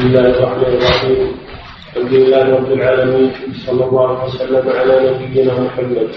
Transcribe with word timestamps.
بسم 0.00 0.08
الله 0.08 0.30
الرحمن 0.38 0.72
الرحيم. 0.80 1.20
الحمد 1.96 2.12
لله 2.12 2.44
رب 2.56 2.72
العالمين. 2.72 3.30
صلى 3.66 3.84
الله 3.84 4.24
وسلم 4.24 4.64
على 4.78 4.94
نبينا 5.10 5.54
محمد. 5.60 6.08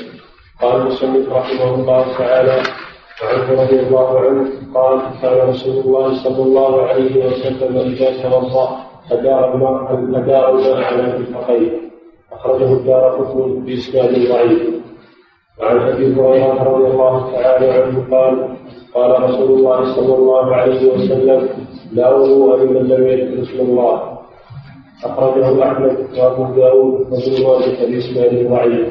قال 0.61 0.75
المصنف 0.81 1.25
رحمه 1.39 1.69
الله 1.75 2.03
تعالى 2.17 2.57
وعنه 3.23 3.47
رضي 3.63 3.79
الله 3.79 4.19
عنه 4.19 4.43
قال 4.75 4.99
كان 5.21 5.49
رسول 5.49 5.75
الله 5.83 6.23
صلى 6.23 6.41
الله 6.43 6.71
عليه 6.87 7.25
وسلم 7.25 7.73
إذا 7.77 8.09
توضا 8.23 8.65
ادار 9.11 9.53
الماء 9.53 9.93
ادار 10.19 10.45
الماء 10.55 10.83
على 10.83 11.03
مرفقيه 11.03 11.71
أخرجه 12.33 12.73
الدار 12.73 13.03
قطن 13.17 13.63
بإسناد 13.65 14.11
ضعيف. 14.31 14.61
وعن 15.59 15.77
أبي 15.91 16.05
هريرة 16.15 16.63
رضي 16.71 16.87
الله 16.91 17.15
تعالى 17.35 17.67
عنه 17.71 17.95
قال 18.11 18.35
قال 18.95 19.11
رسول 19.23 19.49
الله 19.57 19.79
صلى 19.95 20.15
الله 20.15 20.55
عليه 20.55 20.81
وسلم 20.93 21.41
لا 21.93 22.13
وضوء 22.13 22.63
لمن 22.63 22.87
لم 22.87 23.07
يذكر 23.07 23.43
اسم 23.43 23.59
الله 23.59 24.19
أخرجه 25.03 25.63
أحمد 25.71 25.97
وأبو 26.17 26.43
داود 26.55 26.93
وابن 27.11 27.33
ماجه 27.43 27.85
بإسناد 27.89 28.47
ضعيف 28.49 28.89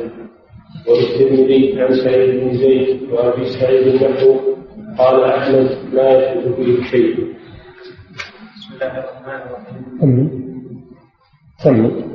وللترمذي 0.89 1.83
عن 1.83 1.95
سعيد 1.95 2.31
بن 2.41 2.57
زيد 2.57 3.13
وأبي 3.13 3.45
سعيد 3.47 4.03
نحو 4.03 4.37
قال 4.99 5.25
أحمد 5.25 5.69
لا 5.93 6.33
يثبت 6.33 6.55
فيه 6.57 6.83
شيء. 6.83 7.15
بسم 8.57 8.75
الله 8.75 8.99
الرحمن 8.99 9.39
الرحيم. 9.47 9.83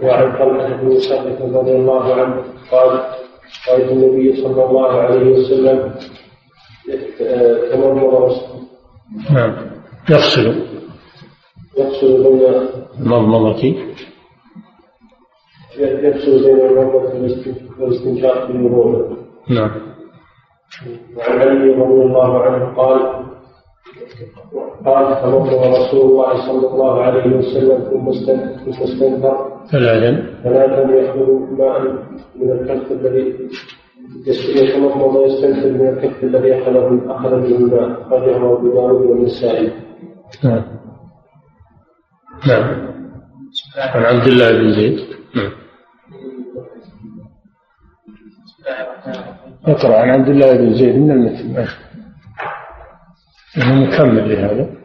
وعن 0.03 0.27
طلحة 0.39 0.81
بن 0.81 0.99
سعد 0.99 1.41
رضي 1.41 1.71
الله 1.71 2.15
عنه 2.15 2.43
قال 2.71 2.89
رأيت 3.69 3.91
النبي 3.91 4.41
صلى 4.41 4.65
الله 4.65 4.91
عليه 5.01 5.25
وسلم 5.31 5.95
تمرمر 7.71 8.23
رأسه. 8.23 8.47
نعم 9.33 9.55
يغسل 10.09 10.76
يفصل 11.77 12.23
بين 12.23 12.41
المضمضة 12.99 13.75
يفصل 15.79 16.43
بين 16.43 16.65
المرضى 16.65 16.97
والاستنشاق 17.79 18.47
بالوضوء 18.51 19.17
نعم. 19.49 19.71
وعن 21.17 21.39
علي 21.39 21.71
رضي 21.71 22.01
الله 22.01 22.41
عنه 22.43 22.75
قال 22.75 23.27
قال 24.85 25.21
تمضمض 25.21 25.75
رسول 25.75 26.11
الله 26.11 26.47
صلى 26.47 26.67
الله 26.67 27.01
عليه 27.01 27.37
وسلم 27.37 27.79
ثم 27.91 28.09
استنثر 28.83 29.47
ثلاثا 29.71 30.33
ثلاثا 30.43 30.95
يأخذ 30.95 31.29
ماء 31.57 31.81
من 32.35 32.51
الكف 32.51 32.91
الذي 32.91 33.49
يتمضمض 34.55 35.15
ويستنثر 35.15 35.71
من 35.71 35.87
الكف 35.87 36.23
الذي 36.23 36.53
أخذه 36.53 36.99
أخذ 37.09 37.29
به 37.29 37.55
الماء. 37.55 38.01
أخرجه 38.01 38.37
أبو 38.37 38.73
داود 38.73 39.05
والنسائي 39.05 39.71
نعم. 40.43 40.63
نعم. 42.45 42.87
عن 43.77 44.03
عبد 44.03 44.27
الله 44.27 44.51
بن 44.51 44.73
زيد. 44.73 44.99
نعم. 45.35 45.51
اقرأ 49.65 50.01
عن 50.01 50.09
عبد 50.09 50.29
الله 50.29 50.57
بن 50.57 50.73
زيد 50.73 50.95
من 50.95 51.11
المثل 51.11 51.71
إنه 53.57 53.85
مكمل 53.85 54.29
لهذا. 54.29 54.77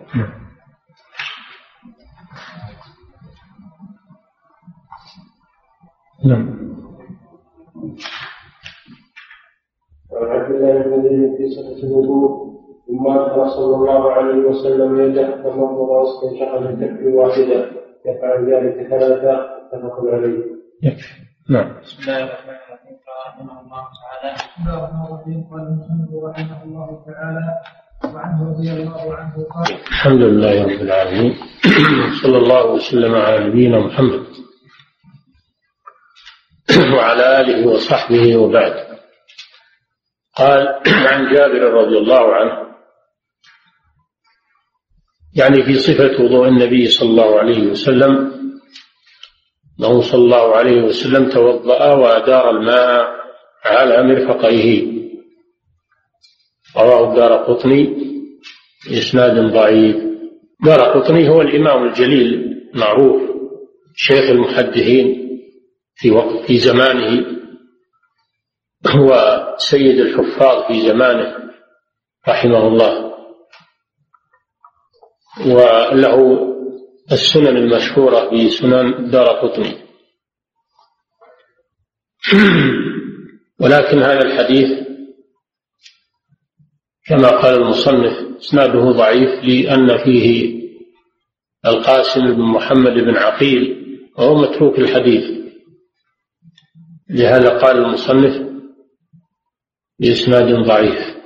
نعم. 6.24 6.62
وعن 10.10 10.40
عبد 10.40 10.54
الله 10.54 10.82
بن 10.82 11.02
زيد 11.02 11.36
في 11.36 11.54
صفة 11.54 11.86
الوضوء. 11.86 12.51
ثم 12.86 13.06
أدخل 13.06 13.50
صلى 13.50 13.74
الله 13.76 14.12
عليه 14.12 14.34
وسلم 14.34 15.00
يده 15.00 15.30
تمضمض 15.42 15.78
واستنشق 15.78 16.60
من 16.60 16.72
كف 16.80 17.14
واحدة. 17.14 17.70
يفعل 18.06 18.54
ذلك 18.54 18.88
ثلاثة. 18.88 19.52
متفق 19.72 20.00
عليه. 20.12 20.38
يكفي. 20.82 21.14
نعم. 21.50 21.80
بسم 21.82 22.02
الله 22.02 22.24
الرحمن 22.24 22.50
الرحيم. 22.50 22.96
قال 23.06 23.18
رحمه 23.28 23.60
الله 23.60 23.84
تعالى 24.02 24.34
بسم 24.34 24.62
الله 24.62 24.78
الرحمن 24.78 25.04
الرحيم 25.06 25.44
قال 25.50 25.64
رحمه 26.30 26.62
الله 26.64 27.04
تعالى 27.06 27.46
وعنه 28.14 28.50
رضي 28.50 28.72
الله 28.72 29.14
عنه 29.14 29.34
قال 29.54 29.78
الحمد 29.88 30.20
لله 30.20 30.62
رب 30.62 30.82
العالمين. 30.82 31.34
صلى 32.22 32.38
الله 32.38 32.66
وسلم 32.66 33.14
على 33.14 33.48
نبينا 33.48 33.78
محمد. 33.78 34.22
وعلى 36.96 37.40
آله 37.40 37.68
وصحبه 37.68 38.36
وبعد. 38.36 38.74
قال 40.36 40.80
عن 41.12 41.32
جابر 41.32 41.62
رضي 41.72 41.98
الله 41.98 42.34
عنه 42.34 42.71
يعني 45.34 45.62
في 45.62 45.74
صفة 45.74 46.24
وضوء 46.24 46.48
النبي 46.48 46.86
صلى 46.86 47.10
الله 47.10 47.38
عليه 47.38 47.66
وسلم. 47.66 48.32
أنه 49.80 50.00
صلى 50.00 50.24
الله 50.24 50.56
عليه 50.56 50.82
وسلم 50.82 51.28
توضأ 51.28 51.94
وأدار 51.94 52.50
الماء 52.50 53.10
على 53.64 54.02
مرفقيه. 54.02 54.92
رواه 56.76 57.10
الدار 57.10 57.32
قطني 57.32 57.96
بإسناد 58.90 59.52
ضعيف. 59.52 59.96
دار 60.64 60.80
قطني 60.80 61.28
هو 61.28 61.40
الإمام 61.40 61.88
الجليل 61.88 62.62
معروف 62.74 63.22
شيخ 63.96 64.30
المحدثين 64.30 65.28
في 65.94 66.10
وقت 66.10 66.46
في 66.46 66.58
زمانه. 66.58 67.26
هو 68.86 69.42
سيد 69.58 70.00
الحفاظ 70.00 70.66
في 70.66 70.80
زمانه 70.80 71.36
رحمه 72.28 72.68
الله. 72.68 73.11
وله 75.40 76.38
السنن 77.12 77.56
المشهورة 77.56 78.30
في 78.30 78.50
سنن 78.50 79.10
دار 79.10 79.26
قطني. 79.26 79.82
ولكن 83.60 83.98
هذا 84.02 84.22
الحديث 84.22 84.82
كما 87.06 87.28
قال 87.28 87.54
المصنف 87.54 88.38
إسناده 88.38 88.90
ضعيف 88.90 89.44
لأن 89.44 89.98
فيه 90.04 90.62
القاسم 91.66 92.20
بن 92.20 92.42
محمد 92.42 92.92
بن 92.92 93.16
عقيل 93.16 93.82
وهو 94.18 94.34
متروك 94.34 94.78
الحديث. 94.78 95.42
لهذا 97.10 97.58
قال 97.58 97.76
المصنف 97.76 98.52
بإسناد 99.98 100.54
ضعيف. 100.66 101.16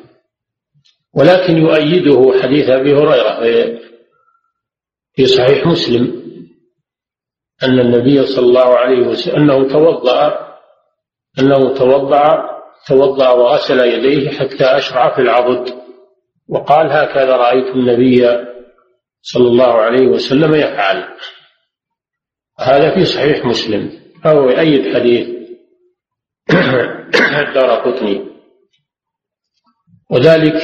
ولكن 1.15 1.57
يؤيده 1.57 2.43
حديث 2.43 2.69
أبي 2.69 2.95
هريرة 2.95 3.86
في 5.17 5.27
صحيح 5.27 5.67
مسلم 5.67 6.27
أن 7.63 7.79
النبي 7.81 8.27
صلى 8.27 8.47
الله 8.47 8.79
عليه 8.79 9.07
وسلم 9.07 9.37
أنه 9.37 9.69
توضأ 9.69 10.47
أنه 11.39 11.75
توضأ 11.75 12.57
توضأ 12.87 13.31
وغسل 13.31 13.81
يديه 13.81 14.31
حتى 14.31 14.65
أشرع 14.65 15.15
في 15.15 15.23
العضد. 15.23 15.75
وقال 16.49 16.93
هكذا 16.93 17.37
رأيت 17.37 17.67
النبي 17.67 18.29
صلى 19.23 19.49
الله 19.49 19.73
عليه 19.75 20.07
وسلم 20.07 20.55
يفعل 20.55 21.05
هذا 22.59 22.95
في 22.95 23.05
صحيح 23.05 23.45
مسلم 23.45 23.93
فهو 24.25 24.51
يؤيد 24.51 24.95
حديث. 24.95 25.29
الدار 27.49 27.71
قطني. 27.71 28.37
وذلك 30.11 30.55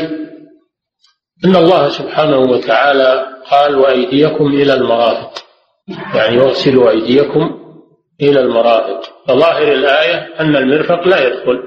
أن 1.45 1.57
الله 1.57 1.89
سبحانه 1.89 2.39
وتعالى 2.39 3.32
قال 3.51 3.77
وأيديكم 3.77 4.47
إلى 4.47 4.75
المرافق. 4.75 5.31
يعني 6.15 6.39
واغسلوا 6.39 6.91
أيديكم 6.91 7.59
إلى 8.23 8.41
المرافق. 8.41 9.03
فظاهر 9.29 9.73
الآية 9.73 10.41
أن 10.41 10.57
المرفق 10.57 11.09
لا 11.09 11.27
يدخل 11.27 11.63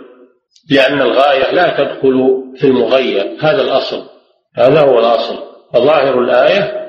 لأن 0.71 1.01
الغاية 1.01 1.51
لا 1.51 1.77
تدخل 1.77 2.43
في 2.55 2.67
المغير. 2.67 3.37
هذا 3.39 3.61
الأصل. 3.61 4.03
هذا 4.55 4.81
هو 4.81 4.99
الأصل. 4.99 5.35
فظاهر 5.73 6.19
الآية 6.19 6.85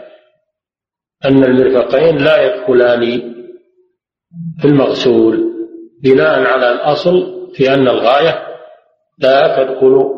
أن 1.25 1.45
المرفقين 1.45 2.19
لا 2.19 2.43
يدخلان 2.43 3.33
في 4.61 4.65
المغسول 4.65 5.53
بناء 6.03 6.43
على 6.43 6.73
الأصل 6.73 7.49
في 7.55 7.75
أن 7.75 7.89
الغاية 7.89 8.47
لا 9.19 9.57
تدخل 9.57 10.17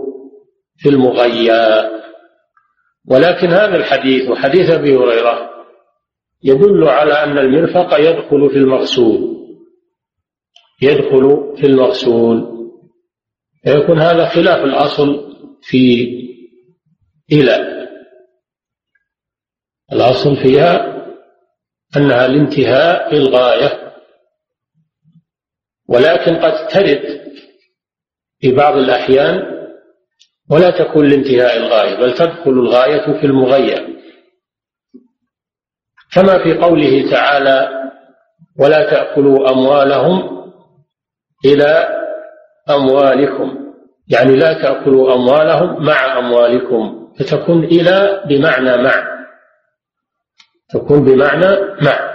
في 0.77 0.89
المغير. 0.89 1.99
ولكن 3.11 3.49
هذا 3.49 3.77
الحديث 3.77 4.29
وحديث 4.29 4.71
أبي 4.71 4.97
هريرة 4.97 5.51
يدل 6.43 6.89
على 6.89 7.13
أن 7.13 7.39
المرفق 7.39 7.99
يدخل 8.01 8.51
في 8.51 8.57
المغسول. 8.57 9.39
يدخل 10.83 11.55
في 11.57 11.67
المغسول. 11.67 12.59
فيكون 13.65 14.01
هذا 14.01 14.29
خلاف 14.29 14.65
الأصل 14.65 15.35
في 15.63 16.09
إلى. 17.33 17.79
الأصل 19.93 20.37
فيها 20.37 20.99
أنها 21.97 22.27
الانتهاء 22.27 23.15
للغايه 23.15 23.95
ولكن 25.89 26.37
قد 26.37 26.69
ترد 26.69 27.33
في 28.41 28.53
بعض 28.53 28.77
الأحيان 28.77 29.58
ولا 30.51 30.71
تكون 30.71 31.07
لانتهاء 31.09 31.57
الغاية 31.57 31.97
بل 31.97 32.15
تدخل 32.15 32.51
الغاية 32.51 33.21
في 33.21 33.27
المغير. 33.27 33.99
كما 36.13 36.45
في 36.45 36.55
قوله 36.59 37.11
تعالى 37.11 37.69
ولا 38.59 38.91
تأكلوا 38.91 39.51
أموالهم 39.51 40.45
إلى 41.45 41.89
أموالكم. 42.71 43.59
يعني 44.09 44.37
لا 44.37 44.53
تأكلوا 44.53 45.15
أموالهم 45.15 45.85
مع 45.85 46.19
أموالكم 46.19 47.09
فتكون 47.19 47.65
إلى 47.65 48.23
بمعنى 48.29 48.83
مع. 48.83 49.09
تكون 50.75 51.05
بمعنى 51.05 51.57
مع. 51.83 52.09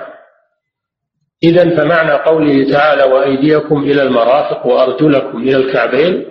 إذا 1.43 1.77
فمعنى 1.77 2.11
قوله 2.11 2.71
تعالى 2.71 3.03
وأيديكم 3.03 3.83
إلى 3.83 4.01
المرافق 4.01 4.65
وأرجلكم 4.65 5.37
إلى 5.37 5.57
الكعبين 5.57 6.25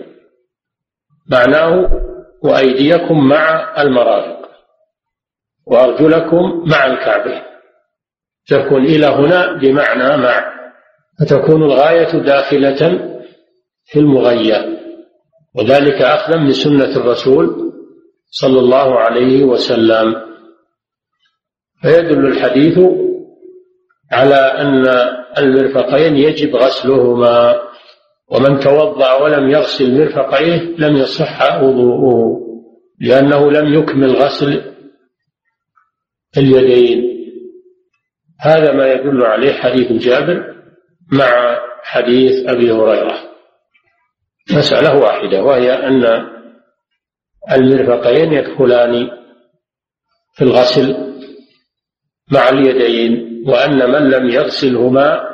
معناه 1.33 1.91
وأيديكم 2.43 3.29
مع 3.29 3.75
المرافق 3.83 4.49
وأرجلكم 5.67 6.65
مع 6.67 6.87
الكعبين 6.87 7.43
تكون 8.47 8.85
إلى 8.85 9.07
هنا 9.07 9.53
بمعنى 9.59 10.17
مع. 10.23 10.53
فتكون 11.21 11.63
الغاية 11.63 12.13
داخلة 12.19 12.99
في 13.85 13.99
المغيى 13.99 14.79
وذلك 15.55 16.03
أخذا 16.03 16.37
من 16.37 16.53
سنة 16.53 16.97
الرسول 16.97 17.73
صلى 18.31 18.61
الله 18.61 18.99
عليه 18.99 19.45
وسلم. 19.45 20.15
فيدل 21.83 22.27
الحديث 22.27 22.79
على 24.13 24.35
أن 24.35 24.87
المرفقين 25.39 26.17
يجب 26.17 26.57
غسلهما. 26.57 27.63
ومن 28.33 28.61
توضأ 28.61 29.15
ولم 29.15 29.51
يغسل 29.51 29.99
مرفقيه 29.99 30.77
لم 30.79 30.97
يصح 30.97 31.63
وضوءه 31.63 32.41
لأنه 33.01 33.51
لم 33.51 33.75
يكمل 33.75 34.11
غسل 34.11 34.73
اليدين. 36.37 37.13
هذا 38.41 38.73
ما 38.73 38.93
يدل 38.93 39.23
عليه 39.23 39.53
حديث 39.53 39.93
جابر 39.93 40.55
مع 41.13 41.59
حديث 41.83 42.49
أبي 42.49 42.73
هريرة. 42.73 43.19
مسألة 44.51 44.99
واحدة 44.99 45.43
وهي 45.43 45.73
أن 45.73 46.33
المرفقين 47.53 48.33
يدخلان 48.33 49.11
في 50.35 50.45
الغسل 50.45 51.13
مع 52.33 52.49
اليدين 52.49 53.43
وأن 53.47 53.91
من 53.91 54.11
لم 54.11 54.31
يغسلهما 54.31 55.33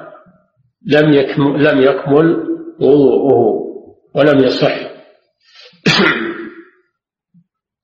لم 0.87 1.13
يكمل, 1.13 1.65
لم 1.65 1.83
يكمل 1.83 2.48
وضوءه 2.81 3.69
ولم 4.15 4.45
يصح. 4.45 4.79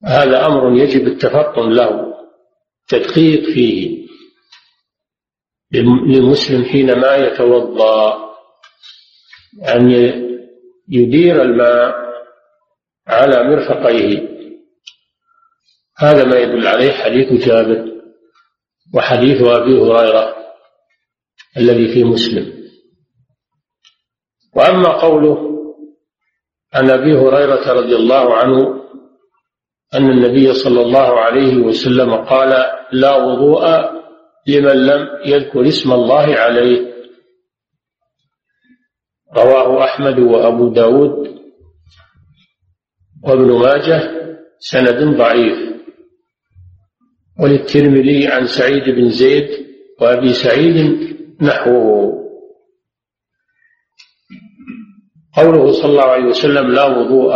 هذا 0.04 0.46
أمر 0.46 0.82
يجب 0.82 1.06
التفطن 1.06 1.70
له 1.70 2.14
تدقيق 2.88 3.44
فيه. 3.44 4.04
للمسلم 5.72 6.64
حينما 6.64 7.16
يتوضأ 7.16 8.24
أن 9.68 9.90
يدير 10.88 11.42
الماء 11.42 11.94
على 13.06 13.42
مرفقيه. 13.50 14.34
هذا 15.98 16.24
ما 16.24 16.36
يدل 16.38 16.66
عليه 16.66 16.92
حديث 16.92 17.46
جابر 17.46 17.94
وحديث 18.94 19.42
أبي 19.42 19.78
هريرة 19.78 20.36
الذي 21.56 21.94
في 21.94 22.04
مسلم. 22.04 22.63
وأما 24.56 24.88
قوله 24.88 25.54
عن 26.74 26.90
أبي 26.90 27.12
هريرة 27.12 27.72
رضي 27.72 27.96
الله 27.96 28.34
عنه 28.34 28.84
أن 29.94 30.10
النبي 30.10 30.52
صلى 30.54 30.82
الله 30.82 31.20
عليه 31.20 31.56
وسلم 31.56 32.14
قال 32.14 32.64
لا 32.92 33.16
وضوء 33.16 33.64
لمن 34.46 34.86
لم 34.86 35.08
يذكر 35.26 35.68
اسم 35.68 35.92
الله 35.92 36.34
عليه. 36.34 36.94
رواه 39.36 39.84
أحمد 39.84 40.18
وأبو 40.18 40.68
داود 40.68 41.40
وابن 43.24 43.52
ماجه 43.58 44.00
سند 44.58 45.16
ضعيف. 45.16 45.74
وللترمذي 47.40 48.28
عن 48.28 48.46
سعيد 48.46 48.84
بن 48.84 49.10
زيد 49.10 49.48
وأبي 50.00 50.32
سعيد 50.32 50.76
نحوه. 51.42 52.23
قوله 55.36 55.72
صلى 55.72 55.90
الله 55.90 56.04
عليه 56.04 56.24
وسلم 56.24 56.70
لا 56.72 56.84
وضوء 56.84 57.34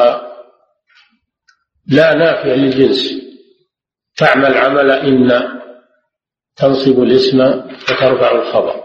لا 1.86 2.14
نافع 2.14 2.54
للجنس. 2.54 3.28
تعمل 4.16 4.54
عمل 4.54 4.90
إن 4.90 5.30
تنصب 6.56 7.02
الاسم 7.02 7.40
وترفع 7.40 8.30
الخبر. 8.30 8.84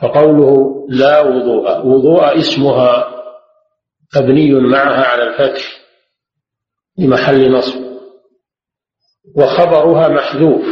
فقوله 0.00 0.86
لا 0.90 1.20
وضوء 1.20 1.86
وضوء 1.86 2.38
اسمها 2.38 3.20
مبني 4.16 4.54
معها 4.54 5.04
على 5.04 5.22
الفتح 5.22 5.80
لمحل 6.98 7.52
نصب 7.52 7.80
وخبرها 9.36 10.08
محذوف 10.08 10.66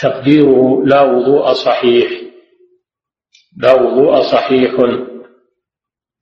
تقديره 0.00 0.82
لا 0.84 1.02
وضوء 1.02 1.52
صحيح. 1.52 2.10
لا 3.56 3.72
وضوء 3.72 4.22
صحيح. 4.22 4.74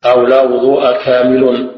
أو 0.04 0.26
لا 0.26 0.43
وضوء 0.43 1.04
كامل. 1.04 1.70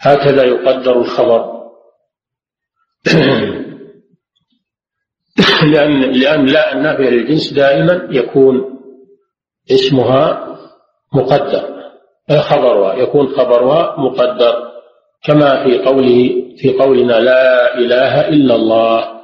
هكذا 0.00 0.44
يقدر 0.44 0.98
الخبر. 0.98 1.52
لأن 5.72 6.00
لأن 6.00 6.46
لا 6.46 6.72
النافية 6.72 7.10
للجنس 7.10 7.52
دائما 7.52 8.08
يكون 8.10 8.78
اسمها 9.70 10.48
مقدر. 11.12 11.82
خبرها 12.40 12.94
يكون 12.94 13.28
خبرها 13.28 13.96
مقدر. 13.98 14.72
كما 15.24 15.64
في 15.64 15.78
قوله 15.78 16.42
في 16.56 16.78
قولنا 16.78 17.12
لا 17.12 17.78
إله 17.78 18.28
إلا 18.28 18.54
الله. 18.54 19.22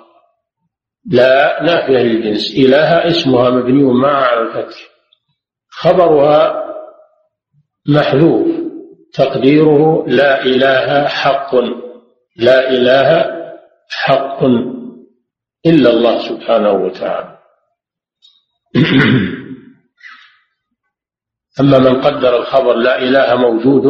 لا 1.10 1.62
نافية 1.62 1.98
للجنس. 1.98 2.54
إله 2.56 3.08
اسمها 3.08 3.50
مبني 3.50 4.08
على 4.08 4.40
الفتح. 4.40 4.97
خبرها 5.80 6.64
محذوف. 7.88 8.46
تقديره 9.14 10.04
لا 10.06 10.42
إله 10.42 11.06
حق 11.08 11.54
لا 12.36 12.70
إله 12.70 13.38
حق 13.88 14.44
إلا 15.66 15.90
الله 15.90 16.28
سبحانه 16.28 16.72
وتعالى. 16.72 17.38
أما 21.60 21.78
من 21.78 22.00
قدر 22.00 22.36
الخبر 22.36 22.74
لا 22.74 22.98
إله 22.98 23.36
موجود 23.36 23.84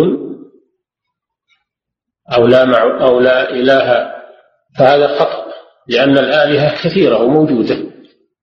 أو 2.37 2.47
لا 2.47 2.65
مع 2.65 3.01
أو 3.01 3.21
لا 3.21 3.51
إله 3.51 4.15
فهذا 4.79 5.19
خطأ 5.19 5.47
لأن 5.89 6.19
الآلهة 6.19 6.85
كثيرة 6.85 7.23
وموجودة 7.23 7.77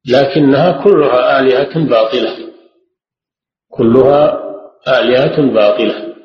لكنها 0.05 0.83
كلها 0.83 1.39
آلهة 1.39 1.87
باطلة. 1.89 2.54
كلها 3.77 4.41
آلهة 4.87 5.53
باطلة 5.53 6.15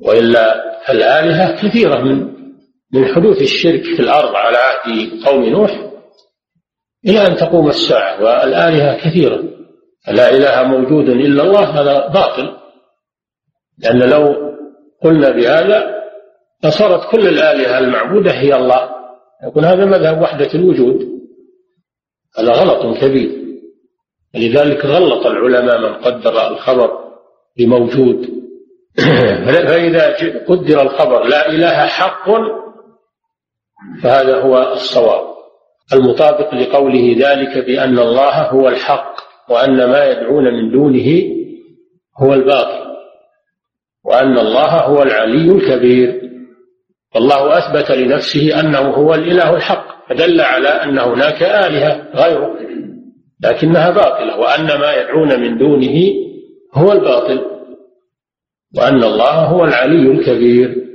وإلا 0.00 0.64
الآلهة 0.90 1.62
كثيرة 1.62 2.00
من 2.00 2.36
من 2.92 3.06
حدوث 3.14 3.42
الشرك 3.42 3.82
في 3.82 4.00
الأرض 4.00 4.34
على 4.34 4.56
عهد 4.56 5.24
قوم 5.24 5.44
نوح 5.44 5.90
إلى 7.06 7.26
أن 7.26 7.36
تقوم 7.36 7.68
الساعة 7.68 8.22
والآلهة 8.22 8.96
كثيرة. 8.96 9.42
لا 10.08 10.30
إله 10.30 10.62
موجود 10.62 11.08
إلا 11.08 11.42
الله 11.42 11.80
هذا 11.80 12.08
باطل. 12.08 12.56
لأن 13.78 14.10
لو 14.10 14.52
قلنا 15.02 15.30
بهذا 15.30 15.96
لصارت 16.64 17.10
كل 17.10 17.28
الآلهة 17.28 17.78
المعبودة 17.78 18.30
هي 18.30 18.54
الله. 18.54 18.90
يكون 19.46 19.64
هذا 19.64 19.84
مذهب 19.84 20.22
وحدة 20.22 20.54
الوجود. 20.54 21.08
هذا 22.38 22.52
غلط 22.52 22.98
كبير. 23.00 23.45
لذلك 24.34 24.84
غلط 24.84 25.26
العلماء 25.26 25.78
من 25.78 25.94
قدر 25.94 26.48
الخبر 26.48 26.90
بموجود. 27.58 28.36
فإذا 29.46 30.16
قدر 30.48 30.82
الخبر 30.82 31.24
لا 31.24 31.48
إله 31.48 31.86
حق 31.86 32.30
فهذا 34.02 34.40
هو 34.40 34.72
الصواب. 34.72 35.36
المطابق 35.92 36.54
لقوله 36.54 37.16
ذلك 37.18 37.66
بأن 37.66 37.98
الله 37.98 38.42
هو 38.42 38.68
الحق 38.68 39.16
وأن 39.48 39.90
ما 39.90 40.04
يدعون 40.04 40.44
من 40.44 40.70
دونه 40.70 41.22
هو 42.18 42.34
الباطل 42.34 42.86
وأن 44.04 44.38
الله 44.38 44.80
هو 44.80 45.02
العلي 45.02 45.52
الكبير. 45.52 46.20
والله 47.14 47.58
أثبت 47.58 47.90
لنفسه 47.90 48.60
أنه 48.60 48.78
هو 48.78 49.14
الإله 49.14 49.56
الحق 49.56 50.08
فدل 50.08 50.40
على 50.40 50.68
أن 50.68 50.98
هناك 50.98 51.42
آلهة 51.42 52.08
غيره. 52.14 52.56
لكنها 53.40 53.90
باطلة 53.90 54.38
وأن 54.38 54.66
ما 54.66 54.94
يدعون 54.94 55.40
من 55.40 55.58
دونه 55.58 56.26
هو 56.74 56.92
الباطل 56.92 57.44
وأن 58.76 59.04
الله 59.04 59.44
هو 59.44 59.64
العلي 59.64 60.10
الكبير. 60.12 60.86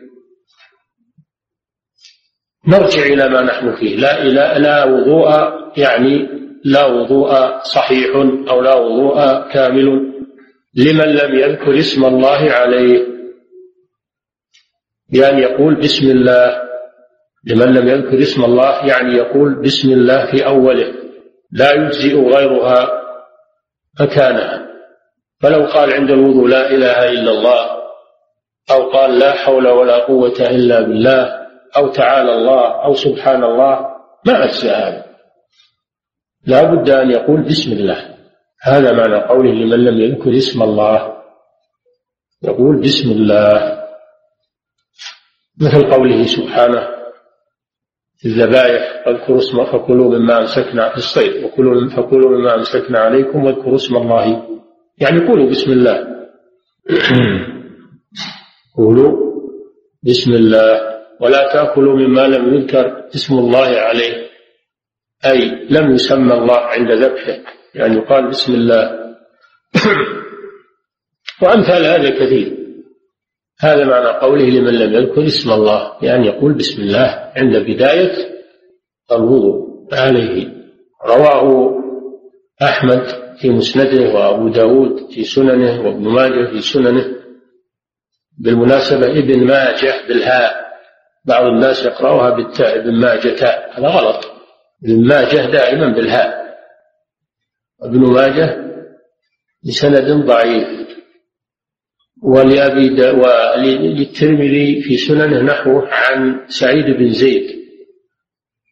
نرجع 2.67 3.01
إلى 3.01 3.29
ما 3.29 3.41
نحن 3.41 3.75
فيه. 3.75 3.95
لا 3.95 4.21
إلى 4.21 4.63
لا 4.63 4.85
وضوء 4.85 5.29
يعني 5.77 6.27
لا 6.63 6.85
وضوء 6.85 7.59
صحيح 7.63 8.15
أو 8.49 8.61
لا 8.61 8.75
وضوء 8.75 9.47
كامل 9.49 10.11
لمن 10.75 11.05
لم 11.05 11.35
يذكر 11.35 11.79
اسم 11.79 12.05
الله 12.05 12.51
عليه. 12.51 13.07
بأن 15.09 15.39
يقول 15.39 15.75
بسم 15.75 16.11
الله 16.11 16.61
لمن 17.45 17.73
لم 17.73 17.87
يذكر 17.87 18.19
اسم 18.19 18.43
الله 18.43 18.85
يعني 18.85 19.13
يقول 19.13 19.61
بسم 19.61 19.91
الله 19.91 20.31
في 20.31 20.45
أوله. 20.45 21.00
لا 21.51 21.71
يجزئ 21.73 22.15
غيرها 22.15 22.89
مكانها. 23.99 24.67
فلو 25.41 25.65
قال 25.65 25.93
عند 25.93 26.09
الوضوء 26.11 26.47
لا 26.47 26.69
إله 26.69 27.09
إلا 27.09 27.31
الله 27.31 27.81
أو 28.71 28.89
قال 28.91 29.19
لا 29.19 29.33
حول 29.33 29.67
ولا 29.67 29.97
قوة 29.97 30.39
إلا 30.39 30.81
بالله 30.81 31.47
أو 31.77 31.87
تعالى 31.87 32.33
الله 32.33 32.83
أو 32.83 32.93
سبحان 32.93 33.43
الله 33.43 33.87
ما 34.27 34.43
أجزى 34.43 34.69
هذا. 34.69 35.05
لا 36.45 36.63
بد 36.63 36.89
أن 36.89 37.11
يقول 37.11 37.41
بسم 37.41 37.71
الله. 37.71 38.15
هذا 38.61 38.91
معنى 38.91 39.15
قوله 39.15 39.51
لمن 39.51 39.85
لم 39.85 40.01
يذكر 40.01 40.37
اسم 40.37 40.63
الله. 40.63 41.23
يقول 42.43 42.81
بسم 42.81 43.11
الله. 43.11 43.81
مثل 45.61 45.91
قوله 45.91 46.23
سبحانه 46.23 47.00
الذبائح 48.25 49.07
واذكروا 49.07 49.37
اسم 49.37 49.65
فكلوا 49.65 50.17
مما 50.17 50.39
امسكنا 50.39 50.89
في 50.89 50.97
الصيد 50.97 51.43
وكلوا 51.43 51.89
فكلوا 51.89 52.37
مما 52.37 52.55
أمسكنا 52.55 52.99
عليكم 52.99 53.43
واذكروا 53.43 53.75
اسم 53.75 53.95
الله. 53.95 54.47
يعني 54.97 55.27
قولوا 55.27 55.49
بسم 55.49 55.71
الله. 55.71 56.07
قولوا 58.77 59.11
بسم 60.03 60.31
الله. 60.31 60.81
ولا 61.19 61.53
تأكلوا 61.53 61.95
مما 61.95 62.27
لم 62.27 62.53
يذكر 62.53 63.05
اسم 63.15 63.33
الله 63.33 63.67
عليه. 63.67 64.29
أي 65.25 65.67
لم 65.69 65.91
يسمى 65.91 66.33
الله 66.33 66.57
عند 66.57 66.91
ذبحه. 66.91 67.37
يعني 67.75 67.95
يقال 67.95 68.29
بسم 68.29 68.53
الله. 68.53 69.15
وأمثال 71.41 71.85
هذا 71.85 72.09
كثير. 72.09 72.60
هذا 73.61 73.85
معنى 73.85 74.07
قوله 74.07 74.45
لمن 74.45 74.73
لم 74.73 74.93
يذكر 74.93 75.25
اسم 75.25 75.51
الله 75.51 75.97
يعني 76.01 76.27
يقول 76.27 76.53
بسم 76.53 76.81
الله 76.81 77.31
عند 77.35 77.57
بداية 77.57 78.11
الوضوء 79.11 79.87
عليه 79.93 80.47
رواه 81.05 81.71
أحمد 82.61 83.03
في 83.41 83.49
مسنده 83.49 84.13
وأبو 84.13 84.47
داود 84.47 85.11
في 85.11 85.23
سننه 85.23 85.81
وابن 85.81 86.09
ماجه 86.09 86.51
في 86.51 86.61
سننه. 86.61 87.05
بالمناسبة 88.39 89.07
ابن 89.07 89.47
ماجه 89.47 90.07
بالهاء 90.07 90.53
بعض 91.25 91.45
الناس 91.45 91.85
يقرأها 91.85 92.29
بالتاء 92.35 92.79
ابن 92.79 93.35
تاء 93.35 93.79
هذا 93.79 93.87
غلط. 93.87 94.31
ابن 94.83 95.07
ماجه 95.07 95.51
دائما 95.51 95.93
بالهاء. 95.93 96.41
ابن 97.83 97.99
ماجه 97.99 98.57
بسند 99.67 100.25
ضعيف. 100.25 100.80
ولأبي 102.21 103.01
وللترمذي 103.11 104.81
في 104.81 104.97
سننه 104.97 105.41
نحوه 105.41 105.87
عن 105.93 106.45
سعيد 106.47 106.85
بن 106.85 107.09
زيد. 107.09 107.61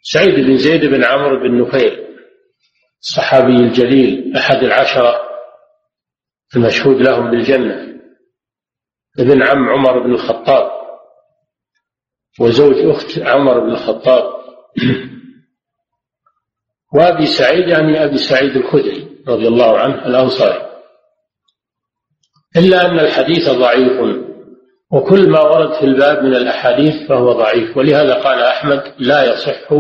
سعيد 0.02 0.36
بن 0.36 0.58
زيد 0.58 0.86
بن 0.86 1.04
عمرو 1.04 1.40
بن 1.40 1.62
نفيل 1.62 2.06
الصحابي 3.02 3.56
الجليل 3.56 4.38
أحد 4.38 4.64
العشرة 4.64 5.22
المشهود 6.56 7.02
لهم 7.02 7.32
بالجنة. 7.32 8.00
ابن 9.20 9.44
عم 9.44 9.70
عمر 9.70 10.00
بن 10.00 10.12
الخطاب 10.12 10.72
وزوج 12.40 12.76
أخت 12.86 13.20
عمر 13.20 13.60
بن 13.60 13.72
الخطاب. 13.72 14.40
وأبي 16.94 17.26
سعيد 17.26 17.68
يعني 17.68 18.04
أبي 18.04 18.18
سعيد 18.18 18.56
الخدري 18.58 19.08
رضي 19.28 19.48
الله 19.48 19.80
عنه 19.80 20.06
الأنصاري. 20.06 20.69
إلا 22.58 22.86
أن 22.86 23.00
الحديث 23.00 23.50
ضعيف. 23.50 24.26
وكل 24.92 25.30
ما 25.30 25.42
ورد 25.42 25.74
في 25.74 25.84
الباب 25.86 26.24
من 26.24 26.36
الأحاديث 26.36 27.08
فهو 27.10 27.32
ضعيف. 27.34 27.78
ولهذا 27.78 28.14
قال 28.14 28.42
أحمد 28.42 28.84
لا 29.00 29.34
يصح 29.34 29.74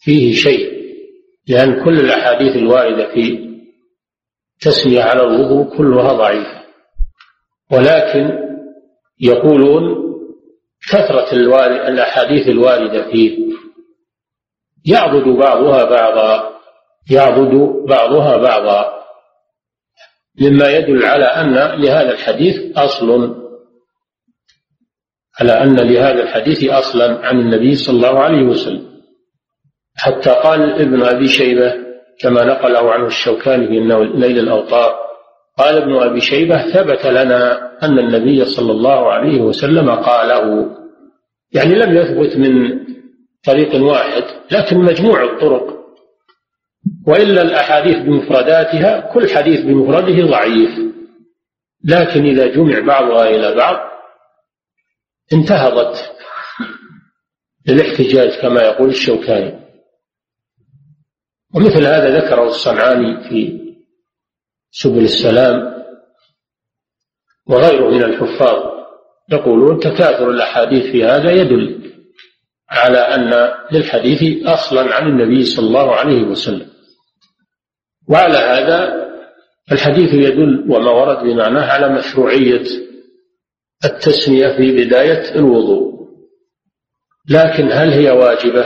فيه 0.00 0.34
شيء 0.34 0.80
لأن 1.48 1.84
كل 1.84 2.00
الأحاديث 2.00 2.56
الواردة 2.56 3.14
في 3.14 3.50
تسمية 4.60 5.02
على 5.02 5.22
الوضوء 5.22 5.76
كلها 5.76 6.12
ضعيفة. 6.12 6.60
ولكن 7.72 8.38
يقولون 9.20 10.10
كثرة 10.90 11.32
الأحاديث 11.88 12.48
الواردة 12.48 13.10
فيه 13.10 13.38
يعضد 14.86 15.28
بعضها 15.28 15.84
بعضا 15.84 16.50
يعضد 17.10 17.84
بعضها 17.88 18.36
بعضا. 18.36 18.99
مما 20.40 20.68
يدل 20.68 21.04
على 21.04 21.24
أن 21.24 21.80
لهذا 21.80 22.12
الحديث 22.12 22.78
أصل. 22.78 23.36
على 25.40 25.52
أن 25.52 25.76
لهذا 25.76 26.22
الحديث 26.22 26.70
أصلا 26.70 27.26
عن 27.26 27.40
النبي 27.40 27.74
صلى 27.74 27.96
الله 27.96 28.18
عليه 28.18 28.42
وسلم. 28.42 28.90
حتى 29.96 30.30
قال 30.30 30.72
ابن 30.80 31.02
أبي 31.02 31.28
شيبة 31.28 31.74
كما 32.20 32.44
نقله 32.44 32.92
عنه 32.92 33.06
الشوكاني 33.06 33.66
في 33.66 33.80
ليل 34.14 34.38
الأوطار 34.38 34.94
قال 35.58 35.76
ابن 35.76 35.96
أبي 35.96 36.20
شيبة 36.20 36.72
ثبت 36.72 37.06
لنا 37.06 37.70
أن 37.82 37.98
النبي 37.98 38.44
صلى 38.44 38.72
الله 38.72 39.12
عليه 39.12 39.40
وسلم 39.40 39.90
قاله. 39.90 40.76
يعني 41.52 41.74
لم 41.74 41.96
يثبت 41.96 42.36
من 42.36 42.80
طريق 43.46 43.82
واحد 43.82 44.22
لكن 44.50 44.78
مجموع 44.78 45.22
الطرق. 45.24 45.79
وإلا 47.06 47.42
الأحاديث 47.42 47.96
بمفرداتها 47.96 49.12
كل 49.14 49.30
حديث 49.30 49.60
بمفرده 49.60 50.26
ضعيف. 50.26 50.78
لكن 51.84 52.24
إذا 52.24 52.46
جمع 52.46 52.78
بعضها 52.78 53.28
إلى 53.28 53.54
بعض 53.54 53.90
انتهضت 55.32 56.12
للاحتجاج 57.66 58.40
كما 58.40 58.62
يقول 58.62 58.88
الشوكاني. 58.88 59.60
ومثل 61.54 61.86
هذا 61.86 62.18
ذكره 62.18 62.48
الصنعاني 62.48 63.28
في 63.28 63.60
سبل 64.70 65.04
السلام 65.04 65.84
وغيره 67.46 67.90
من 67.90 68.02
الحفاظ. 68.02 68.70
يقولون 69.32 69.80
تكاثر 69.80 70.30
الأحاديث 70.30 70.92
في 70.92 71.04
هذا 71.04 71.30
يدل 71.32 71.92
على 72.70 72.98
أن 72.98 73.52
للحديث 73.72 74.46
أصلا 74.46 74.94
عن 74.94 75.06
النبي 75.08 75.44
صلى 75.44 75.66
الله 75.66 75.94
عليه 75.96 76.22
وسلم. 76.22 76.69
وعلى 78.10 78.38
هذا 78.38 79.10
الحديث 79.72 80.14
يدل 80.14 80.66
وما 80.70 80.90
ورد 80.90 81.24
بمعناه 81.24 81.66
على 81.72 81.94
مشروعية 81.98 82.64
التسمية 83.84 84.56
في 84.56 84.84
بداية 84.84 85.34
الوضوء. 85.34 85.90
لكن 87.30 87.72
هل 87.72 87.90
هي 87.90 88.10
واجبة 88.10 88.64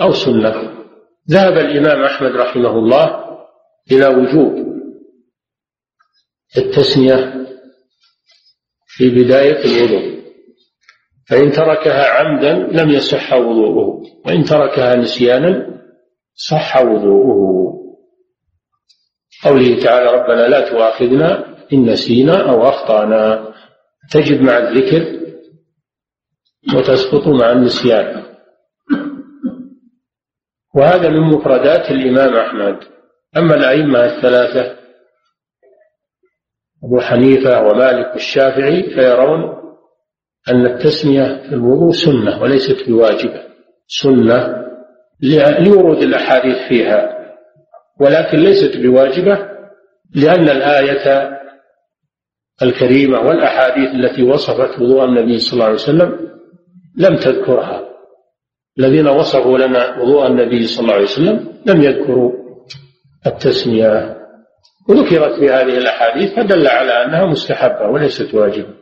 أو 0.00 0.12
سنة؟ 0.12 0.84
ذهب 1.30 1.52
الإمام 1.52 2.02
أحمد 2.02 2.30
رحمه 2.30 2.78
الله 2.78 3.24
إلى 3.92 4.06
وجوب 4.06 4.70
التسمية 6.58 7.46
في 8.86 9.10
بداية 9.10 9.64
الوضوء. 9.64 10.20
فإن 11.28 11.52
تركها 11.52 12.06
عمدا 12.10 12.52
لم 12.52 12.90
يصح 12.90 13.32
وضوءه 13.32 14.02
وإن 14.26 14.44
تركها 14.44 14.96
نسيانا 14.96 15.80
صح 16.34 16.76
وضوءه. 16.76 17.79
قوله 19.44 19.82
تعالى 19.82 20.06
ربنا 20.06 20.48
لا 20.48 20.70
تؤاخذنا 20.70 21.56
إن 21.72 21.90
نسينا 21.90 22.50
أو 22.50 22.68
أخطأنا. 22.68 23.50
تجد 24.10 24.40
مع 24.42 24.58
الذكر 24.58 25.20
وتسقط 26.76 27.26
مع 27.28 27.52
النسيان. 27.52 28.22
وهذا 30.74 31.08
من 31.08 31.20
مفردات 31.20 31.90
الإمام 31.90 32.36
أحمد. 32.36 32.76
أما 33.36 33.54
الأئمة 33.54 34.04
الثلاثة 34.04 34.76
أبو 36.84 37.00
حنيفة 37.00 37.62
ومالك 37.62 38.12
والشافعي 38.12 38.82
فيرون 38.82 39.60
أن 40.48 40.66
التسمية 40.66 41.48
في 41.48 41.54
الوضوء 41.54 41.92
سنة 41.92 42.42
وليست 42.42 42.88
بواجبة. 42.88 43.42
سنة 43.86 44.66
لورود 45.60 46.02
الأحاديث 46.02 46.56
فيها. 46.68 47.19
ولكن 48.00 48.38
ليست 48.38 48.76
بواجبة 48.76 49.38
لأن 50.14 50.48
الآية 50.48 51.40
الكريمة 52.62 53.20
والأحاديث 53.20 53.90
التي 53.94 54.22
وصفت 54.22 54.78
وضوء 54.78 55.04
النبي 55.04 55.38
صلى 55.38 55.52
الله 55.52 55.64
عليه 55.64 55.74
وسلم 55.74 56.30
لم 56.96 57.16
تذكرها. 57.16 57.90
الذين 58.78 59.08
وصفوا 59.08 59.58
لنا 59.58 59.98
وضوء 59.98 60.26
النبي 60.26 60.66
صلى 60.66 60.82
الله 60.82 60.94
عليه 60.94 61.04
وسلم 61.04 61.62
لم 61.66 61.82
يذكروا 61.82 62.32
التسمية. 63.26 64.16
وذكرت 64.88 65.38
في 65.38 65.50
هذه 65.50 65.78
الأحاديث 65.78 66.34
فدل 66.34 66.68
على 66.68 67.04
أنها 67.04 67.26
مستحبة 67.26 67.88
وليست 67.88 68.34
واجبة. 68.34 68.74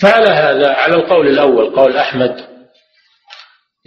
فعلى 0.00 0.28
هذا 0.28 0.68
على 0.72 0.94
القول 0.94 1.28
الأول 1.28 1.76
قول 1.76 1.96
أحمد 1.96 2.36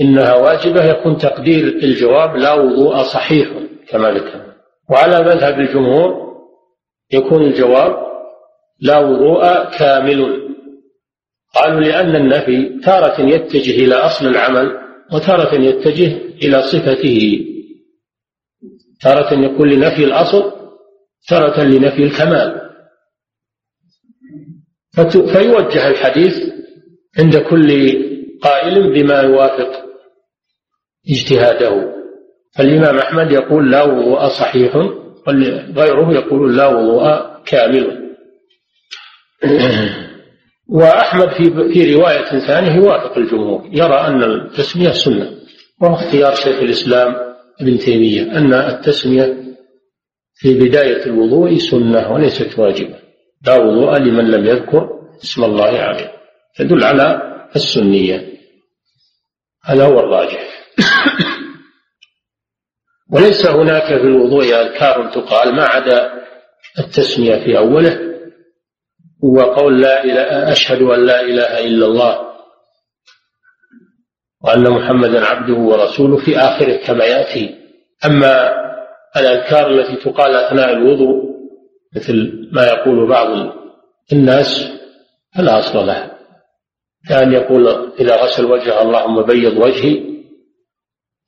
إنها 0.01 0.35
واجبة 0.35 0.83
يكون 0.85 1.17
تقدير 1.17 1.67
الجواب 1.67 2.35
لا 2.35 2.53
وضوء 2.53 3.03
صحيح. 3.03 3.66
كما 3.89 4.11
ذكر 4.11 4.53
وعلى 4.89 5.19
مذهب 5.19 5.59
الجمهور 5.59 6.27
يكون 7.13 7.45
الجواب 7.45 8.07
لا 8.79 8.97
وضوء 8.99 9.69
كامل. 9.77 10.47
قالوا 11.55 11.81
لأن 11.81 12.15
النفي 12.15 12.79
تارة 12.83 13.21
يتجه 13.21 13.85
إلى 13.85 13.95
أصل 13.95 14.27
العمل 14.27 14.77
وتارة 15.13 15.55
يتجه 15.55 16.17
إلى 16.17 16.61
صفته. 16.61 17.45
تارة 19.01 19.33
يكون 19.33 19.69
لنفي 19.69 20.03
الأصل 20.03 20.53
تارة 21.27 21.63
لنفي 21.63 22.03
الكمال. 22.03 22.61
فيوجه 25.33 25.87
الحديث 25.87 26.53
عند 27.19 27.37
كل 27.37 27.69
قائل 28.41 28.93
بما 28.93 29.21
يوافق 29.21 29.85
اجتهاده. 31.09 31.96
فالإمام 32.57 32.97
أحمد 32.97 33.31
يقول 33.31 33.71
لا 33.71 33.83
وضوء 33.83 34.27
صحيح 34.27 34.75
وغيره 34.75 36.13
يقول 36.13 36.57
لا 36.57 36.67
وضوء 36.67 37.03
كامل. 37.45 38.07
وأحمد 40.69 41.29
في 41.29 41.73
في 41.73 41.95
رواية 41.95 42.39
ثانية 42.47 42.75
يوافق 42.75 43.17
الجمهور 43.17 43.69
يرى 43.71 43.95
أن 43.95 44.23
التسمية 44.23 44.91
سنة 44.91 45.31
وهو 45.81 45.93
اختيار 45.93 46.35
شيخ 46.35 46.59
الإسلام 46.59 47.15
ابن 47.61 47.77
تيمية 47.77 48.21
أن 48.21 48.53
التسمية 48.53 49.37
في 50.35 50.59
بداية 50.59 51.05
الوضوء 51.05 51.57
سنة 51.57 52.11
وليست 52.11 52.59
واجبة. 52.59 52.95
لا 53.45 53.55
وضوء 53.55 53.97
لمن 53.97 54.31
لم 54.31 54.45
يذكر 54.45 54.89
اسم 55.23 55.43
الله 55.43 55.79
عليه. 55.79 56.11
تدل 56.55 56.83
على 56.83 57.21
السنية. 57.55 58.33
هذا 59.65 59.85
هو 59.85 59.99
الراجح. 59.99 60.47
وليس 63.11 63.47
هناك 63.47 63.85
في 63.85 64.03
الوضوء 64.03 64.43
أذكار 64.43 65.11
تقال 65.13 65.55
ما 65.55 65.63
عدا 65.63 66.11
التسمية 66.79 67.35
في 67.35 67.57
أوله 67.57 67.99
وقول 69.23 69.81
لا 69.81 70.03
إله 70.03 70.51
أشهد 70.51 70.81
أن 70.81 71.05
لا 71.05 71.21
إله 71.21 71.59
إلا 71.59 71.85
الله 71.85 72.27
وأن 74.43 74.69
محمدا 74.69 75.25
عبده 75.25 75.53
ورسوله 75.53 76.17
في 76.17 76.37
آخره 76.37 76.77
كما 76.77 77.05
يأتي. 77.05 77.55
أما 78.05 78.51
الأذكار 79.17 79.71
التي 79.71 79.95
تقال 79.95 80.35
أثناء 80.35 80.73
الوضوء 80.73 81.23
مثل 81.95 82.49
ما 82.51 82.67
يقول 82.67 83.09
بعض 83.09 83.53
الناس 84.13 84.71
فلا 85.35 85.59
أصل 85.59 85.87
لها. 85.87 86.17
كأن 87.09 87.33
يقول 87.33 87.91
إذا 87.99 88.15
غسل 88.23 88.45
وجهه 88.45 88.81
اللهم 88.81 89.21
بيض 89.21 89.57
وجهي 89.57 90.16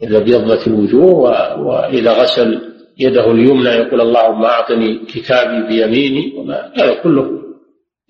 إذا 0.03 0.17
ابيضت 0.17 0.67
الوجوه 0.67 1.57
وإذا 1.59 2.11
غسل 2.11 2.69
يده 2.99 3.31
اليمنى 3.31 3.69
يقول 3.69 4.01
اللهم 4.01 4.43
أعطني 4.43 5.05
كتابي 5.05 5.67
بيميني 5.67 6.33
وما 6.37 6.73
هذا 6.77 6.93
كله 6.93 7.39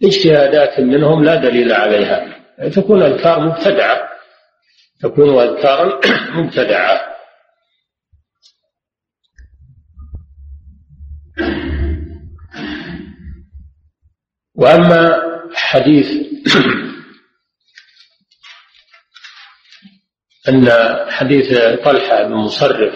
اجتهادات 0.03 0.79
منهم 0.79 1.23
لا 1.23 1.35
دليل 1.35 1.71
عليها. 1.71 2.35
تكون 2.75 3.01
أذكار 3.01 3.39
مبتدعة. 3.39 4.09
تكون 5.01 5.39
أذكارا 5.39 5.99
مبتدعة. 6.41 7.01
وأما 14.55 15.21
حديث 15.53 16.07
أن 20.47 20.69
حديث 21.09 21.57
طلحة 21.83 22.23
بن 22.23 22.33
مصرف 22.33 22.93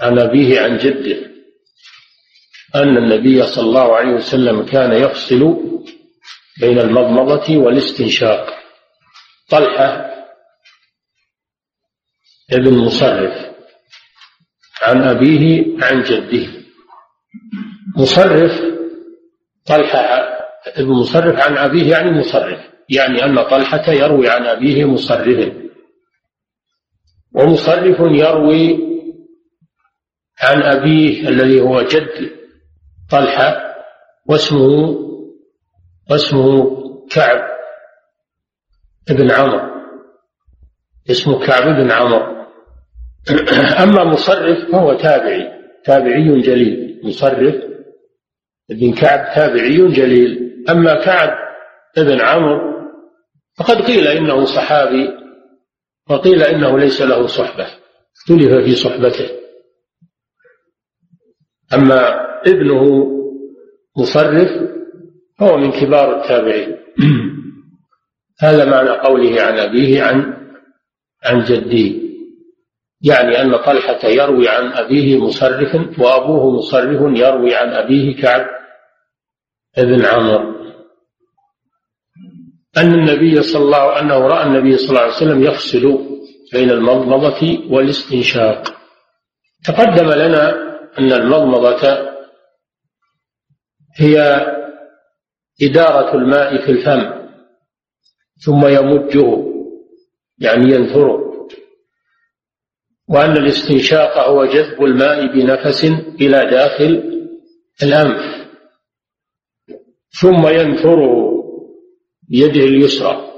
عن 0.00 0.18
أبيه 0.18 0.60
عن 0.60 0.76
جده 0.76 1.30
أن 2.74 2.96
النبي 2.96 3.46
صلى 3.46 3.64
الله 3.64 3.96
عليه 3.96 4.12
وسلم 4.12 4.66
كان 4.66 4.92
يفصل 4.92 5.56
بين 6.60 6.78
المضمضة 6.78 7.56
والاستنشاق. 7.56 8.54
طلحة 9.48 10.10
ابن 12.52 12.78
مصرف 12.78 13.50
عن 14.82 15.02
أبيه 15.02 15.64
عن 15.84 16.02
جده. 16.02 16.46
مصرف 17.96 18.60
طلحة 19.66 20.28
ابن 20.66 20.88
مصرف 20.88 21.40
عن 21.40 21.56
أبيه 21.58 21.90
يعني 21.90 22.10
مصرف 22.10 22.60
يعني 22.88 23.24
أن 23.24 23.42
طلحة 23.42 23.92
يروي 23.92 24.28
عن 24.28 24.46
أبيه 24.46 24.84
مصرف 24.84 25.52
ومصرف 27.40 28.00
يروي 28.00 28.90
عن 30.42 30.62
أبيه 30.62 31.28
الذي 31.28 31.60
هو 31.60 31.82
جد 31.82 32.30
طلحة 33.10 33.76
واسمه 34.26 34.96
واسمه 36.10 36.70
كعب 37.10 37.50
بن 39.10 39.30
عمرو 39.30 39.60
اسمه 41.10 41.46
كعب 41.46 41.62
بن 41.62 41.90
عمرو 41.90 42.40
أما 43.84 44.04
مصرف 44.04 44.70
فهو 44.72 44.94
تابعي 44.94 45.60
تابعي 45.84 46.40
جليل. 46.40 47.00
مصرف 47.04 47.54
بن 48.68 48.92
كعب 48.92 49.34
تابعي 49.34 49.88
جليل. 49.88 50.64
أما 50.70 51.04
كعب 51.04 51.30
بن 51.96 52.20
عمرو 52.20 52.60
فقد 53.58 53.82
قيل 53.82 54.06
إنه 54.06 54.44
صحابي. 54.44 55.08
وقيل 56.10 56.42
إنه 56.42 56.78
ليس 56.78 57.02
له 57.02 57.26
صحبة. 57.26 57.66
اختلف 58.16 58.64
في 58.64 58.74
صحبته. 58.74 59.30
أما 61.74 62.26
ابنه 62.46 63.06
مصرف 63.96 64.50
هو 65.40 65.56
من 65.56 65.70
كبار 65.70 66.20
التابعين. 66.20 66.76
هذا 68.42 68.64
معنى 68.64 68.90
قوله 68.90 69.42
عن 69.42 69.58
أبيه 69.58 70.02
عن 70.02 70.40
عن 71.24 71.44
جده 71.44 72.00
يعني 73.02 73.42
أن 73.42 73.56
طلحة 73.56 74.08
يروي 74.08 74.48
عن 74.48 74.72
أبيه 74.72 75.18
مصرف 75.18 75.98
وأبوه 75.98 76.50
مصرف 76.50 77.18
يروي 77.18 77.54
عن 77.54 77.68
أبيه 77.68 78.22
كعب 78.22 78.46
بن 79.78 80.04
عمرو. 80.04 80.49
أن 82.76 82.94
النبي 82.94 83.42
صلى 83.42 83.62
الله 83.62 84.00
أنه 84.00 84.18
رأى 84.18 84.46
النبي 84.46 84.76
صلى 84.76 84.88
الله 84.88 85.00
عليه 85.00 85.12
وسلم 85.14 85.42
يفصل 85.42 86.10
بين 86.52 86.70
المضمضة 86.70 87.70
والاستنشاق. 87.70 88.76
تقدم 89.64 90.10
لنا 90.10 90.50
أن 90.98 91.12
المضمضة 91.12 92.10
هي 93.96 94.46
إدارة 95.62 96.14
الماء 96.14 96.64
في 96.64 96.72
الفم 96.72 97.30
ثم 98.44 98.66
يمجه 98.66 99.50
يعني 100.38 100.74
ينثره. 100.74 101.30
وأن 103.08 103.36
الاستنشاق 103.36 104.18
هو 104.18 104.44
جذب 104.44 104.84
الماء 104.84 105.26
بنفس 105.26 105.84
إلى 106.20 106.50
داخل 106.50 107.22
الأنف 107.82 108.46
ثم 110.20 110.48
ينثره. 110.48 111.39
بيده 112.30 112.64
اليسرى. 112.64 113.30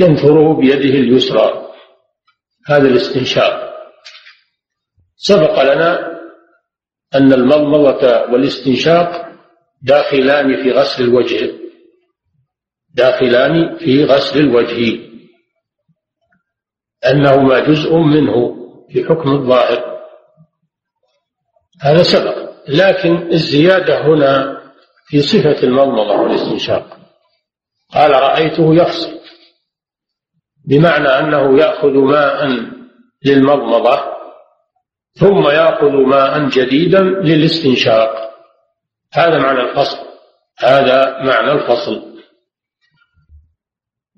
ينثره 0.00 0.56
بيده 0.60 0.94
اليسرى. 0.98 1.72
هذا 2.66 2.88
الاستنشاق. 2.88 3.76
سبق 5.16 5.62
لنا 5.62 6.20
أن 7.14 7.32
المضمضة 7.32 8.20
والاستنشاق 8.32 9.32
داخلان 9.82 10.62
في 10.62 10.70
غسل 10.70 11.04
الوجه. 11.04 11.52
داخلان 12.94 13.78
في 13.78 14.04
غسل 14.04 14.40
الوجه. 14.40 15.00
أنهما 17.06 17.58
جزء 17.60 17.96
منه 17.96 18.56
في 18.90 19.04
حكم 19.04 19.30
الظاهر. 19.30 20.00
هذا 21.82 22.02
سبق. 22.02 22.46
لكن 22.68 23.32
الزيادة 23.32 24.06
هنا 24.06 24.62
في 25.06 25.20
صفة 25.20 25.62
المضمضة 25.62 26.20
والاستنشاق. 26.20 27.05
قال 27.94 28.10
رأيته 28.10 28.74
يفصل 28.74 29.20
بمعنى 30.64 31.08
أنه 31.08 31.58
يأخذ 31.58 31.90
ماء 31.90 32.46
للمضمضة 33.24 34.16
ثم 35.20 35.48
يأخذ 35.48 35.90
ماء 35.90 36.48
جديدا 36.48 37.00
للاستنشاق. 37.00 38.36
هذا 39.12 39.38
معنى 39.38 39.60
الفصل 39.60 40.06
هذا 40.58 41.22
معنى 41.22 41.52
الفصل. 41.52 42.16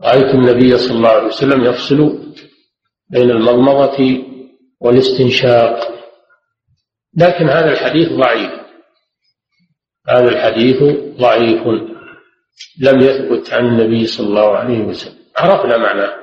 رأيت 0.03 0.35
النبي 0.35 0.79
صلى 0.79 0.97
الله 0.97 1.09
عليه 1.09 1.27
وسلم 1.27 1.65
يفصل 1.65 2.19
بين 3.11 3.31
المضمضة 3.31 4.25
والاستنشاق. 4.81 5.99
لكن 7.17 7.49
هذا 7.49 7.73
الحديث 7.73 8.13
ضعيف 8.13 8.53
هذا 10.09 10.29
الحديث 10.29 10.83
ضعيف. 11.21 11.63
لم 12.81 13.01
يثبت 13.01 13.53
عن 13.53 13.67
النبي 13.67 14.07
صلى 14.07 14.27
الله 14.27 14.57
عليه 14.57 14.81
وسلم. 14.81 15.19
عرفنا 15.37 15.77
معناه 15.77 16.15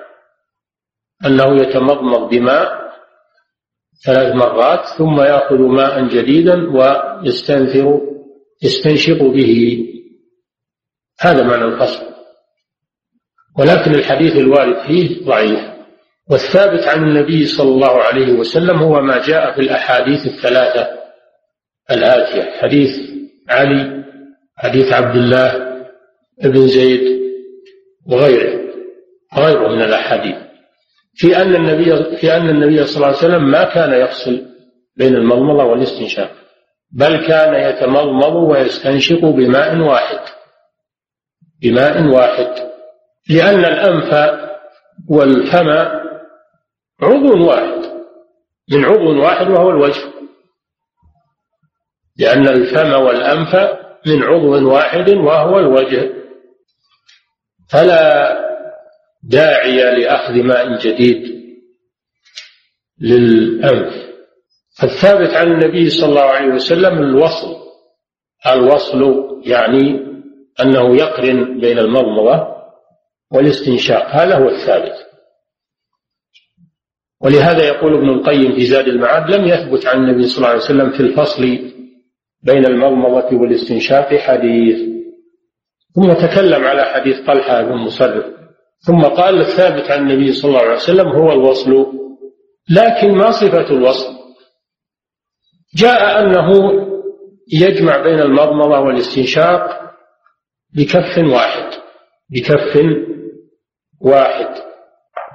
أنه 1.26 1.62
يتمضمض 1.62 2.30
بماء 2.30 2.86
ثلاث 4.06 4.36
مرات 4.36 4.86
ثم 4.98 5.22
يأخذ 5.22 5.58
ماء 5.58 6.08
جديدا 6.08 6.56
ويستنثر 6.72 8.02
يستنشق 8.64 9.24
به. 9.24 9.86
هذا 11.22 11.44
معنى 11.44 11.66
الفصل. 11.66 12.06
ولكن 13.60 13.96
الحديث 13.96 14.36
الوارد 14.36 14.88
فيه 14.88 15.26
ضعيف. 15.26 15.60
والثابت 16.32 16.84
عن 16.84 17.04
النبي 17.04 17.46
صلى 17.46 17.70
الله 17.70 18.04
عليه 18.04 18.34
وسلم 18.34 18.78
هو 18.80 19.02
ما 19.02 19.28
جاء 19.28 19.56
في 19.56 19.62
الأحاديث 19.62 20.26
الثلاثة 20.26 20.88
الآتية. 21.92 22.52
حديث 22.62 22.90
علي 23.50 24.06
حديث 24.58 24.94
عبد 24.94 25.16
الله 25.16 25.65
بن 26.44 26.68
زيد 26.68 27.22
وغيره 28.12 28.66
غيره 29.38 29.68
من 29.68 29.82
الأحاديث. 29.82 30.36
في 31.16 31.38
أن 31.38 31.56
النبي 31.56 32.18
في 32.18 32.34
أن 32.38 32.50
النبي 32.50 32.86
صلى 32.86 32.96
الله 32.96 33.08
عليه 33.08 33.18
وسلم 33.18 33.52
ما 33.52 33.64
كان 33.64 33.94
يفصل 33.94 34.46
بين 34.98 35.16
المضمضة 35.16 35.64
والاستنشاق 35.64 36.32
بل 36.92 37.28
كان 37.28 37.54
يتمضمض 37.70 38.36
ويستنشق 38.36 39.26
بماء 39.26 39.78
واحد. 39.78 40.20
بماء 41.62 42.08
واحد. 42.08 42.72
لأن 43.30 43.66
الأنف 43.66 44.40
والفم 45.10 45.70
عضو 47.02 47.48
واحد. 47.48 47.82
من 48.72 48.86
عضو 48.86 49.22
واحد 49.22 49.48
وهو 49.48 49.70
الوجه. 49.70 50.04
لأن 52.20 52.48
الفم 52.48 52.94
والأنف 52.94 53.56
من 54.08 54.24
عضو 54.24 54.74
واحد 54.74 55.10
وهو 55.10 55.60
الوجه. 55.60 56.25
فلا 57.70 58.36
داعي 59.24 60.02
لأخذ 60.02 60.34
ماء 60.44 60.78
جديد 60.78 61.36
للأنف. 63.02 64.06
فالثابت 64.80 65.30
عن 65.30 65.52
النبي 65.52 65.90
صلى 65.90 66.10
الله 66.10 66.22
عليه 66.22 66.54
وسلم 66.54 66.98
الوصل. 66.98 67.56
الوصل 68.48 69.26
يعني 69.46 70.00
أنه 70.62 70.96
يقرن 70.96 71.60
بين 71.60 71.80
المضمضة 71.80 72.56
والاستنشاق. 73.32 74.06
هذا 74.06 74.36
هو 74.38 74.50
الثابت. 74.50 75.06
ولهذا 77.22 77.68
يقول 77.68 77.98
ابن 77.98 78.10
القيم 78.10 78.56
في 78.56 78.66
زاد 78.66 78.88
المعاد 78.88 79.32
لم 79.32 79.46
يثبت 79.46 79.86
عن 79.86 79.98
النبي 79.98 80.28
صلى 80.28 80.38
الله 80.38 80.50
عليه 80.50 80.60
وسلم 80.60 80.92
في 80.92 81.00
الفصل 81.00 81.44
بين 82.44 82.66
المضمضة 82.66 83.38
والاستنشاق 83.38 84.16
حديث. 84.16 84.95
ثم 85.96 86.14
تكلم 86.14 86.64
على 86.64 86.84
حديث 86.86 87.20
طلحة 87.28 87.62
بن 87.62 87.76
مصرف. 87.76 88.26
ثم 88.88 89.02
قال 89.02 89.40
الثابت 89.42 89.92
عن 89.92 90.00
النبي 90.10 90.32
صلى 90.34 90.50
الله 90.50 90.62
عليه 90.62 90.76
وسلم 90.76 91.08
هو 91.08 91.32
الوصل 91.32 91.86
لكن 92.70 93.12
ما 93.12 93.32
صفة 93.32 93.70
الوصل؟ 93.70 94.14
جاء 95.76 96.22
أنه 96.22 96.52
يجمع 97.54 97.98
بين 98.04 98.20
المضمضة 98.20 98.80
والاستنشاق 98.80 99.92
بكف 100.76 101.18
واحد 101.18 101.70
بكف 102.30 102.80
واحد 104.02 104.62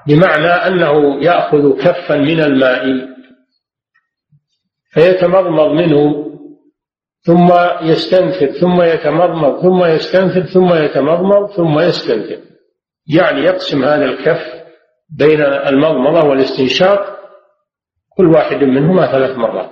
بمعنى 0.08 0.46
أنه 0.46 1.24
يأخذ 1.24 1.78
كفا 1.78 2.16
من 2.16 2.40
الماء 2.40 2.84
فيتمضمض 4.92 5.68
منه 5.72 6.29
ثم 7.22 7.48
يستنثر 7.82 8.46
ثم 8.46 8.82
يتمضمض 8.82 9.62
ثم 9.62 9.84
يستنثر 9.84 10.42
ثم 10.42 10.74
يتمضمض 10.74 11.50
ثم 11.50 11.78
يستنثر 11.78 12.50
يعني 13.06 13.40
يقسم 13.40 13.84
هذا 13.84 14.04
الكف 14.04 14.60
بين 15.10 15.42
المضمضة 15.42 16.28
والاستنشاق. 16.28 17.20
كل 18.16 18.26
واحد 18.26 18.56
منهما 18.56 19.12
ثلاث 19.12 19.36
مرات. 19.36 19.70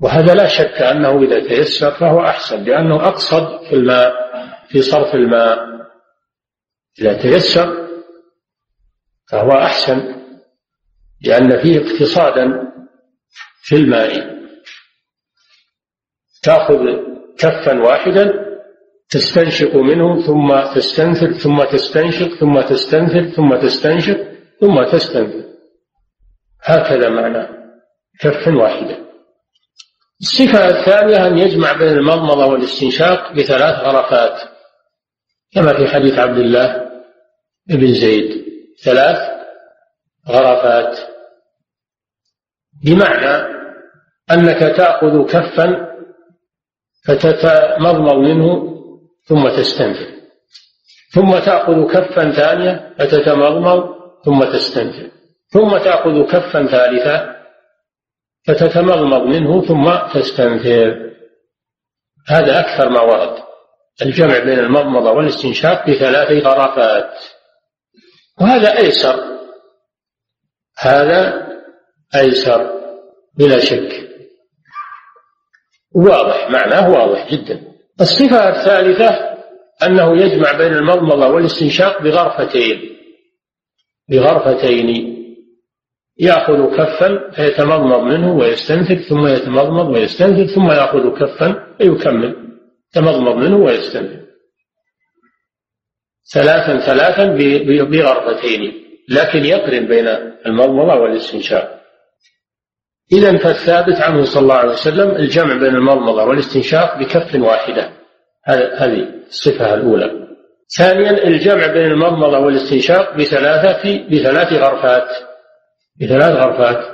وهذا 0.00 0.34
لا 0.34 0.48
شك 0.48 0.82
أنه 0.82 1.22
إذا 1.22 1.48
تيسر 1.48 1.90
فهو 1.90 2.20
أحسن 2.20 2.64
لأنه 2.64 3.08
أقصد 3.08 3.64
في 3.68 3.74
الماء 3.74 4.14
في 4.68 4.82
صرف 4.82 5.14
الماء. 5.14 5.58
إذا 7.00 7.22
تيسر 7.22 7.88
فهو 9.30 9.50
أحسن 9.50 10.14
لأن 11.22 11.62
فيه 11.62 11.78
اقتصادا 11.78 12.72
في 13.62 13.76
الماء. 13.76 14.33
تأخذ 16.44 16.80
كفا 17.38 17.82
واحدا 17.82 18.32
تستنشق 19.10 19.76
منه 19.76 20.26
ثم 20.26 20.74
تستنثر 20.74 21.32
ثم 21.32 21.64
تستنشق 21.64 22.34
ثم 22.40 22.60
تستنثر 22.60 23.30
ثم 23.36 23.54
تستنشق 23.54 24.18
ثم 24.60 24.82
تستنثر 24.92 25.44
هكذا 26.62 27.08
معنى 27.08 27.48
كف 28.20 28.48
واحدة 28.48 29.04
الصفة 30.20 30.68
الثانية 30.68 31.26
أن 31.26 31.38
يجمع 31.38 31.72
بين 31.72 31.88
المضمضة 31.88 32.46
والاستنشاق 32.46 33.32
بثلاث 33.32 33.74
غرفات. 33.74 34.40
كما 35.54 35.76
في 35.76 35.86
حديث 35.94 36.18
عبد 36.18 36.38
الله 36.38 36.90
بن 37.68 37.94
زيد. 37.94 38.44
ثلاث 38.84 39.18
غرفات. 40.28 40.98
بمعنى 42.84 43.54
أنك 44.30 44.76
تأخذ 44.76 45.26
كفا 45.26 45.93
فتتمضمض 47.06 48.14
منه 48.14 48.74
ثم 49.24 49.48
تستنفر 49.48 50.14
ثم 51.14 51.38
تأخذ 51.38 51.86
كفا 51.92 52.30
ثانية 52.30 52.94
فتتمضمض 52.98 53.94
ثم 54.24 54.44
تستنفر 54.44 55.10
ثم 55.48 55.78
تأخذ 55.78 56.26
كفا 56.26 56.66
ثالثا 56.66 57.34
فتتمضمض 58.46 59.22
منه 59.22 59.62
ثم 59.62 59.96
تستنثر 60.14 61.14
هذا 62.28 62.60
أكثر 62.60 62.88
ما 62.88 63.00
ورد. 63.00 63.42
الجمع 64.02 64.38
بين 64.38 64.58
المضمضة 64.58 65.10
والاستنشاق 65.10 65.90
بثلاث 65.90 66.46
غرفات 66.46 67.10
وهذا 68.40 68.78
أيسر. 68.78 69.38
هذا 70.78 71.48
أيسر. 72.14 72.70
بلا 73.38 73.58
شك. 73.58 74.13
واضح 75.94 76.50
معناه 76.50 76.90
واضح 76.90 77.32
جدا. 77.32 77.60
الصفة 78.00 78.48
الثالثة 78.48 79.34
أنه 79.86 80.16
يجمع 80.16 80.52
بين 80.52 80.72
المضمضة 80.72 81.28
والاستنشاق 81.28 82.02
بغرفتين. 82.02 82.94
بغرفتين 84.10 85.14
يأخذ 86.18 86.76
كفا 86.76 87.30
فيتمضمض 87.30 88.00
منه 88.00 88.36
ويستنثر 88.36 88.94
ثم 88.94 89.26
يتمضمض 89.26 89.88
ويستنثر 89.88 90.46
ثم 90.46 90.70
يأخذ 90.70 91.18
كفا 91.18 91.76
فيكمل 91.78 92.36
تمضمض 92.92 93.36
منه 93.36 93.56
ويستنثر 93.56 94.24
ثلاثا 96.32 96.78
ثلاثا 96.78 97.26
بغرفتين 97.84 98.72
لكن 99.08 99.44
يقرن 99.44 99.86
بين 99.86 100.08
المضمضة 100.46 100.94
والاستنشاق. 100.94 101.73
إذا 103.12 103.38
فالثابت 103.38 104.00
عنه 104.00 104.24
صلى 104.24 104.42
الله 104.42 104.54
عليه 104.54 104.72
وسلم 104.72 105.10
الجمع 105.10 105.54
بين 105.54 105.74
المضمضة 105.74 106.24
والاستنشاق 106.24 106.98
بكف 106.98 107.34
واحدة. 107.34 107.90
هذه 108.46 109.08
الصفة 109.28 109.74
الأولى. 109.74 110.10
ثانيا 110.78 111.10
الجمع 111.10 111.66
بين 111.66 111.86
المضمضة 111.86 112.38
والاستنشاق 112.38 113.16
بثلاثة 113.16 114.08
بثلاث 114.08 114.52
غرفات. 114.52 115.08
بثلاث 116.00 116.32
غرفات 116.32 116.84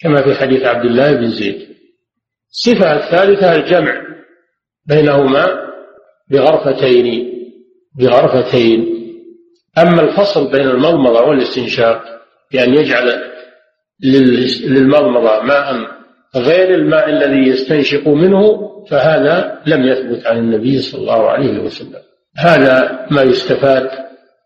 كما 0.00 0.22
في 0.22 0.34
حديث 0.34 0.64
عبد 0.64 0.84
الله 0.84 1.12
بن 1.12 1.30
زيد. 1.30 1.68
الصفة 2.50 2.96
الثالثة 2.96 3.54
الجمع 3.54 4.02
بينهما 4.86 5.46
بغرفتين 6.30 7.32
بغرفتين. 7.98 8.86
أما 9.78 10.02
الفصل 10.02 10.50
بين 10.50 10.68
المضمضة 10.68 11.22
والاستنشاق 11.22 12.02
بأن 12.52 12.74
يجعل 12.74 13.31
للمضمضة 14.00 15.42
ماء 15.42 15.92
غير 16.36 16.74
الماء 16.74 17.10
الذي 17.10 17.48
يستنشق 17.48 18.08
منه 18.08 18.68
فهذا 18.90 19.62
لم 19.66 19.86
يثبت 19.86 20.26
عن 20.26 20.38
النبي 20.38 20.78
صلى 20.78 21.00
الله 21.00 21.30
عليه 21.30 21.58
وسلم. 21.58 22.02
هذا 22.36 23.06
ما 23.10 23.22
يستفاد 23.22 23.90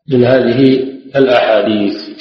من 0.08 0.24
هذه 0.24 0.82
الأحاديث. 1.16 2.16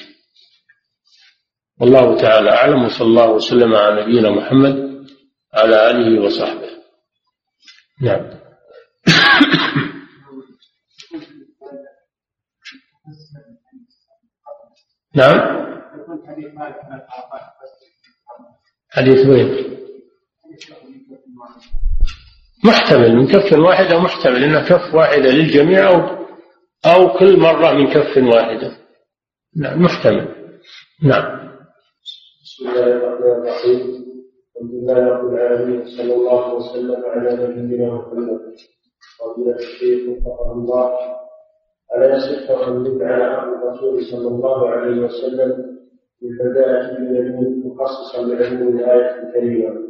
والله 1.80 2.18
تعالى 2.18 2.50
أعلم 2.50 2.84
وصلى 2.86 3.08
الله 3.08 3.30
وسلم 3.32 3.76
على 3.76 4.02
نبينا 4.02 4.30
محمد 4.30 5.06
على 5.54 5.90
آله 5.92 6.22
وصحبه. 6.22 6.70
نعم. 8.02 8.30
نعم. 15.16 15.75
حديث 18.90 19.28
وين؟ 19.28 19.76
محتمل 22.66 23.16
من 23.16 23.28
كف 23.28 23.60
واحد 23.60 23.86
أو 23.86 24.00
محتمل 24.00 24.44
إنه 24.44 24.70
كف 24.70 24.96
واحدة 24.96 25.30
للجميع 25.32 25.90
أو 25.90 26.26
أو 26.86 27.20
كل 27.20 27.40
مرة 27.40 27.74
من 27.74 27.94
كف 27.94 28.18
واحدة 28.18 28.72
نعم 29.58 29.82
محتمل. 29.82 30.36
نعم. 31.04 31.46
بسم 32.44 32.70
الله 32.70 32.84
الرحمن 32.84 33.32
الرحيم. 33.32 34.06
الحمد 34.56 34.72
لله 34.74 35.08
رب 35.08 35.34
العالمين 35.34 35.86
صلى 35.98 36.14
الله 36.14 36.54
وسلم 36.54 37.04
على 37.06 37.34
نبينا 37.34 37.94
محمد. 37.94 38.40
فضيلة 39.20 39.56
الشيخ 39.56 40.10
وفقه 40.10 40.52
الله. 40.52 40.92
ألا 41.96 42.16
يصح 42.16 42.68
أن 42.68 42.86
يجعل 42.86 43.22
عن 43.22 43.48
الرسول 43.54 44.06
صلى 44.06 44.28
الله 44.28 44.70
عليه 44.70 45.02
وسلم 45.02 45.75
اليمين 46.98 47.64
مخصصا 47.66 48.22
الآية 48.70 49.28
الكريمة 49.28 49.86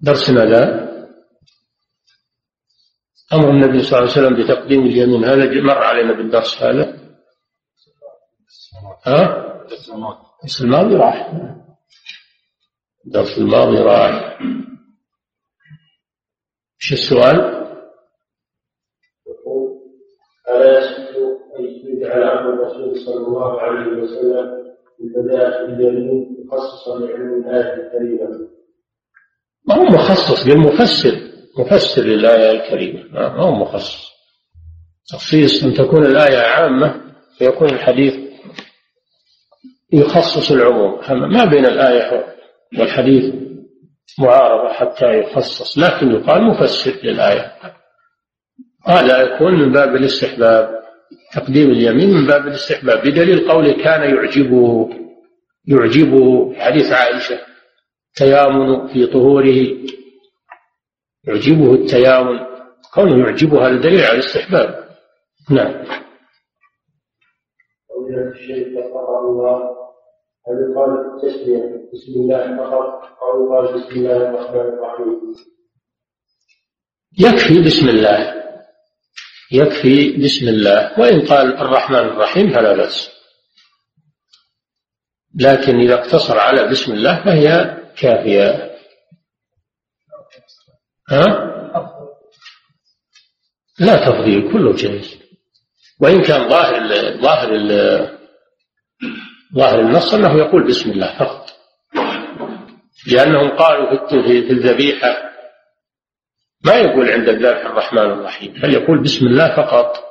درسنا 0.00 0.44
ذا 0.44 0.88
أمر 3.32 3.50
النبي 3.50 3.82
صلى 3.82 3.98
الله 3.98 4.10
عليه 4.12 4.20
وسلم 4.20 4.44
بتقديم 4.44 4.82
اليمين. 4.86 5.24
هذا 5.24 5.44
مر 5.60 5.78
علينا 5.78 6.12
بالدرس 6.12 6.62
هذا. 6.62 6.98
ها؟ 9.06 9.48
الدرس 9.62 10.60
الماضي 10.62 10.94
راح. 10.94 11.32
الدرس 13.06 13.38
الماضي 13.38 13.78
راح. 13.78 14.40
إيش 16.80 16.92
السؤال؟ 16.92 17.57
يجعل 21.98 22.22
عن 22.22 22.46
الرسول 22.46 22.98
صلى 22.98 23.26
الله 23.26 23.60
عليه 23.60 24.02
وسلم 24.02 24.58
مخصصا 26.44 26.98
بعلم 27.00 27.44
الآية 27.44 27.74
الكريمة 27.74 28.48
ما 29.68 29.74
هو 29.74 29.84
مخصص؟ 29.84 30.46
للمفسر 30.46 31.28
مفسر 31.58 32.02
للآية 32.02 32.50
الكريمة. 32.50 33.04
ما 33.12 33.42
هو 33.42 33.52
مخصص؟ 33.52 34.08
تخصيص 35.10 35.64
أن 35.64 35.74
تكون 35.74 36.06
الآية 36.06 36.38
عامة 36.38 37.00
فيكون 37.38 37.68
الحديث 37.68 38.14
يخصص 39.92 40.50
العموم. 40.50 41.00
ما 41.10 41.44
بين 41.44 41.66
الآية 41.66 42.34
والحديث 42.78 43.34
معارضة 44.18 44.72
حتى 44.72 45.18
يخصص 45.18 45.78
لكن 45.78 46.10
يقال 46.10 46.44
مفسر 46.44 46.92
للآية. 47.04 47.52
هذا 48.86 49.20
يكون 49.22 49.54
من 49.54 49.72
باب 49.72 49.96
الاستحباب. 49.96 50.78
تقديم 51.34 51.70
اليمين 51.70 52.10
من 52.10 52.26
باب 52.26 52.46
الاستحباب 52.46 52.98
بدليل 52.98 53.50
قوله 53.50 53.72
كان 53.72 54.14
يعجبه 54.14 54.90
يعجبه 55.68 56.54
حديث 56.54 56.92
عائشة 56.92 57.38
تيامن 58.16 58.86
في 58.86 59.06
طهوره. 59.06 59.88
يعجبه 61.24 61.74
التيامن. 61.74 62.38
كونه 62.94 63.26
يعجبه 63.26 63.66
هذا 63.66 63.80
دليل 63.80 64.04
على 64.04 64.18
الاستحباب. 64.18 64.88
نعم. 65.50 65.84
هل 70.48 70.70
يقال 70.70 70.90
التسمية 70.90 71.88
بسم 71.92 72.12
الله 72.20 72.56
فقط. 72.56 73.18
أو 73.22 73.44
يقال 73.44 73.74
بسم 73.74 73.96
الله 73.96 74.16
الرحمن 74.16 74.60
الرحيم. 74.60 75.34
يكفي 77.18 77.66
بسم 77.66 77.88
الله. 77.88 78.47
يكفي 79.52 80.16
بسم 80.16 80.48
الله. 80.48 81.00
وإن 81.00 81.26
قال 81.26 81.56
الرحمن 81.56 81.98
الرحيم 81.98 82.50
فلا 82.50 82.72
بأس. 82.72 83.10
لكن 85.40 85.80
إذا 85.80 85.94
اقتصر 85.94 86.38
على 86.38 86.68
بسم 86.68 86.92
الله 86.92 87.24
فهي 87.24 87.76
كافية. 87.96 88.76
ها؟ 91.10 91.48
لا 93.78 93.96
تفضيل 93.96 94.52
كله 94.52 94.76
جائز. 94.76 95.18
وإن 96.00 96.22
كان 96.22 96.48
ظاهر 96.48 96.88
ظاهر 97.22 97.50
ظاهر 99.54 99.80
النص 99.80 100.14
أنه 100.14 100.38
يقول 100.38 100.66
بسم 100.66 100.90
الله 100.90 101.18
فقط. 101.18 101.50
لأنهم 103.06 103.56
قالوا 103.56 104.08
في 104.08 104.52
الذبيحة 104.52 105.27
ما 106.64 106.74
يقول 106.74 107.10
عند 107.10 107.28
الذبح 107.28 107.66
الرحمن 107.66 108.10
الرحيم 108.10 108.52
بل 108.52 108.74
يقول 108.74 109.02
بسم 109.02 109.26
الله 109.26 109.56
فقط 109.56 110.04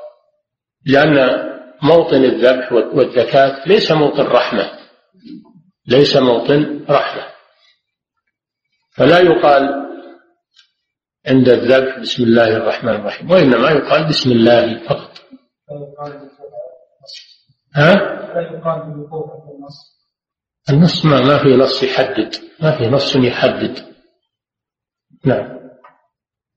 لأن 0.85 1.47
موطن 1.83 2.23
الذبح 2.23 2.71
والزكاة 2.71 3.67
ليس 3.67 3.91
موطن 3.91 4.23
رحمة 4.23 4.77
ليس 5.87 6.17
موطن 6.17 6.85
رحمة. 6.89 7.27
فلا 8.91 9.19
يقال 9.19 9.87
عند 11.27 11.49
الذبح 11.49 11.99
بسم 11.99 12.23
الله 12.23 12.57
الرحمن 12.57 12.95
الرحيم 12.95 13.31
وإنما 13.31 13.69
يقال 13.71 14.07
بسم 14.07 14.31
الله 14.31 14.87
فقط. 14.87 15.21
ها؟ 17.75 17.93
النص 20.69 21.05
ما, 21.05 21.21
ما 21.21 21.43
في 21.43 21.49
نص 21.49 21.83
يحدد 21.83 22.35
ما 22.59 22.77
في 22.77 22.87
نص 22.87 23.15
يحدد. 23.15 23.95
نعم. 25.25 25.56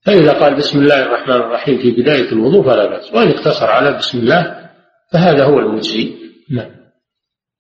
فإذا 0.06 0.32
قال 0.32 0.54
بسم 0.54 0.78
الله 0.78 1.02
الرحمن 1.02 1.34
الرحيم 1.34 1.78
في 1.78 1.90
بداية 1.90 2.32
الوضوء 2.32 2.62
فلا 2.62 2.86
بأس 2.86 3.14
وإن 3.14 3.28
اقتصر 3.28 3.66
على 3.66 3.96
بسم 3.96 4.18
الله 4.18 4.70
فهذا 5.12 5.44
هو 5.44 5.58
المجزي. 5.58 6.14
نعم. 6.50 6.70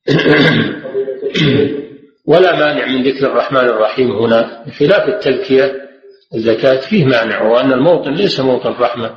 ولا 2.30 2.56
مانع 2.58 2.86
من 2.86 3.02
ذكر 3.02 3.26
الرحمن 3.26 3.68
الرحيم 3.68 4.12
هنا 4.12 4.64
بخلاف 4.66 5.08
التذكية 5.08 5.90
الزكاة 6.34 6.80
فيه 6.80 7.04
مانع 7.04 7.42
وأن 7.42 7.72
الموطن 7.72 8.10
ليس 8.10 8.40
موطن 8.40 8.70
رحمة. 8.70 9.16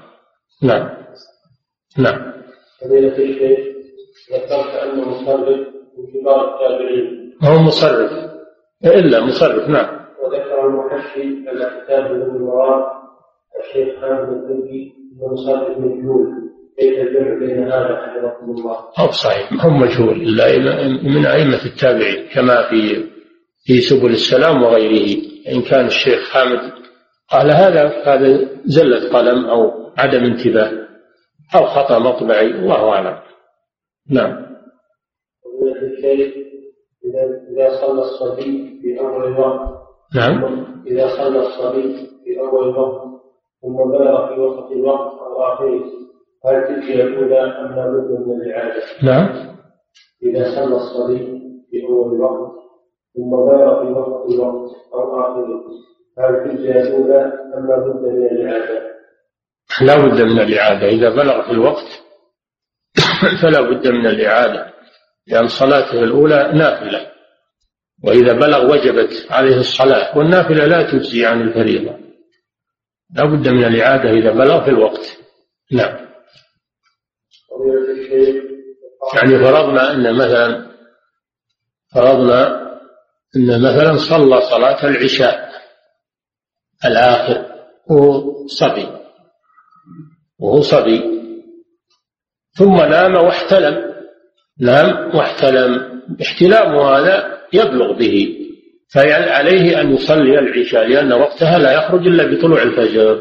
نعم. 0.61 0.89
نعم. 1.97 2.33
فضيلة 2.81 3.17
الشيخ 3.17 3.73
ذكرت 4.33 4.75
أنه 4.75 5.09
مصرف 5.09 5.67
من 5.97 6.21
كبار 6.21 6.55
التابعين 6.55 7.33
هو 7.43 7.59
مصرف؟ 7.59 8.11
إلا 8.85 9.25
مصرف 9.25 9.69
نعم. 9.69 10.05
وذكر 10.23 10.67
المحشي 10.67 11.49
على 11.49 11.83
كتاب 11.83 12.05
ابن 12.05 12.35
المراد 12.35 13.02
الشيخ 13.59 14.01
حامد 14.01 14.29
الدنكي 14.29 14.93
أنه 15.13 15.33
مصرف 15.33 15.77
مجهول. 15.77 16.43
كيف 16.79 16.99
الجمع 16.99 17.39
بين 17.39 17.63
هذا 17.63 17.95
حفظكم 17.95 18.51
الله؟ 18.51 18.77
أو 18.99 19.11
صحيح 19.11 19.65
هم 19.65 19.81
مجهول. 19.81 20.21
إلا 20.21 20.87
من 20.87 21.25
أئمة 21.25 21.65
التابعين 21.65 22.27
كما 22.33 22.69
في 22.69 23.03
في 23.65 23.81
سبل 23.81 24.09
السلام 24.09 24.63
وغيره. 24.63 25.21
إن 25.51 25.61
كان 25.61 25.85
الشيخ 25.85 26.29
حامد 26.33 26.59
قال 27.29 27.51
هذا 27.51 28.03
هذا 28.05 28.49
زلة 28.65 29.09
قلم 29.09 29.45
أو 29.45 29.71
عدم 29.97 30.23
انتباه 30.23 30.71
أو 31.55 31.65
خطأ 31.65 31.99
مطبعي 31.99 32.45
الله 32.45 32.89
أعلم. 32.89 33.17
نعم. 34.09 34.45
إذا 37.51 37.69
صلى 37.81 37.99
الصبي 37.99 38.79
في 38.81 38.99
أول 38.99 39.27
الوقت. 39.27 39.69
نعم. 40.15 40.65
إذا 40.87 41.07
صلى 41.07 41.39
الصبي 41.39 41.95
في 42.23 42.39
أول 42.39 42.69
الوقت. 42.69 43.12
ثم 43.63 43.75
بلغ 43.75 44.27
في 44.27 44.41
وسط 44.41 44.71
الوقت 44.71 45.19
أو 45.19 45.43
آخره 45.43 45.83
هل 46.45 46.67
تلك 46.67 46.95
الأولى 46.95 47.39
أم 47.39 47.75
لابد 47.75 48.27
من 48.27 48.41
الإعادة؟ 48.41 48.83
نعم 49.03 49.55
إذا 50.23 50.55
صلى 50.55 50.75
الصبي 50.75 51.17
في 51.71 51.87
أول 51.89 52.15
الوقت 52.15 52.53
ثم 53.15 53.29
بلغ 53.29 53.83
في 53.83 53.91
وسط 53.91 54.31
الوقت 54.31 54.71
أو 54.93 55.21
آخره 55.21 55.63
هل 56.19 56.49
تجزي 56.49 56.71
الأولى 56.71 57.33
أم 57.57 57.67
لا 57.67 57.77
بد 57.77 58.01
من 58.01 58.25
الإعادة؟ 58.25 58.81
لا 59.81 59.95
بد 59.95 60.21
من 60.21 60.39
الإعادة 60.39 60.87
إذا 60.87 61.09
بلغ 61.09 61.41
في 61.41 61.51
الوقت 61.51 62.03
فلا 63.41 63.61
بد 63.61 63.87
من 63.87 64.07
الإعادة 64.07 64.73
لأن 65.27 65.47
صلاته 65.47 66.03
الأولى 66.03 66.51
نافلة 66.53 67.07
وإذا 68.03 68.33
بلغ 68.33 68.71
وجبت 68.71 69.27
عليه 69.29 69.57
الصلاة 69.57 70.17
والنافلة 70.17 70.65
لا 70.65 70.91
تجزي 70.91 71.25
عن 71.25 71.41
الفريضة 71.41 72.03
لا 73.09 73.25
بد 73.25 73.49
من 73.49 73.63
الإعادة 73.63 74.09
إذا 74.09 74.31
بلغ 74.31 74.63
في 74.63 74.69
الوقت. 74.69 75.17
نعم. 75.71 76.03
يعني 79.15 79.39
فرضنا 79.39 79.91
أن 79.91 80.15
مثلا 80.15 80.71
فرضنا 81.95 82.63
أن 83.35 83.61
مثلا 83.61 83.97
صلى 83.97 84.41
صلاة 84.41 84.85
العشاء 84.85 85.49
الآخر 86.85 87.53
وهو 87.89 88.47
صبي 88.47 88.87
وهو 90.39 90.61
صبي 90.61 91.01
ثم 92.57 92.75
نام 92.75 93.15
واحتلم. 93.15 93.93
نام 94.59 95.15
واحتلم. 95.15 95.93
احتلامه 96.21 96.89
هذا 96.89 97.41
يبلغ 97.53 97.97
به. 97.97 98.42
فعليه 98.93 99.81
أن 99.81 99.93
يصلي 99.93 100.39
العشاء 100.39 100.87
لأن 100.87 101.13
وقتها 101.13 101.57
لا 101.57 101.73
يخرج 101.73 102.07
إلا 102.07 102.31
بطلوع 102.31 102.61
الفجر. 102.61 103.19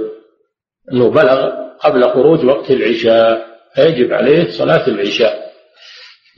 أنه 0.92 1.10
بلغ 1.10 1.50
قبل 1.80 2.02
خروج 2.02 2.44
وقت 2.44 2.70
العشاء 2.70 3.46
فيجب 3.74 4.12
عليه 4.12 4.50
صلاة 4.50 4.86
العشاء. 4.88 5.52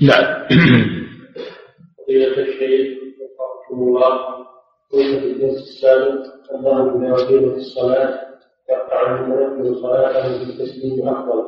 نعم. 0.03 0.49
فضيلة 1.99 2.38
الشيخ 2.38 3.05
الله 3.73 4.18
قلت 4.92 5.18
في 5.20 5.27
الدرس 5.27 5.57
السابق 5.57 6.25
أنه 6.55 6.97
إذا 6.97 7.25
أقيمت 7.25 7.57
الصلاة 7.57 8.20
يقطع 8.70 9.20
المنفذ 9.20 9.81
صلاته 9.83 10.38
بالتسليم 10.38 11.09
أفضل 11.09 11.44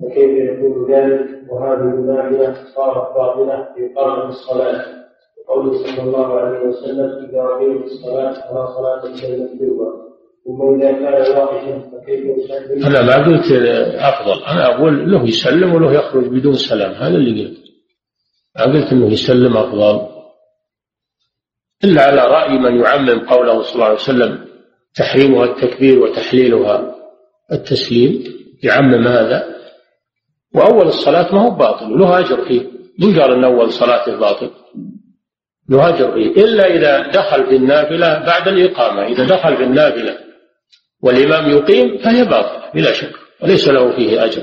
فكيف 0.00 0.30
يكون 0.30 0.92
ذلك؟ 0.92 1.50
وهذه 1.50 1.80
النافلة 1.80 2.54
صارت 2.74 3.14
باطلة 3.14 3.68
في 3.74 3.94
قرن 3.96 4.28
الصلاة. 4.28 4.97
وقوله 5.48 5.72
صلى 5.72 6.02
الله 6.02 6.40
عليه 6.40 6.58
وسلم 6.58 7.28
إذا 7.28 7.42
أقيمت 7.42 7.84
الصلاة 7.84 8.32
فلا 8.32 8.66
صلاة 8.66 9.04
إلا 9.04 9.34
المكتوبة 9.34 10.08
ثم 10.44 10.80
إذا 10.80 10.92
كان 10.92 11.38
واحدا 11.38 11.90
فكيف 11.90 12.24
يسلم؟ 12.24 12.86
أنا 12.86 13.02
ما 13.02 13.26
قلت 13.26 13.52
أفضل. 13.94 14.44
أنا 14.44 14.74
أقول 14.74 15.12
له 15.12 15.24
يسلم 15.24 15.74
وله 15.74 15.92
يخرج 15.92 16.26
بدون 16.26 16.54
سلام. 16.54 16.92
هذا 16.92 17.16
اللي 17.16 17.44
قلت. 17.44 17.58
ما 18.56 18.64
قلت 18.64 18.92
أنه 18.92 19.12
يسلم 19.12 19.56
أفضل. 19.56 20.08
إلا 21.84 22.02
على 22.02 22.20
رأي 22.20 22.58
من 22.58 22.80
يعمم 22.80 23.26
قوله 23.26 23.62
صلى 23.62 23.74
الله 23.74 23.84
عليه 23.84 23.94
وسلم 23.94 24.44
تحريمها 24.94 25.44
التكبير 25.44 25.98
وتحليلها 25.98 26.94
التسليم 27.52 28.24
يعمم 28.62 29.06
هذا. 29.06 29.58
وأول 30.54 30.86
الصلاة 30.86 31.34
ما 31.34 31.40
هو 31.40 31.50
باطل 31.50 31.98
له 31.98 32.18
أجر 32.18 32.44
فيه. 32.48 32.78
من 32.98 33.20
قال 33.20 33.32
أن 33.32 33.44
أول 33.44 33.72
صلاة 33.72 34.18
باطل؟ 34.18 34.50
له 35.68 35.88
أجر 35.88 36.12
فيه 36.12 36.44
إلا 36.44 36.66
إذا 36.66 37.10
دخل 37.10 37.46
في 37.46 37.56
النافلة 37.56 38.18
بعد 38.18 38.48
الإقامة. 38.48 39.06
إذا 39.06 39.24
دخل 39.24 39.56
في 39.56 39.62
النافلة 39.62 40.18
والإمام 41.02 41.50
يقيم 41.50 41.98
فهي 41.98 42.24
باطلة 42.24 42.70
بلا 42.74 42.92
شك. 42.92 43.12
وليس 43.42 43.68
له 43.68 43.96
فيه 43.96 44.24
أجر. 44.24 44.42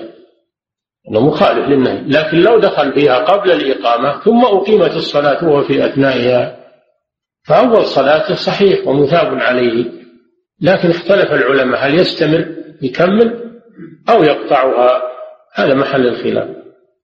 أنه 1.12 1.20
مخالف 1.20 1.70
للنهي. 1.70 2.02
لكن 2.08 2.38
لو 2.38 2.60
دخل 2.60 2.94
فيها 2.94 3.18
قبل 3.18 3.52
الإقامة 3.52 4.20
ثم 4.20 4.46
أقيمت 4.46 4.96
الصلاة 4.96 5.46
وهو 5.46 5.62
في 5.62 5.86
أثنائها 5.86 6.58
فأول 7.48 7.86
صلاته 7.86 8.36
صحيح 8.36 8.88
ومثاب 8.88 9.40
عليه. 9.40 9.86
لكن 10.62 10.90
اختلف 10.90 11.34
العلماء 11.34 11.88
هل 11.88 11.96
يستمر 11.96 12.46
يكمل 12.82 13.60
أو 14.10 14.24
يقطعها. 14.24 15.02
هذا 15.54 15.74
محل 15.74 16.08
الخلاف. 16.08 16.48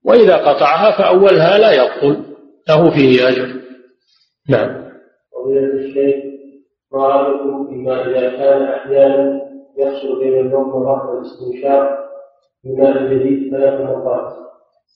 وإذا 0.06 0.36
قطعها 0.36 0.92
فأولها 0.92 1.58
لا 1.58 1.72
يبطل 1.72 2.24
له 2.70 2.90
فيه 2.90 3.30
أجر. 3.30 3.61
نعم. 4.50 4.92
فضيلة 5.34 5.74
الشيخ 5.74 6.16
ما 6.94 7.08
رأيكم 7.08 7.68
فيما 7.70 8.08
إذا 8.08 8.30
كان 8.30 8.64
أحيانا 8.64 9.42
يحصل 9.78 10.20
بين 10.20 10.40
المضمضة 10.40 11.10
والاستنشاق 11.10 11.90
بماء 12.64 13.14
جديد 13.14 13.52
ثلاث 13.52 13.82
مرات 13.82 14.42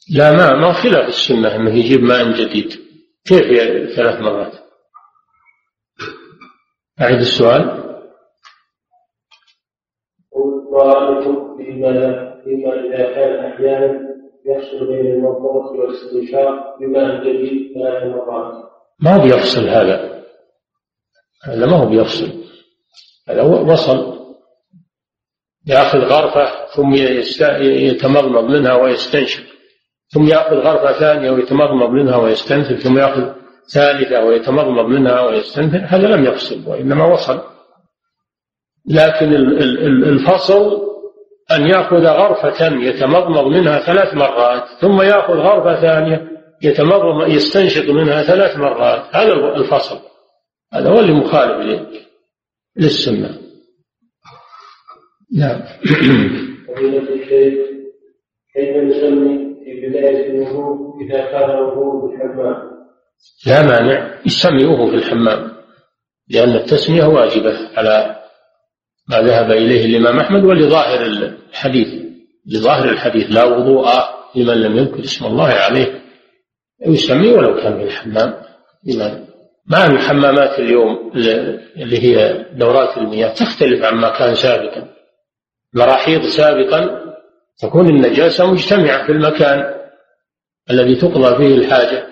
لا 0.10 0.32
ما 0.32 0.56
ما 0.56 0.74
خلاف 0.74 1.08
السنة 1.08 1.56
أنه 1.56 1.76
يجيب 1.76 2.02
ماء 2.02 2.32
جديد. 2.32 2.70
كيف 3.26 3.44
ثلاث 3.96 4.22
مرات؟ 4.22 4.54
أعيد 7.02 7.20
السؤال. 7.20 7.86
ورأيكم 10.72 11.58
فيما 11.58 11.92
فيما 12.44 12.74
إذا 12.74 13.14
كان 13.16 13.46
أحيانا 13.46 14.16
يحصل 14.46 14.88
بين 14.88 15.06
المضمضة 15.06 15.72
والاستنشاق 15.72 16.80
بماء 16.80 17.24
جديد 17.24 17.74
ثلاث 17.74 18.04
مرات 18.04 18.75
ما 19.00 19.18
بيفصل 19.18 19.68
هذا؟ 19.68 20.24
هذا 21.44 21.66
ما 21.66 21.78
هو 21.78 21.86
بيفصل. 21.86 22.44
هذا 23.30 23.42
وصل. 23.42 24.16
يأخذ 25.68 25.98
غرفة 26.00 26.68
ثم 26.76 26.94
يتمضمض 27.62 28.44
منها 28.44 28.74
ويستنشق. 28.74 29.44
ثم 30.10 30.28
يأخذ 30.28 30.56
غرفة 30.56 31.00
ثانية 31.00 31.32
ويتمضمض 31.32 31.90
منها 31.90 32.16
ويستنثر 32.16 32.76
ثم 32.76 32.98
يأخذ 32.98 33.34
ثالثة 33.74 34.26
ويتمضمض 34.26 34.86
منها 34.86 35.22
ويستنثر 35.22 35.86
هذا 35.88 36.08
لم 36.08 36.26
يفصل 36.26 36.64
وإنما 36.68 37.06
وصل. 37.06 37.42
لكن 38.90 39.34
الفصل 40.04 40.82
أن 41.52 41.68
يأخذ 41.68 42.06
غرفة 42.06 42.66
يتمضمض 42.66 43.44
منها 43.44 43.80
ثلاث 43.80 44.14
مرات 44.14 44.64
ثم 44.82 45.02
يأخذ 45.02 45.34
غرفة 45.34 45.82
ثانية 45.82 46.35
يتمضمض 46.62 47.30
يستنشق 47.30 47.90
منها 47.90 48.24
ثلاث 48.24 48.58
مرات. 48.58 49.16
هذا 49.16 49.34
الفصل. 49.34 50.00
هذا 50.74 50.90
هو 50.90 51.00
اللي 51.00 51.14
مخالف 51.14 51.82
للسنة. 52.78 53.40
نعم. 55.38 55.62
فضيلة 56.68 57.14
الشيخ 57.14 57.54
كيف 58.54 58.78
نسمي 58.78 59.56
في 59.66 59.90
بداية 59.90 60.30
الوضوء 60.30 61.04
إذا 61.04 61.32
كان 61.32 61.50
الوضوء 61.50 62.10
في 62.10 62.24
الحمام؟ 62.24 62.76
لا 63.48 63.64
مانع. 63.64 64.20
يسمي 64.26 64.66
وهو 64.66 64.90
في 64.90 64.96
الحمام. 64.96 65.52
لأن 66.30 66.56
التسمية 66.56 67.06
واجبة 67.06 67.78
على 67.78 68.16
ما 69.10 69.22
ذهب 69.22 69.52
إليه 69.52 69.86
الإمام 69.86 70.20
أحمد 70.20 70.46
ولظاهر 70.46 71.06
الحديث. 71.06 72.06
لظاهر 72.46 72.90
الحديث. 72.90 73.32
لا 73.32 73.46
وضوء 73.46 73.88
لمن 74.36 74.62
لم 74.62 74.78
يذكر 74.78 75.00
اسم 75.00 75.26
الله 75.26 75.48
عليه. 75.48 76.05
يسمي 76.82 77.32
ولو 77.32 77.62
كان 77.62 77.78
في 77.78 77.84
الحمام. 77.84 78.34
لمن 78.84 79.26
مع 79.66 79.86
الحمامات 79.86 80.60
اليوم 80.60 81.12
اللي 81.78 82.00
هي 82.04 82.46
دورات 82.54 82.98
المياه 82.98 83.34
تختلف 83.34 83.84
عما 83.84 84.18
كان 84.18 84.36
سابقا. 84.36 84.90
مراحيض 85.74 86.22
سابقا 86.22 87.06
تكون 87.62 87.90
النجاسة 87.90 88.52
مجتمعة 88.52 89.06
في 89.06 89.12
المكان 89.12 89.76
الذي 90.70 90.96
تقضى 90.96 91.36
فيه 91.36 91.56
الحاجة. 91.56 92.08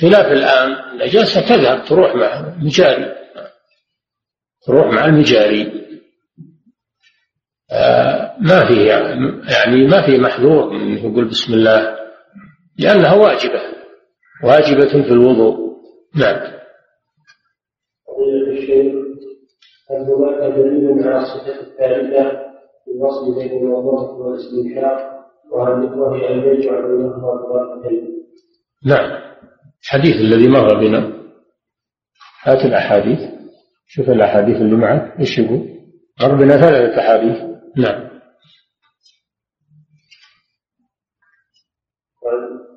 خلاف 0.00 0.26
الآن 0.32 0.72
النجاسة 0.92 1.40
تذهب 1.40 1.84
تروح 1.84 2.14
مع 2.14 2.40
المجاري. 2.40 3.14
تروح 4.66 4.86
مع 4.86 5.04
المجاري. 5.04 5.84
آه 7.72 8.36
ما 8.40 8.66
في 8.66 8.86
يعني 9.48 9.86
ما 9.86 10.02
في 10.06 10.18
محذور 10.18 10.70
من 10.70 10.98
يقول 10.98 11.24
بسم 11.24 11.54
الله 11.54 12.03
لأنها 12.78 13.14
واجبة 13.14 13.60
واجبة 14.44 15.02
في 15.02 15.12
الوضوء. 15.12 15.74
نعم. 16.16 16.54
هل 19.90 19.96
هناك 19.96 20.54
دليل 20.54 21.08
على 21.08 21.22
الصفة 21.22 21.60
الثالثة 21.60 22.30
في 22.84 22.90
الوصل 22.96 23.34
بين 23.34 23.66
الوضوء 23.66 24.10
والاستنشاق 24.10 25.14
وهل 25.52 26.00
وهي 26.00 26.34
أن 26.34 26.38
يجعل 26.38 26.82
بينهما 26.82 27.42
طبقتين؟ 27.42 28.24
نعم. 28.86 29.24
الحديث 29.82 30.16
الذي 30.16 30.48
مر 30.48 30.80
بنا 30.80 31.12
هات 32.42 32.64
الأحاديث. 32.64 33.18
شوف 33.86 34.10
الأحاديث 34.10 34.56
اللي 34.56 34.76
معك 34.76 35.20
إيش 35.20 35.38
يقول؟ 35.38 35.68
مر 36.22 36.34
بنا 36.34 36.60
ثلاثة 36.60 37.00
أحاديث. 37.00 37.36
نعم 37.76 38.14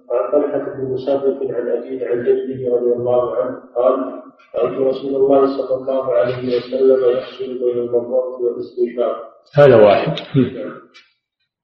وعن 0.10 0.37
طلحة 0.51 0.73
بن 0.75 0.93
مسافر 0.93 1.55
عن 1.55 1.69
أبيه 1.69 2.07
عن 2.07 2.23
جده 2.23 2.75
رضي 2.75 2.93
الله 2.93 3.36
عنه 3.36 3.55
قال 3.75 4.21
رأيت 4.55 4.79
رسول 4.79 5.15
الله 5.15 5.41
صلى 5.57 5.75
الله 5.81 6.13
عليه 6.13 6.57
وسلم 6.57 7.17
يحصل 7.17 7.60
بين 7.60 7.77
المضمضة 7.77 8.39
والاستنشاق. 8.41 9.15
هذا 9.57 9.75
واحد. 9.75 10.13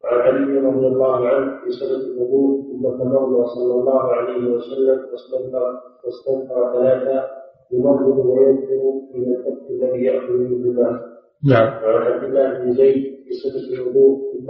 وعن 0.03 0.19
علي 0.21 0.59
رضي 0.59 0.87
الله 0.87 1.27
عنه 1.27 1.63
في 1.63 1.71
سنة 1.71 2.13
الوضوء 2.13 2.63
ثم 2.63 3.03
تمضى 3.03 3.45
صلى 3.55 3.73
الله 3.73 4.03
عليه 4.13 4.51
وسلم 4.51 4.99
واستنكر 5.11 5.79
واستنكر 6.03 6.73
ثلاثة 6.73 7.23
يمضض 7.71 8.25
وينكر 8.25 8.81
من 9.15 9.35
الكف 9.35 9.69
الذي 9.69 10.03
يأكل 10.03 10.33
منه 10.33 10.71
الماء. 10.71 11.13
نعم. 11.49 11.83
وعن 11.83 12.11
عبد 12.11 12.23
الله 12.23 12.59
بن 12.59 12.73
زيد 12.73 13.03
في 13.25 13.33
سنة 13.43 13.79
الوضوء 13.79 14.19
ثم 14.33 14.47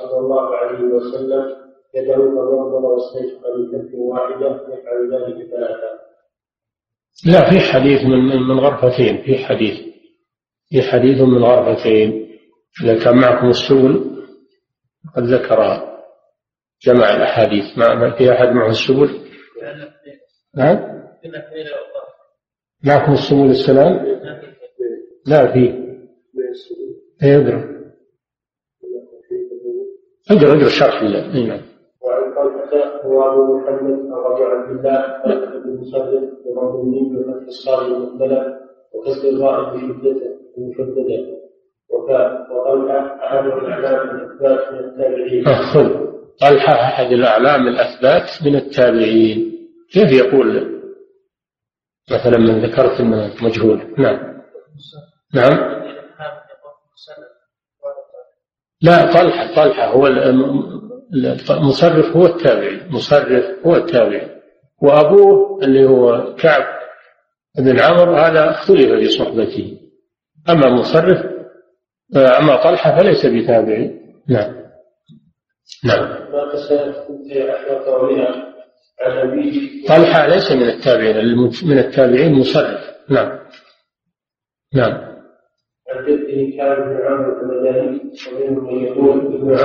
صلى 0.00 0.18
الله 0.18 0.54
عليه 0.56 0.84
وسلم 0.84 1.61
واستيقظ 1.94 3.70
بكف 3.72 3.94
واحدة 3.94 4.46
يفعل 4.46 5.14
ذلك. 5.14 5.50
لا 7.26 7.50
في 7.50 7.60
حديث 7.60 8.00
من 8.04 8.48
من 8.48 8.60
غرفتين 8.60 9.22
في 9.22 9.38
حديث 9.38 9.80
في 10.70 10.82
حديث 10.82 11.20
من 11.20 11.44
غرفتين. 11.44 12.38
إذا 12.84 13.04
كان 13.04 13.16
معكم 13.16 13.48
السبل 13.48 14.12
قد 15.16 15.22
ذكرها 15.22 15.98
جمع 16.82 17.14
الأحاديث. 17.16 17.78
ما 17.78 18.16
في 18.16 18.32
أحد 18.32 18.48
معه 18.48 18.70
السبل؟ 18.70 19.20
نعم 20.56 21.02
معكم 22.84 23.12
السبل 23.12 23.50
السلام؟ 23.50 24.06
لا 25.26 25.52
في. 25.52 25.82
اي 27.22 27.36
اقرأ. 27.36 27.72
اقرأ 30.30 30.48
اقرأ 30.48 30.66
الشرح. 30.66 31.02
اي 31.02 31.46
نعم. 31.46 31.71
هو 33.04 33.32
أبو 33.32 33.58
محمد 33.58 33.98
أبو 34.12 34.44
عبد 34.44 34.70
الله 34.70 35.22
بن 35.64 35.80
مسلم 35.80 36.30
وضم 36.46 36.80
الميم 36.80 37.16
بفتح 37.16 37.46
الصاد 37.46 37.92
المقبلة 37.92 38.58
وكسر 38.94 39.28
الراء 39.28 39.76
بشدته 39.76 40.32
مشددة 40.58 41.42
وطلحة 41.90 43.24
أحد 43.24 43.44
الأعلام 43.44 44.10
الأثبات 44.10 44.72
من 44.72 44.78
التابعين. 44.78 45.44
خذ. 45.44 46.12
طلحة 46.40 46.72
أحد 46.72 47.12
الأعلام 47.12 47.68
الأثبات 47.68 48.46
من 48.46 48.56
التابعين. 48.56 49.52
كيف 49.92 50.12
يقول؟ 50.12 50.80
مثلا 52.10 52.38
من 52.38 52.64
ذكرت 52.64 53.00
إنه 53.00 53.30
مجهول. 53.42 53.94
نعم. 53.98 54.42
نعم. 55.34 55.82
لا 58.82 59.12
طلحة 59.12 59.54
طلحة. 59.54 59.86
هو 59.86 60.06
مصرف 61.50 62.16
هو 62.16 62.26
التابعي 62.26 62.88
مصرف 62.90 63.66
هو 63.66 63.76
التابعي 63.76 64.42
وأبوه 64.82 65.58
اللي 65.62 65.84
هو 65.84 66.34
كعب 66.34 66.64
بن 67.58 67.80
عمرو 67.80 68.14
هذا 68.16 68.50
اختلف 68.50 68.92
في 68.92 69.08
صحبته. 69.08 69.78
أما 70.50 70.68
مصرف 70.70 71.32
أما 72.16 72.56
طلحة 72.56 72.98
فليس 72.98 73.26
بتابعي 73.26 74.00
نعم. 74.28 74.62
نعم. 75.84 76.18
طلحة 79.88 80.26
ليس 80.26 80.52
من 80.52 80.68
التابعين 80.68 81.36
من 81.64 81.78
التابعين 81.78 82.32
مصرف. 82.32 82.80
نعم. 83.08 83.38
نعم. 84.74 85.12
جده 86.32 86.56
كان 86.56 86.72
ابن 86.72 87.06
عمرو 87.06 87.32
المدني 87.42 88.00
ومنهم 88.32 88.64
من 88.66 88.84
يقول 88.84 89.10
ابن 89.10 89.56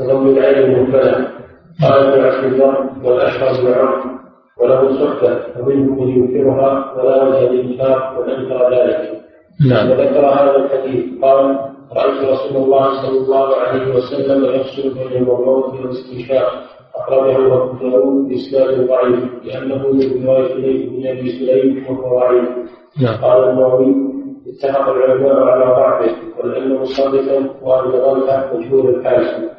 عمرو 0.00 0.20
من 0.20 0.38
العين 0.38 0.64
المنفلة 0.64 1.28
قال 1.82 1.92
ابن 1.92 2.24
عبد 2.24 2.52
الله 2.52 2.90
والاشهر 3.04 3.62
بن 3.62 3.72
عمرو 3.72 4.16
وله 4.60 5.04
صحبة 5.04 5.40
ومنهم 5.60 6.02
من 6.02 6.08
ينكرها 6.08 6.94
ولا 6.96 7.22
وجه 7.22 7.50
للإنكار 7.50 8.18
وأنكر 8.18 8.74
ذلك. 8.74 9.20
نعم. 9.70 9.90
وذكر 9.90 10.26
هذا 10.26 10.56
الحديث 10.56 11.04
قال 11.22 11.58
رأيت 11.96 12.24
رسول 12.24 12.62
الله 12.62 13.02
صلى 13.02 13.18
الله 13.18 13.56
عليه 13.56 13.94
وسلم 13.94 14.44
يفصل 14.44 14.94
بين 14.94 15.22
المرموت 15.22 15.74
والاستنشاق 15.74 16.52
أخرجه 16.96 17.36
أبو 17.36 17.88
داود 17.90 18.28
بإسناد 18.28 18.86
ضعيف 18.88 19.44
لأنه 19.44 19.92
من 19.92 20.26
رواية 20.26 20.88
بن 20.88 21.06
أبي 21.06 21.28
سليم 21.30 21.84
وهو 21.88 22.18
ضعيف. 22.18 22.48
نعم. 23.02 23.16
قال 23.24 23.50
النووي 23.50 24.15
اتفق 24.56 24.88
العلماء 24.88 25.42
على 25.42 25.64
ضعفه 25.64 26.16
ولأنه 26.38 26.84
صادقا 26.84 27.50
وأن 27.62 27.90
ذلك 27.90 28.54
مجهول 28.54 28.94
الحال 28.94 29.50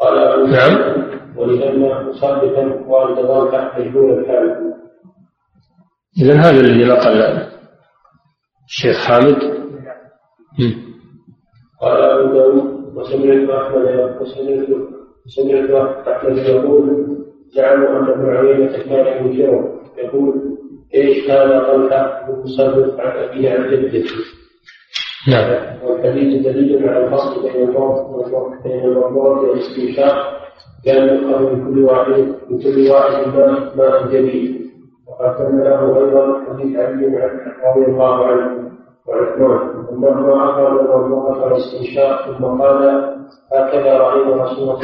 قال 0.00 0.18
أبو 0.18 0.46
نعم. 0.46 1.02
ولأن 1.36 2.06
مصدقا 2.08 2.84
وأن 2.86 3.14
ذلك 3.14 3.72
مجهول 3.78 4.18
الحال 4.18 4.72
إذا 6.22 6.34
هذا 6.34 6.60
الذي 6.60 6.84
نقل 6.84 7.48
الشيخ 8.68 8.96
حامد. 9.06 9.42
مم. 10.58 10.74
قال 11.80 12.02
أبو 12.02 12.32
داود 12.32 12.96
وسمعت 12.96 13.50
أحمد 13.50 14.16
وسمعت 14.20 14.68
سمعت 15.26 15.70
أحمد 16.08 16.36
يقول 16.36 17.06
زعموا 17.54 17.88
أن 17.88 18.08
ابن 18.08 18.36
عيينة 18.36 18.72
كان 18.72 19.26
ينكره 19.26 19.80
يقول 19.98 20.34
إيش 20.94 21.26
كان 21.26 21.48
طلحة 21.60 22.28
المصرف 22.28 23.00
عن 23.00 23.24
أبيه 23.24 23.50
عن 23.50 23.70
جده 23.70 24.04
نعم. 25.28 25.76
والحديث 25.84 26.46
دليل 26.46 26.88
على 26.88 27.04
الفصل 27.04 27.42
بين 27.42 27.68
الموت 27.68 28.62
بين 28.64 28.84
المرموت 28.84 29.38
والاستنشاق 29.38 30.16
لأن 30.86 31.08
يؤخذ 31.08 31.42
من 31.42 31.74
كل 31.74 31.84
واحد 31.84 32.34
من 32.50 32.58
كل 32.58 32.90
واحد 32.90 33.26
ما 33.28 33.72
ماء 33.76 34.06
جديد 34.08 34.62
وقد 35.08 35.38
كان 35.38 35.60
له 35.60 35.98
أيضا 35.98 36.44
حديث 36.48 36.76
علي 36.76 37.06
رضي 37.64 37.86
الله 37.86 38.26
عنه 38.26 38.70
وعثمان. 39.08 39.86
أنهما 39.92 40.50
أخذ 40.50 40.80
المرموت 40.80 41.36
والاستنشاق 41.36 42.38
ثم 42.38 42.44
قال 42.44 42.82
هكذا 43.52 43.98
رأينا 43.98 44.44
رسول 44.44 44.62
الله 44.62 44.78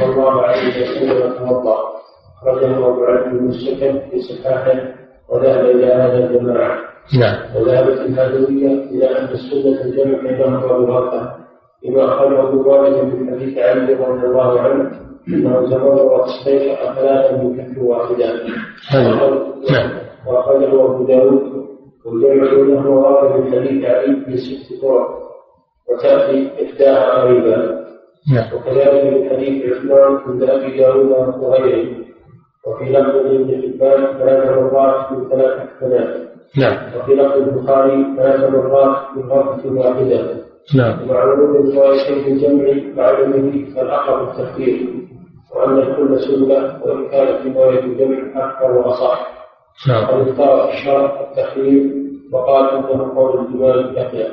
صلى 0.00 0.12
الله 0.12 0.42
عليه 0.42 0.68
وسلم 0.68 1.32
يتوضأ. 1.32 1.78
أخرجه 2.42 2.88
أبو 2.88 3.04
عبد 3.04 3.38
بن 3.38 3.48
السكن 3.48 4.00
في 4.10 4.20
صحاحه 4.22 4.80
وذهب 5.28 5.64
إلى 5.64 5.86
هذا 5.86 6.18
الجماعة. 6.18 6.93
نعم. 7.12 7.56
وذهبت 7.56 8.00
الهادوية 8.00 8.72
إلى 8.90 9.18
أن 9.18 9.24
السنة 9.24 9.84
الجمع 9.84 10.22
بينهما 10.22 10.66
بغرفة 10.66 11.32
لما 11.84 12.04
أخرجه 12.04 12.50
الوالد 12.50 13.14
من 13.14 13.30
حديث 13.30 13.58
علي 13.58 13.94
رضي 13.94 14.26
الله 14.26 14.60
عنه 14.60 14.90
أنه 15.28 15.70
تمرر 15.70 16.24
استيقظ 16.24 16.94
ثلاثا 16.94 17.42
من 17.42 17.56
كف 17.56 17.78
واحدة 17.78 18.26
هذا 18.88 19.10
نعم. 19.70 19.90
وأخرجه 20.26 20.84
أبو 20.84 21.04
داود 21.04 21.64
والجمع 22.04 22.54
بينهما 22.54 22.88
ورد 22.88 23.40
من 23.40 23.52
حديث 23.52 23.84
علي 23.84 24.36
ست 24.36 24.82
طرق 24.82 25.24
وتأتي 25.90 26.50
إحداها 26.64 27.22
قريبا 27.22 27.84
نعم. 28.34 28.44
وكذلك 28.54 29.04
من 29.04 29.30
حديث 29.30 29.72
عثمان 29.72 30.16
عند 30.26 30.42
أبي 30.42 30.78
داود 30.78 31.08
وغيره. 31.38 32.04
وفي 32.66 32.84
لفظ 32.84 33.16
ابن 33.16 33.62
حبان 33.62 34.18
ثلاث 34.18 34.50
مرات 34.50 35.12
من 35.12 35.28
ثلاث 35.28 35.68
حسنات 35.68 36.33
نعم. 36.58 36.76
وفي 36.96 37.14
لفظ 37.14 37.36
البخاري 37.36 38.06
ثلاث 38.16 38.50
مرات 38.50 38.96
من 39.16 39.22
غرفة 39.22 39.72
واحدة. 39.72 40.44
نعم. 40.74 41.02
ومع 41.02 41.24
ورود 41.24 41.66
الروايتين 41.66 42.32
الجمع 42.32 42.98
وعدمه 42.98 43.74
فالأقرب 43.76 44.28
التخفيف 44.28 44.88
وأن 45.54 45.78
الكل 45.78 46.20
سنة 46.20 46.80
وإن 46.84 47.08
كانت 47.08 47.56
رواية 47.56 47.80
الجمع 47.80 48.18
أكثر 48.44 48.72
وأصح. 48.72 49.34
نعم. 49.88 50.06
قد 50.06 50.28
اختار 50.28 50.70
الشرع 50.70 51.20
التخفيف 51.20 51.92
وقال 52.32 52.68
إنه 52.68 53.14
قول 53.16 53.40
الإمام 53.40 53.94
يحيى 53.96 54.28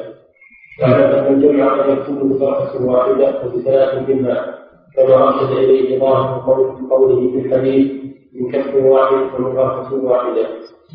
واعلم 0.82 1.26
أن 1.26 1.34
الجمع 1.34 1.82
قد 1.82 1.98
يكون 1.98 2.30
بغرفة 2.30 2.86
واحدة 2.86 3.34
وبثلاث 3.46 4.10
منها. 4.10 4.58
كما 4.96 5.28
أرشد 5.28 5.52
إليه 5.52 6.00
ظاهر 6.00 6.42
قول 6.46 6.89
قوله 6.89 7.32
في 7.32 7.39
الحديث 7.48 7.92
من 8.34 8.52
كف 8.52 8.76
واحد 8.76 9.16
غرفة 9.42 9.96
واحدة 9.96 10.48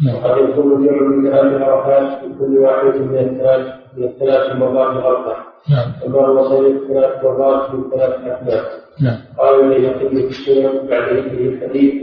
نعم 0.07 0.17
وقد 0.17 0.49
يكون 0.51 0.73
الجمع 0.73 1.03
من 1.03 1.31
ثلاث 1.31 1.63
غرفات 1.63 2.21
في 2.21 2.27
كل 2.39 2.59
واحد 2.59 2.85
من 3.01 3.19
الثلاث 3.19 3.67
من 3.97 4.05
الثلاث 4.05 4.57
مرات 4.57 4.97
غرفة 4.97 5.37
نعم 5.71 5.93
كما 6.03 6.27
هو 6.27 6.45
صحيح 6.49 6.77
ثلاث 6.89 7.25
مرات 7.25 7.75
من 7.75 7.91
ثلاث 7.91 8.11
أثناء 8.11 8.65
نعم 9.03 9.17
قال 9.39 9.61
البيهقي 9.61 10.09
في 10.09 10.29
السنن 10.29 10.89
بعد 10.89 11.03
ذكره 11.03 11.49
الحديث 11.49 11.95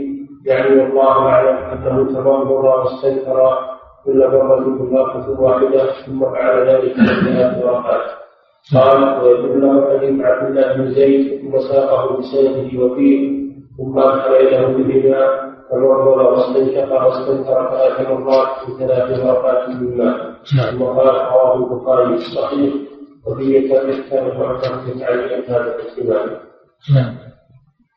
يعني 0.46 0.80
والله 0.80 1.18
أعلم 1.18 1.56
أنه 1.56 2.12
تمرر 2.12 2.66
واستنكر 2.66 3.58
كل 4.04 4.18
مرة 4.18 4.78
غرفة 4.92 5.40
واحدة 5.40 5.92
ثم 6.06 6.20
فعل 6.24 6.68
ذلك 6.68 6.92
في 6.94 7.06
ثلاث 7.24 7.64
غرفات 7.64 8.23
قال 8.72 9.22
ويدل 9.22 9.60
له 9.60 9.98
حديث 9.98 10.20
عبد 10.20 10.46
الله 10.46 10.72
بن 10.72 10.94
زيد 10.94 11.54
وساقه 11.54 12.16
بسنده 12.16 12.84
وفيه 12.84 13.44
ثم 13.76 13.98
أدخل 13.98 14.34
إليه 14.34 14.66
بهما 14.66 15.54
تمرر 15.70 16.32
واستنشق 16.32 17.06
واستنكر 17.06 17.70
ثلاث 17.70 18.10
مرات 18.10 18.48
في 18.66 18.72
ثلاث 18.78 19.20
غرفات 19.20 19.68
من 19.68 19.96
ماء 19.98 20.34
نعم. 20.56 20.70
ثم 20.70 20.82
قال 20.82 21.06
رواه 21.06 21.56
البخاري 21.56 22.06
في 22.06 22.14
الصحيح 22.14 22.74
وفيه 23.26 23.74
كان 24.10 24.38
معتمد 24.38 25.02
عليه 25.02 25.44
هذا 25.48 25.74
الاحتمال. 25.76 26.38
نعم. 26.94 27.14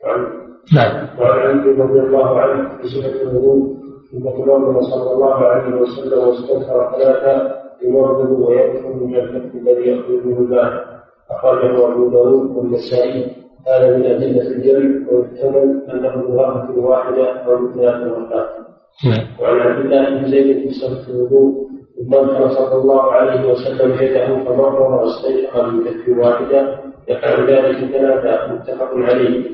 وعن 0.03 0.27
نعم. 0.75 1.07
وعن 1.19 1.39
علي 1.39 1.71
رضي 1.71 1.99
الله 1.99 2.39
عنه 2.41 2.77
في 2.81 2.87
صفة 2.87 3.21
الوضوء 3.21 3.77
ثم 4.11 4.29
تمرر 4.29 4.81
صلى 4.81 5.11
الله 5.11 5.35
عليه 5.35 5.75
وسلم 5.75 6.27
واستنكر 6.27 6.91
ثلاثة 6.97 7.56
يمرض 7.83 8.31
ويدخل 8.39 8.95
من 9.01 9.15
الكف 9.15 9.55
الذي 9.55 9.89
يخرجه 9.91 10.39
الماء 10.39 10.85
أخرجه 11.31 11.93
أبو 11.93 12.09
داود 12.09 12.55
والنسائي 12.55 13.25
هذا 13.67 13.97
من 13.97 14.05
أدلة 14.05 14.47
الجمع 14.47 15.11
ويحتمل 15.11 15.81
أنه 15.93 16.15
بغرفة 16.15 16.79
واحدة 16.79 17.29
أو 17.31 17.67
بثلاث 17.67 17.95
مرات 17.95 18.49
نعم. 19.05 19.27
وعن 19.41 19.59
عبد 19.59 19.85
الله 19.85 20.09
بن 20.09 20.31
زيد 20.31 20.57
في 20.57 20.69
صفة 20.73 21.13
الوضوء. 21.13 21.67
ثم 21.97 22.15
أنكر 22.15 22.49
صلى 22.49 22.81
الله 22.81 23.11
عليه 23.11 23.51
وسلم 23.51 23.91
يده 23.91 24.43
فمرر 24.43 24.81
واستيقظ 24.81 25.73
من 25.73 25.83
كف 25.83 26.17
واحدة. 26.17 26.79
يفعل 27.09 27.49
ذلك 27.49 27.91
ثلاثة 27.91 28.53
متفق 28.53 28.89
عليه. 28.93 29.45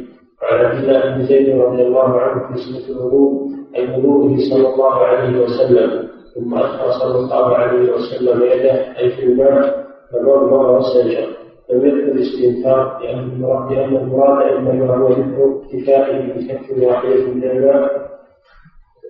وعن 0.42 0.66
عبد 0.66 0.84
الله 0.84 1.16
بن 1.16 1.24
زيد 1.24 1.60
رضي 1.60 1.82
الله 1.82 2.20
عنه 2.20 2.48
في 2.48 2.60
صفة 2.60 2.94
الوضوء. 2.94 3.50
أي 3.76 3.98
وضوءه 3.98 4.38
صلى 4.50 4.74
الله 4.74 4.96
عليه 4.96 5.44
وسلم. 5.44 6.08
ثم 6.36 6.54
أدخل 6.54 6.94
صلى 6.94 7.20
الله 7.20 7.58
عليه 7.58 7.92
وسلم 7.92 8.42
يده 8.42 8.98
أي 9.00 9.10
في 9.10 9.24
الماء 9.24 9.86
فمرمر 10.12 10.72
واستنشق 10.72 11.30
لم 11.70 11.86
يذكر 11.86 12.44
المراد 12.44 13.72
لأن 13.72 13.96
المراد 13.98 14.54
إنما 14.54 14.96
هو 14.96 15.08
ذكر 15.10 15.60
اكتفائه 15.62 16.34
بكف 16.34 16.84
واحدة 16.84 17.28
من 17.34 17.44
الماء 17.44 18.10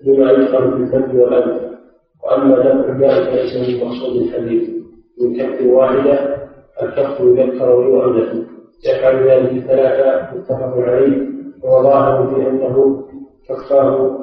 بما 0.05 0.31
يدخل 0.31 0.71
في 0.71 0.77
الفم 0.97 1.19
والأنف 1.19 1.61
وأما 2.25 2.55
دفع 2.59 2.97
ذلك 2.97 3.33
ليس 3.33 3.55
من 3.69 3.87
مقصود 3.87 4.15
الحديث. 4.21 4.69
من 5.21 5.37
كف 5.37 5.65
واحدة 5.65 6.37
الكف 6.83 7.19
يذكر 7.19 7.69
ويؤنث. 7.75 8.45
يفعل 8.87 9.29
ذلك 9.29 9.63
ثلاثة 9.67 10.35
متفق 10.37 10.77
عليه. 10.77 11.27
وظاهر 11.63 12.35
في 12.35 12.49
أنه 12.49 13.03
كفاه 13.49 14.17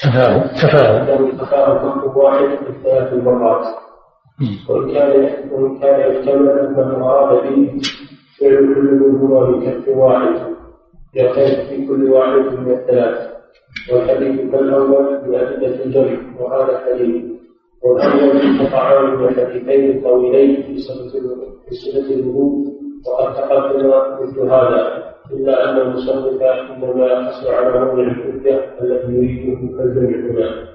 تفاهم 0.00 0.42
تفاهم 0.62 1.30
كفاه 1.38 2.00
كف 2.08 2.16
واحد 2.16 2.46
في 2.46 2.72
ثلاث 2.82 3.12
مرات 3.24 3.66
وإن 4.68 4.92
كان 4.92 5.10
وإن 5.52 5.78
كان 5.78 6.00
يحتمل 6.00 6.48
أنه 6.48 7.04
أراد 7.10 7.42
به 7.42 7.80
فعل 8.40 8.74
كل 8.74 8.90
منهما 9.00 9.46
من 9.50 9.62
كف 9.62 9.88
واحد 9.88 10.52
يختلف 11.14 11.68
في 11.68 11.86
كل 11.86 12.10
واحد 12.10 12.38
من 12.38 12.70
الثلاث 12.72 13.32
والحديث 13.92 14.50
كالأول 14.52 15.18
بأدلة 15.18 15.84
الجمع 15.84 16.18
وهذا 16.40 16.78
حديث 16.78 17.24
والأول 17.82 18.40
انقطعان 18.40 19.14
من 19.14 19.24
الحديثين 19.28 19.98
الطويلين 19.98 20.62
في 20.62 20.78
صفة 20.78 22.14
الوضوء 22.14 22.72
وقد 23.06 23.34
تقدم 23.34 23.92
مثل 24.22 24.40
هذا 24.40 25.11
إلا 25.32 25.70
أن 25.70 25.80
المصنف 25.80 26.42
إنما 26.42 27.30
حصل 27.30 27.50
على 27.50 27.84
موضع 27.84 28.02
الحجة 28.02 28.82
التي 28.82 29.12
يريد 29.12 29.48
الجمع 29.80 30.30
هنا 30.30 30.68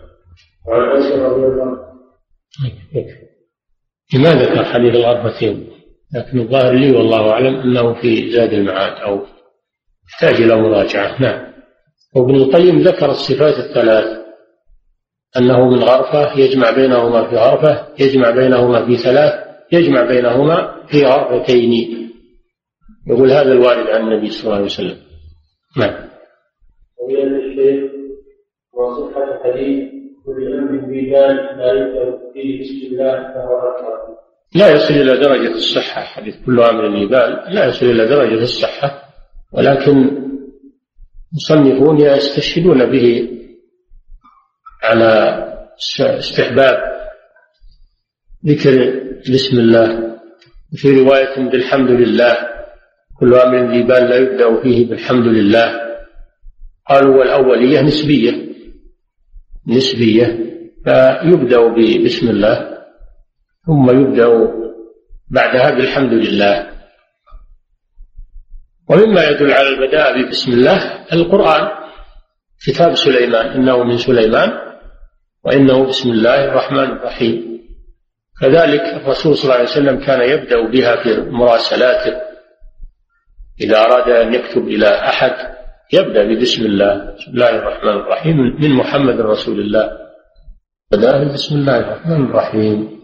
وعن 0.68 0.90
أنس 0.90 1.12
رضي 1.12 1.46
الله 1.46 1.78
لما 4.14 4.30
ذكر 4.30 4.64
حديث 4.64 4.96
الغرفتين 4.96 5.68
لكن 6.16 6.40
الظاهر 6.40 6.74
لي 6.74 6.92
والله 6.92 7.32
أعلم 7.32 7.56
أنه 7.56 7.94
في 8.02 8.32
زاد 8.32 8.54
المعاد 8.54 9.02
أو 9.02 9.26
يحتاج 10.10 10.42
إلى 10.42 10.62
مراجعة. 10.62 11.22
نعم. 11.22 11.54
وابن 12.16 12.36
القيم 12.36 12.80
ذكر 12.80 13.12
الصفات 13.12 13.54
الثلاث. 13.58 14.18
أنه 15.38 15.70
من 15.70 15.80
غرفة 15.80 16.40
يجمع 16.40 16.72
بينهما 16.72 17.30
في 17.30 17.36
غرفة 17.36 17.88
يجمع 18.00 18.30
بينهما 18.30 18.86
في 18.86 18.98
ثلاث 18.98 19.34
يجمع 19.72 20.06
بينهما 20.06 20.86
في 20.88 21.06
غرفتين. 21.06 22.07
يقول 23.10 23.32
هذا 23.32 23.52
الوارد 23.52 23.88
عن 23.88 24.02
النبي 24.02 24.32
صلى 24.32 24.44
الله 24.44 24.56
عليه 24.56 24.66
وسلم. 24.66 24.98
نعم. 25.78 26.10
وإلى 27.02 27.24
الشيخ 27.24 27.92
وصحة 28.74 29.24
الحديث 29.24 29.94
كل 30.26 30.54
أمر 30.58 30.86
بيدان 30.86 31.36
لا 31.36 32.18
فيه 32.34 32.62
بسم 32.62 32.94
الله 32.94 33.34
فهو 33.34 33.58
أكبر. 33.58 34.18
لا 34.56 34.70
يصل 34.72 34.94
إلى 34.94 35.18
درجة 35.18 35.52
الصحة 35.52 36.02
حديث 36.02 36.36
كل 36.46 36.60
أمر 36.60 36.98
يبال 36.98 37.44
لا 37.56 37.66
يصل 37.66 37.86
إلى 37.86 38.08
درجة 38.08 38.44
الصحة. 38.44 39.04
ولكن 39.54 40.28
المصنفون 41.32 42.00
يستشهدون 42.00 42.86
به 42.92 43.30
على 44.84 45.44
استحباب 46.00 46.78
ذكر 48.46 49.02
بسم 49.34 49.58
الله. 49.60 50.18
في 50.76 51.00
رواية 51.00 51.50
بالحمد 51.50 51.90
لله 51.90 52.57
كل 53.20 53.34
أمر 53.36 53.72
ذي 53.72 53.84
بال 53.84 54.10
لا 54.10 54.16
يبدأ 54.16 54.62
فيه 54.62 54.90
بالحمد 54.90 55.26
لله. 55.26 55.82
قالوا 56.90 57.18
والأولية 57.18 57.82
نسبية. 57.82 58.32
نسبية. 59.68 60.26
فيبدأ 60.86 61.68
بسم 62.06 62.30
الله. 62.30 62.78
ثم 63.66 63.90
يبدأ 63.90 64.28
بعدها 65.30 65.72
بالحمد 65.72 66.14
لله. 66.14 66.68
ومما 68.90 69.24
يدل 69.24 69.52
على 69.52 69.70
البداء 69.70 70.30
بسم 70.30 70.52
الله 70.52 71.06
القرآن. 71.14 71.68
كتاب 72.68 72.96
سليمان. 72.96 73.46
إنه 73.46 73.84
من 73.84 73.98
سليمان. 73.98 74.50
وإنه 75.46 75.86
بسم 75.86 76.10
الله 76.10 76.46
الرحمن 76.46 76.84
الرحيم. 76.84 77.62
كذلك 78.42 78.82
الرسول 78.82 79.36
صلى 79.36 79.44
الله 79.44 79.54
عليه 79.54 79.64
وسلم 79.64 80.00
كان 80.00 80.22
يبدأ 80.30 80.72
بها 80.72 80.96
في 81.04 81.30
مراسلاته. 81.30 82.27
إذا 83.62 83.78
أراد 83.78 84.10
أن 84.10 84.34
يكتب 84.34 84.68
إلى 84.68 84.88
أحد 84.88 85.58
يبدأ 85.94 86.24
ببسم 86.24 86.66
الله 86.66 87.16
بسم 87.16 87.32
الله 87.32 87.50
الرحمن 87.50 87.90
الرحيم 87.90 88.38
من 88.38 88.74
محمد 88.74 89.22
رسول 89.22 89.60
الله. 89.60 89.92
بدأ 90.92 91.34
بسم 91.34 91.56
الله 91.56 91.80
الرحمن 91.80 92.26
الرحيم. 92.26 93.00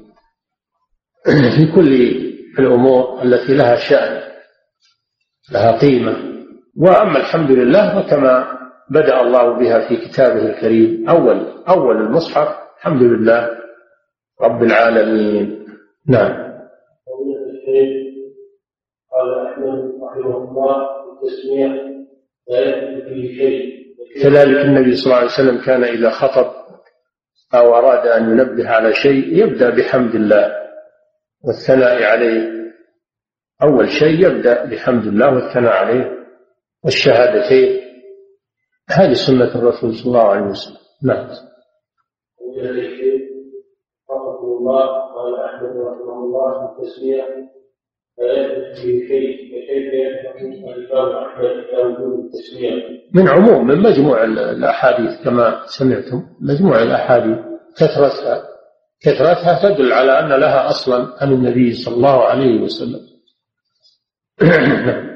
في 1.56 1.72
كل 1.76 1.94
الأمور 2.60 3.22
التي 3.24 3.54
لها 3.54 3.76
شأن 3.76 4.22
لها 5.52 5.80
قيمة. 5.80 6.16
وأما 6.78 7.18
الحمد 7.18 7.52
لله 7.52 8.02
فكما 8.02 8.48
بدأ 8.90 9.22
الله 9.22 9.60
بها 9.60 9.88
في 9.88 9.98
كتابه 9.98 10.46
الكريم 10.46 11.10
أول 11.10 11.64
أول 11.70 11.98
المصحف 11.98 12.48
الحمد 12.78 13.02
لله 13.02 13.50
رب 14.42 14.64
العالمين. 14.64 15.66
نعم. 16.08 16.54
لا 22.50 22.60
يثبت 22.60 23.12
شيء. 23.38 23.84
كذلك 24.24 24.66
النبي 24.66 24.96
صلى 24.96 25.06
الله 25.06 25.16
عليه 25.16 25.26
وسلم 25.26 25.66
كان 25.66 25.84
إذا 25.84 26.10
خطب 26.10 26.54
أو 27.54 27.76
أراد 27.76 28.08
أن 28.08 28.32
ينبه 28.32 28.70
على 28.70 28.94
شيء 28.94 29.38
يبدأ 29.44 29.70
بحمد 29.70 30.16
الله 30.16 30.56
والثناء 31.44 32.04
عليه. 32.04 32.54
أول 33.64 33.90
شيء 33.90 34.28
يبدأ 34.28 34.66
بحمد 34.66 35.04
الله 35.04 35.34
والثناء 35.34 35.74
عليه 35.74 36.26
والشهادتين. 36.84 37.84
هذه 38.90 39.14
سنة 39.28 39.56
الرسول 39.56 39.94
صلى 39.96 40.06
الله 40.06 40.28
عليه 40.30 40.46
وسلم. 40.46 40.78
نعم. 41.04 41.28
الله 44.64 44.88
قال 45.16 45.40
أحمد 45.40 45.78
رحمه 45.78 46.20
الله 46.24 46.52
في 46.54 46.82
التسمية 46.82 47.24
من 53.14 53.28
عموم 53.28 53.68
من 53.68 53.78
مجموع 53.78 54.24
الأحاديث 54.24 55.24
كما 55.24 55.62
سمعتم 55.66 56.24
مجموع 56.42 56.84
الأحاديث 56.84 57.38
كثرتها 57.78 58.44
كثرتها 59.02 59.70
تدل 59.70 59.94
على 59.94 60.20
أن 60.20 60.40
لها 60.40 60.70
أصلا 60.70 61.14
عن 61.22 61.32
النبي 61.34 61.74
صلى 61.74 61.96
الله 61.96 62.24
عليه 62.24 62.62
وسلم. 62.62 63.00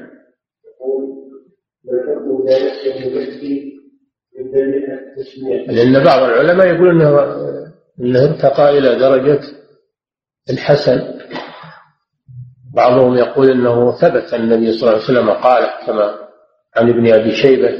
لأن 5.68 6.04
بعض 6.04 6.22
العلماء 6.22 6.66
يقول 6.66 6.88
أنه 6.90 7.08
أنه 8.00 8.24
ارتقى 8.24 8.78
إلى 8.78 8.98
درجة 8.98 9.40
الحسن. 10.50 11.18
بعضهم 12.74 13.16
يقول 13.16 13.50
أنه 13.50 14.00
ثبت 14.00 14.34
النبي 14.34 14.72
صلى 14.72 14.82
الله 14.82 14.92
عليه 14.92 15.04
وسلم 15.04 15.30
قال 15.30 15.86
كما 15.86 16.28
عن 16.76 16.88
ابن 16.88 17.12
أبي 17.12 17.32
شيبة 17.32 17.78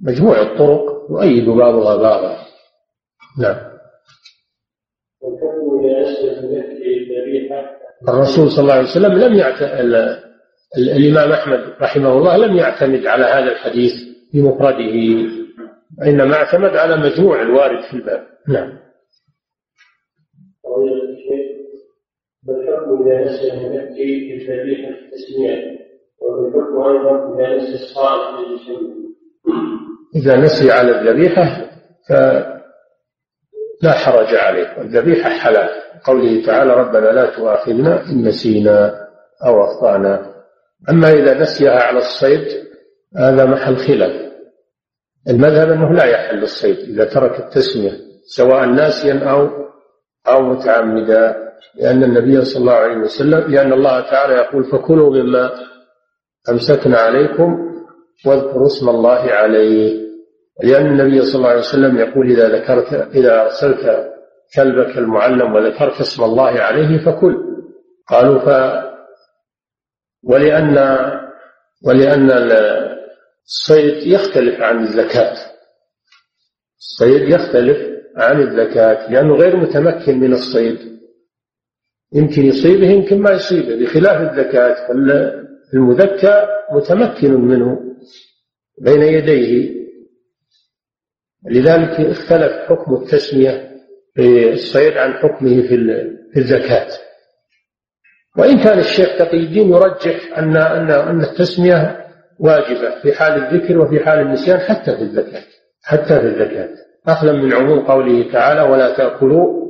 مجموع 0.00 0.40
الطرق 0.42 1.06
يؤيد 1.10 1.48
بعضها 1.48 1.96
بعضا. 1.96 2.36
نعم. 3.38 3.70
الرسول 8.08 8.50
صلى 8.50 8.62
الله 8.62 8.74
عليه 8.74 8.90
وسلم 8.90 9.12
لم 9.18 9.34
يعت... 9.34 9.62
الإمام 10.78 11.32
أحمد 11.32 11.60
رحمه 11.80 12.12
الله 12.18 12.36
لم 12.36 12.56
يعتمد 12.56 13.06
على 13.06 13.24
هذا 13.24 13.52
الحديث 13.52 13.92
بمفرده 14.34 14.96
وإنما 15.98 16.34
اعتمد 16.34 16.76
على 16.76 16.96
مجموع 16.96 17.42
الوارد 17.42 17.82
في 17.90 17.94
الباب. 17.96 18.26
نعم. 18.48 18.78
بالحكم 22.42 23.08
إذا 23.08 23.24
نسي 23.24 23.46
يأتي 23.46 24.28
بالذبيحة 24.28 24.88
التسمية 24.88 25.56
وبالحكم 26.20 26.82
أيضا 26.82 27.34
إذا 27.34 27.56
نسي 27.56 27.74
الصائم 27.74 28.30
إذا 30.16 30.36
نسي 30.36 30.72
على 30.72 31.00
الذبيحة 31.00 31.70
فلا 32.08 33.92
حرج 33.92 34.34
عليه 34.34 34.78
والذبيحة 34.78 35.30
حلال. 35.30 35.68
قوله 36.04 36.46
تعالى 36.46 36.74
ربنا 36.74 37.06
لا 37.06 37.36
تؤاخذنا 37.36 38.02
إن 38.10 38.28
نسينا 38.28 39.06
أو 39.46 39.64
أخطأنا. 39.64 40.34
أما 40.90 41.12
إذا 41.12 41.40
نسيها 41.40 41.82
على 41.82 41.98
الصيد 41.98 42.46
هذا 43.16 43.44
محل 43.44 43.76
خلاف. 43.76 44.30
المذهب 45.28 45.68
أنه 45.68 45.92
لا 45.92 46.04
يحل 46.04 46.42
الصيد 46.42 46.76
إذا 46.76 47.04
ترك 47.04 47.40
التسمية 47.40 47.92
سواء 48.24 48.66
ناسيا 48.66 49.30
أو 49.30 49.48
أو 50.28 50.42
متعمدا. 50.42 51.49
لأن 51.74 52.04
النبي 52.04 52.44
صلى 52.44 52.60
الله 52.60 52.72
عليه 52.72 52.96
وسلم 52.96 53.50
لأن 53.50 53.72
الله 53.72 54.00
تعالى 54.00 54.34
يقول 54.34 54.64
فكلوا 54.64 55.16
مما 55.16 55.50
أمسكنا 56.50 56.98
عليكم 56.98 57.58
واذكروا 58.26 58.66
اسم 58.66 58.88
الله 58.88 59.32
عليه. 59.32 60.00
لأن 60.62 60.86
النبي 60.86 61.22
صلى 61.22 61.34
الله 61.34 61.48
عليه 61.48 61.60
وسلم 61.60 61.98
يقول 61.98 62.30
إذا 62.30 62.48
ذكرت 62.48 62.92
إذا 63.14 63.42
أرسلت 63.42 64.10
كلبك 64.56 64.98
المعلم 64.98 65.54
وذكرت 65.54 66.00
اسم 66.00 66.24
الله 66.24 66.60
عليه 66.60 67.04
فكل. 67.04 67.36
قالوا 68.08 68.38
ف 68.38 68.80
ولأن 70.24 70.76
ولأن 71.86 72.30
الصيد 73.46 74.06
يختلف 74.06 74.60
عن 74.60 74.80
الزكاة. 74.80 75.36
الصيد 76.78 77.28
يختلف 77.28 77.78
عن 78.16 78.42
الزكاة 78.42 79.10
لأنه 79.10 79.34
غير 79.34 79.56
متمكن 79.56 80.20
من 80.20 80.32
الصيد. 80.32 80.99
يمكن 82.14 82.42
يصيبه 82.42 82.86
يمكن 82.86 83.18
ما 83.22 83.30
يصيبه 83.30 83.76
بخلاف 83.76 84.30
الزكاة 84.30 84.76
المذكى 85.74 86.46
متمكن 86.72 87.34
منه 87.34 87.78
بين 88.80 89.02
يديه. 89.02 89.80
لذلك 91.50 92.00
اختلف 92.00 92.52
حكم 92.52 92.94
التسمية 92.94 93.70
في 94.14 94.52
الصيد 94.52 94.96
عن 94.96 95.12
حكمه 95.12 95.62
في 96.32 96.36
الزكاة. 96.36 96.88
وإن 98.38 98.58
كان 98.62 98.78
الشيخ 98.78 99.18
تقي 99.18 99.36
الدين 99.36 99.68
يرجح 99.68 100.38
أن 100.38 100.56
أن 100.56 100.90
أن 100.90 101.20
التسمية 101.20 102.06
واجبة 102.38 103.00
في 103.02 103.12
حال 103.12 103.32
الذكر 103.32 103.78
وفي 103.78 104.00
حال 104.00 104.18
النسيان 104.20 104.58
حتى 104.58 104.96
في 104.96 105.02
الزكاة. 105.02 105.42
حتى 105.82 106.20
في 106.20 106.26
الزكاة. 106.26 106.68
أخذا 107.08 107.32
من 107.32 107.54
عموم 107.54 107.80
قوله 107.80 108.32
تعالى 108.32 108.60
ولا 108.62 108.96
تأكلوا 108.96 109.60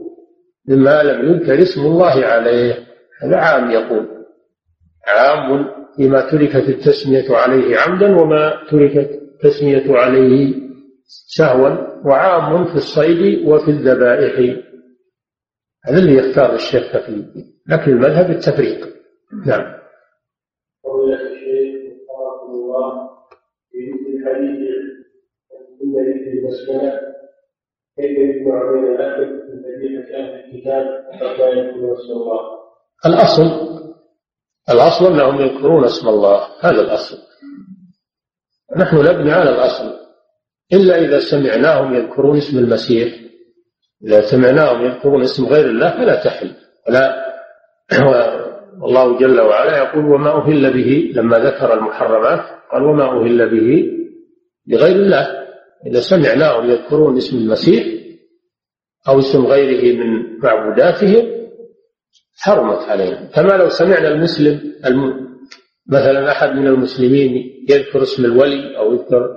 مما 0.69 1.03
لم 1.03 1.31
يذكر 1.31 1.63
اسم 1.63 1.81
الله 1.81 2.27
عليه. 2.27 2.87
هذا 3.23 3.37
عام 3.37 3.71
يقول. 3.71 4.07
عام 5.09 5.67
فيما 5.97 6.31
تركت 6.31 6.69
التسمية 6.69 7.37
عليه 7.37 7.79
عمدا 7.79 8.17
وما 8.17 8.65
تركت 8.71 9.11
التسمية 9.11 9.97
عليه 9.97 10.55
سهوا 11.37 11.71
وعام 12.07 12.65
في 12.65 12.75
الصيد 12.75 13.47
وفي 13.47 13.71
الذبائح. 13.71 14.65
هذا 15.85 15.99
اللي 15.99 16.15
يختار 16.15 16.55
الشيخ 16.55 16.99
فيه 17.07 17.25
لكن 17.69 17.93
المذهب 17.93 18.31
التفريق. 18.31 18.89
نعم. 19.47 19.81
الشيخ 20.87 21.81
الله 22.49 23.09
في 23.71 23.79
الحديث 24.17 24.61
كيف 27.97 28.19
يجمع 28.19 28.73
بين 28.73 28.97
ذلك 29.01 29.50
الأصل 33.07 33.71
الأصل 34.71 35.07
أنهم 35.07 35.41
يذكرون 35.41 35.85
اسم 35.85 36.09
الله 36.09 36.47
هذا 36.61 36.81
الأصل. 36.81 37.19
نحن 38.77 38.97
نبني 38.97 39.33
على 39.33 39.51
الأصل. 39.51 40.01
إلا 40.73 40.99
إذا 40.99 41.19
سمعناهم 41.19 41.95
يذكرون 41.95 42.37
اسم 42.37 42.59
المسيح 42.59 43.15
إذا 44.07 44.21
سمعناهم 44.21 44.85
يذكرون 44.85 45.23
اسم 45.23 45.47
غير 45.47 45.67
الله 45.67 45.91
فلا 45.91 46.25
تحل. 46.25 46.51
ولا 46.89 47.31
والله 48.83 49.19
جل 49.19 49.41
وعلا 49.41 49.79
يقول 49.79 50.05
وما 50.05 50.31
أهل 50.31 50.73
به 50.73 51.13
لما 51.15 51.39
ذكر 51.39 51.75
المحرمات 51.75 52.41
قال 52.73 52.83
وما 52.83 53.05
أهل 53.05 53.51
به 53.51 53.89
لغير 54.69 54.97
الله. 54.97 55.41
إذا 55.87 56.01
سمعناهم 56.01 56.71
يذكرون 56.71 57.17
اسم 57.17 57.37
المسيح 57.37 58.00
أو 59.09 59.19
اسم 59.19 59.47
غيره 59.47 59.99
من 59.99 60.39
معبوداتهم 60.43 61.41
حرمت 62.39 62.83
علينا. 62.89 63.31
كما 63.35 63.53
لو 63.53 63.69
سمعنا 63.69 64.09
المسلم 64.09 64.75
الم... 64.87 65.31
مثلا 65.89 66.31
أحد 66.33 66.49
من 66.49 66.67
المسلمين 66.67 67.51
يذكر 67.69 68.03
اسم 68.03 68.25
الولي 68.25 68.79
أو 68.79 68.93
يذكر 68.93 69.37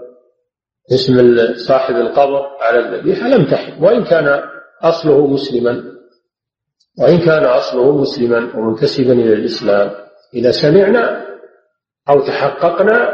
اسم 0.93 1.37
صاحب 1.67 1.95
القبر 1.95 2.47
على 2.61 2.79
الذبيحة 2.79 3.27
لم 3.27 3.45
تحل 3.45 3.83
وإن 3.83 4.03
كان 4.03 4.43
أصله 4.81 5.27
مسلما 5.27 5.83
وإن 6.99 7.17
كان 7.17 7.43
أصله 7.43 7.97
مسلما 7.97 8.57
ومنتسبا 8.57 9.13
إلى 9.13 9.33
الإسلام 9.33 9.91
إذا 10.33 10.51
سمعنا 10.51 11.25
أو 12.09 12.21
تحققنا 12.21 13.09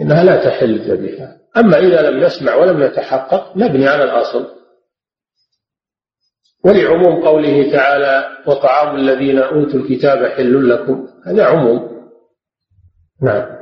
إنها 0.00 0.24
لا 0.24 0.44
تحل 0.44 0.70
الذبيحة. 0.70 1.36
أما 1.56 1.78
إذا 1.78 2.10
لم 2.10 2.24
نسمع 2.24 2.54
ولم 2.54 2.82
نتحقق 2.82 3.56
نبني 3.56 3.88
على 3.88 4.04
الأصل. 4.04 4.59
ولعموم 6.64 7.24
قوله 7.24 7.72
تعالى 7.72 8.28
وطعام 8.46 8.96
الذين 8.96 9.38
أوتوا 9.38 9.80
الكتاب 9.80 10.26
حل 10.26 10.68
لكم. 10.68 11.06
هذا 11.26 11.44
عموم. 11.44 11.90
نعم. 13.22 13.60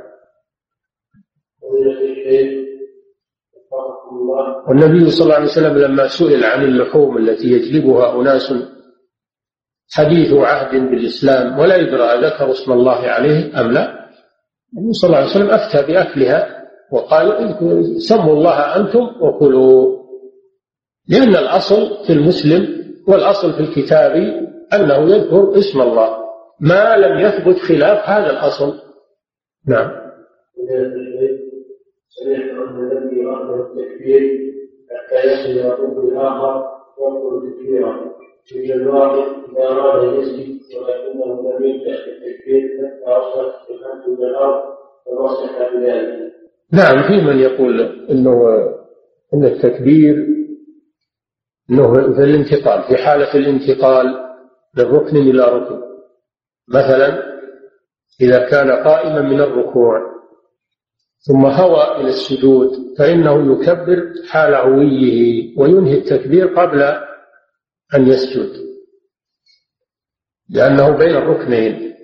والنبي 4.67 5.09
صلى 5.09 5.23
الله 5.23 5.35
عليه 5.35 5.45
وسلم 5.45 5.77
لما 5.77 6.07
سئل 6.07 6.43
عن 6.43 6.63
اللحوم 6.63 7.17
التي 7.17 7.47
يجلبها 7.47 8.21
أناس 8.21 8.53
حديث 9.91 10.33
عهد 10.33 10.75
بالإسلام 10.75 11.59
ولا 11.59 11.75
يدرى 11.75 12.27
ذكروا 12.27 12.51
اسم 12.51 12.71
الله 12.71 12.95
عليه 13.07 13.61
أم 13.61 13.71
لا 13.71 14.09
النبي 14.77 14.93
صلى 14.93 15.07
الله 15.07 15.17
عليه 15.17 15.29
وسلم 15.29 15.49
أفتى 15.49 15.93
بأكلها 15.93 16.65
وقال 16.91 17.55
سموا 18.01 18.33
الله 18.33 18.75
أنتم 18.75 19.09
وكلوا. 19.21 19.99
لأن 21.07 21.35
الأصل 21.35 22.05
في 22.07 22.13
المسلم 22.13 22.78
والأصل 23.09 23.53
في 23.53 23.59
الكتاب 23.59 24.11
أنه 24.73 25.15
يذكر 25.15 25.59
اسم 25.59 25.81
الله 25.81 26.17
ما 26.61 26.97
لم 26.97 27.19
يثبت 27.19 27.57
خلاف 27.57 28.09
هذا 28.09 28.29
الأصل 28.29 28.73
نعم. 29.67 29.91
نعم 46.73 47.07
في 47.07 47.25
من 47.27 47.39
يقول 47.39 47.81
إنه 48.09 48.43
إن 49.33 49.45
التكبير 49.45 50.38
إنه 51.71 51.93
في 51.93 52.23
الانتقال 52.23 52.83
في 52.83 53.03
حالة 53.03 53.33
الانتقال 53.33 54.05
من 54.77 54.83
ركن 54.83 55.17
إلى 55.17 55.43
ركن. 55.43 55.81
مثلا 56.67 57.39
إذا 58.21 58.49
كان 58.49 58.71
قائما 58.71 59.21
من 59.21 59.41
الركوع 59.41 60.01
ثم 61.27 61.45
هوى 61.45 62.01
إلى 62.01 62.09
السجود 62.09 62.71
فإنه 62.97 63.53
يكبر 63.53 64.13
حال 64.29 64.55
هويه 64.55 65.59
وينهي 65.59 65.97
التكبير 65.97 66.47
قبل 66.47 66.81
أن 67.95 68.07
يسجد. 68.07 68.49
لأنه 70.49 70.89
بين 70.89 71.15
الركنين. 71.15 71.95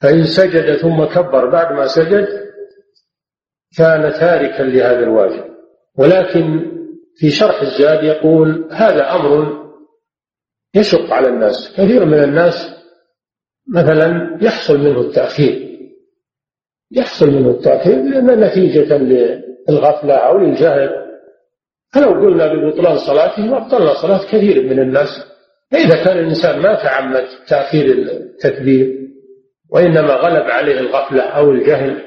فإن 0.00 0.24
سجد 0.24 0.76
ثم 0.76 1.04
كبر 1.04 1.50
بعد 1.50 1.72
ما 1.72 1.86
سجد 1.86 2.28
كان 3.78 4.12
تاركا 4.12 4.62
لهذا 4.62 4.98
الواجب. 4.98 5.44
ولكن 5.98 6.74
في 7.16 7.30
شرح 7.30 7.60
الزاد 7.60 8.04
يقول 8.04 8.68
هذا 8.70 9.14
أمر 9.14 9.64
يشق 10.74 11.12
على 11.12 11.28
الناس. 11.28 11.74
كثير 11.76 12.04
من 12.04 12.22
الناس 12.24 12.54
مثلا 13.74 14.38
يحصل 14.42 14.78
منه 14.78 15.00
التأخير. 15.00 15.78
يحصل 16.92 17.30
منه 17.30 17.50
التأخير 17.50 18.02
لأن 18.02 18.40
نتيجة 18.40 18.96
للغفلة 18.96 20.14
أو 20.14 20.38
للجهل. 20.38 20.90
فلو 21.94 22.08
قلنا 22.08 22.46
ببطلان 22.46 22.98
صلاته 22.98 23.56
أبطلنا 23.56 23.94
صلاة 23.94 24.24
كثير 24.32 24.62
من 24.62 24.78
الناس. 24.78 25.08
فإذا 25.70 26.04
كان 26.04 26.18
الإنسان 26.18 26.58
ما 26.58 26.74
تعمد 26.74 27.24
تأخير 27.48 27.86
التكبير 27.86 29.04
وإنما 29.70 30.14
غلب 30.14 30.50
عليه 30.50 30.80
الغفلة 30.80 31.22
أو 31.22 31.50
الجهل 31.50 32.02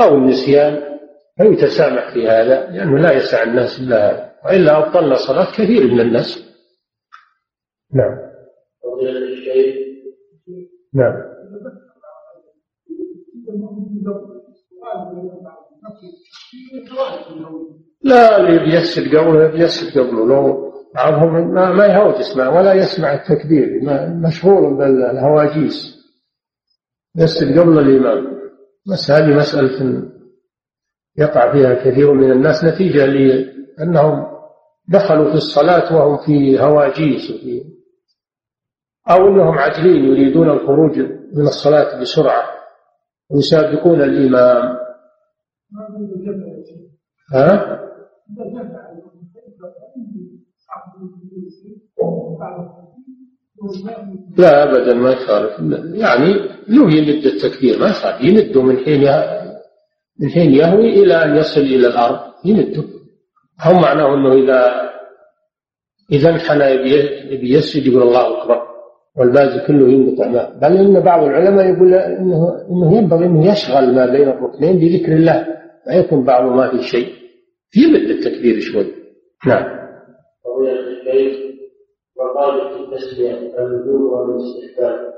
أو 0.00 0.14
النسيان 0.14 0.97
فيتسامح 1.38 2.12
في 2.14 2.28
هذا 2.28 2.70
لأنه 2.70 2.98
لا 2.98 3.12
يسع 3.12 3.42
الناس 3.42 3.80
إلا 3.80 4.10
هذا 4.10 4.32
وإلا 4.44 4.78
أبطلنا 4.78 5.14
صلاة 5.14 5.52
كثير 5.52 5.86
من 5.86 6.00
الناس. 6.00 6.48
نعم. 7.94 8.18
نعم. 10.94 11.28
لا 18.02 18.40
اللي 18.40 18.58
بيسجد 18.58 19.16
قبله 19.16 19.46
بيسجد 19.46 19.98
قبله. 19.98 20.26
لو 20.26 20.72
بعضهم 20.94 21.54
ما, 21.54 21.72
ما 21.72 21.86
يهوج 21.86 22.20
يسمع 22.20 22.48
ولا 22.48 22.74
يسمع 22.74 23.14
التكبير 23.14 23.80
مشغول 24.26 24.74
بالهواجيس. 24.74 25.98
يسجد 27.16 27.58
قبل 27.58 27.78
الإمام. 27.78 28.38
بس 28.92 29.10
هذه 29.10 29.36
مسألة 29.36 30.17
يقع 31.18 31.52
فيها 31.52 31.74
كثير 31.74 32.12
من 32.12 32.32
الناس 32.32 32.64
نتيجة 32.64 33.06
لأنهم 33.06 34.26
دخلوا 34.88 35.30
في 35.30 35.34
الصلاة 35.34 35.96
وهم 35.96 36.26
في 36.26 36.60
هواجيس 36.60 37.30
وفي 37.30 37.64
أو 39.10 39.28
أنهم 39.28 39.58
عاجلين 39.58 40.04
يريدون 40.04 40.50
الخروج 40.50 40.98
من 41.34 41.42
الصلاة 41.42 42.00
بسرعة 42.00 42.42
ويسابقون 43.30 44.02
الإمام. 44.02 44.76
ها؟ 47.34 47.78
لا 54.38 54.62
ابدا 54.62 54.94
ما 54.94 55.10
يخالف. 55.10 55.60
يعني 55.94 56.30
يمد 56.68 57.26
التكبير 57.26 57.78
ما 57.80 57.86
يخالف. 57.86 58.20
يمده 58.20 58.62
من 58.62 58.76
حين 58.76 59.02
من 60.20 60.28
حين 60.28 60.52
يهوي 60.52 60.88
إلى 61.02 61.14
أن 61.24 61.36
يصل 61.36 61.60
إلى 61.60 61.86
الأرض 61.86 62.18
يمده 62.44 62.84
هم 63.64 63.82
معناه 63.82 64.14
إنه 64.14 64.32
اذا 64.32 64.88
إذا 66.12 66.30
انحنى 66.30 66.64
يبي 66.64 67.54
يسجد 67.54 67.86
يقول 67.86 68.02
الله 68.02 68.42
أكبر. 68.42 68.68
والباقي 69.16 69.66
كله 69.66 69.88
ينقطع 69.88 70.28
ماء 70.28 70.58
بل 70.58 70.76
إن 70.76 71.00
بعض 71.00 71.22
العلماء 71.24 71.66
يقول 71.66 71.94
انه 71.94 72.66
إنه 72.70 72.96
ينبغي 72.96 73.26
إنه 73.26 73.52
يشغل 73.52 73.94
ما 73.94 74.06
بين 74.06 74.28
الركنين 74.28 74.78
بذكر 74.78 75.12
الله. 75.12 75.46
ما 75.86 75.94
يكون 75.94 76.24
بعضه 76.24 76.54
ما 76.54 76.70
في 76.70 76.82
شيء. 76.82 77.14
يمد 77.76 78.10
التكبير 78.10 78.60
شوي. 78.60 78.94
نعم. 79.46 79.78
وقال 82.16 82.74
في 82.74 82.80
التسمية 82.80 83.58
الوجوب 83.58 84.00
والاستحباب. 84.00 85.14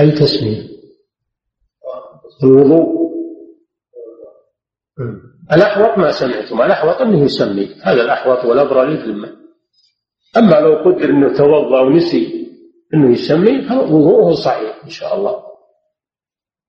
أي 0.00 0.10
تسمية؟ 0.10 0.62
الوضوء. 2.44 3.05
الأحوط 5.52 5.98
ما 5.98 6.10
سمعتم 6.10 6.62
الأحوط 6.62 7.00
أنه 7.00 7.24
يسمي 7.24 7.74
هذا 7.82 8.02
الأحوط 8.02 8.44
والأبرى 8.44 8.86
للذمة 8.86 9.28
أما 10.36 10.60
لو 10.60 10.74
قدر 10.74 11.10
أنه 11.10 11.36
توضأ 11.36 11.80
ونسي 11.80 12.46
أنه 12.94 13.12
يسمي 13.12 13.68
فوضوءه 13.68 14.34
صحيح 14.34 14.80
إن 14.84 14.90
شاء 14.90 15.16
الله. 15.16 15.42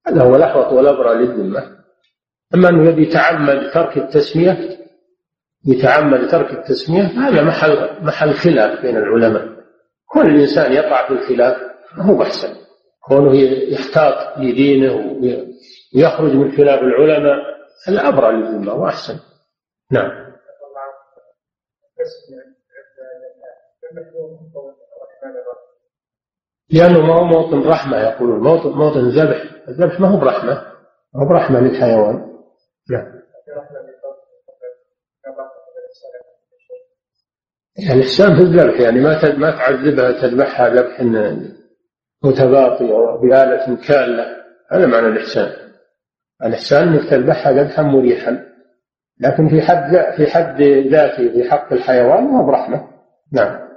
هذا 0.08 0.24
هو 0.24 0.36
الأحوط 0.36 0.74
والأبرى 0.74 1.16
للذمة 1.16 1.78
أما 2.56 2.70
أنه 2.70 2.90
يبي 2.90 3.04
يتعمد 3.04 3.72
ترك 3.72 3.98
التسمية 3.98 4.78
يتعمد 5.66 6.28
ترك 6.32 6.52
التسمية 6.52 7.04
هذا 7.04 7.44
محل 7.44 7.90
محل 8.02 8.34
خلاف 8.34 8.82
بين 8.82 8.98
العلماء. 8.98 9.48
كل 10.10 10.22
الإنسان 10.22 10.74
يقع 10.74 11.08
في 11.08 11.14
الخلاف 11.14 11.58
هو 11.94 12.18
بأحسن 12.18 12.56
كونه 13.08 13.40
يحتاط 13.74 14.38
لدينه 14.38 14.96
ويخرج 15.96 16.36
من 16.36 16.52
خلاف 16.52 16.80
العلماء. 16.82 17.57
الأبرى 17.88 18.32
للذمة 18.32 18.74
وأحسن. 18.74 19.20
نعم. 19.92 20.28
لأنه 26.70 27.02
ما 27.02 27.14
هو 27.14 27.24
موطن 27.24 27.70
رحمة 27.70 27.98
يقولون. 27.98 28.40
موطن 28.40 28.70
موطن 28.70 29.10
ذبح. 29.10 29.68
الذبح 29.68 30.00
ما 30.00 30.08
هو 30.08 30.20
برحمة. 30.20 30.54
ما 31.14 31.24
هو 31.24 31.30
برحمة 31.30 31.60
للحيوان. 31.60 32.38
نعم. 32.90 33.18
يعني 37.78 38.00
الإحسان 38.00 38.36
في 38.36 38.42
الذبح 38.42 38.80
يعني 38.80 39.00
ما 39.00 39.36
ما 39.38 39.52
تعذبها 39.52 40.12
تذبحها 40.12 40.70
ذبح 40.70 41.02
متباطي 42.24 42.92
أو 42.92 43.18
بآلة 43.18 43.88
كالة. 43.88 44.38
هذا 44.72 44.86
معنى 44.86 45.08
الإحسان. 45.08 45.67
الإحسان 46.46 46.88
أنك 46.88 47.10
تذبحها 47.10 47.52
ذبحا 47.52 47.84
مريحا 47.84 48.48
لكن 49.20 49.50
في 49.50 49.62
حد 49.62 50.16
في 50.18 50.28
حد 50.28 50.62
ذاته 50.62 51.30
في 51.34 51.50
حق 51.50 51.74
الحيوان 51.74 52.24
ما 52.24 52.46
برحمة. 52.46 52.88
نعم. 53.34 53.68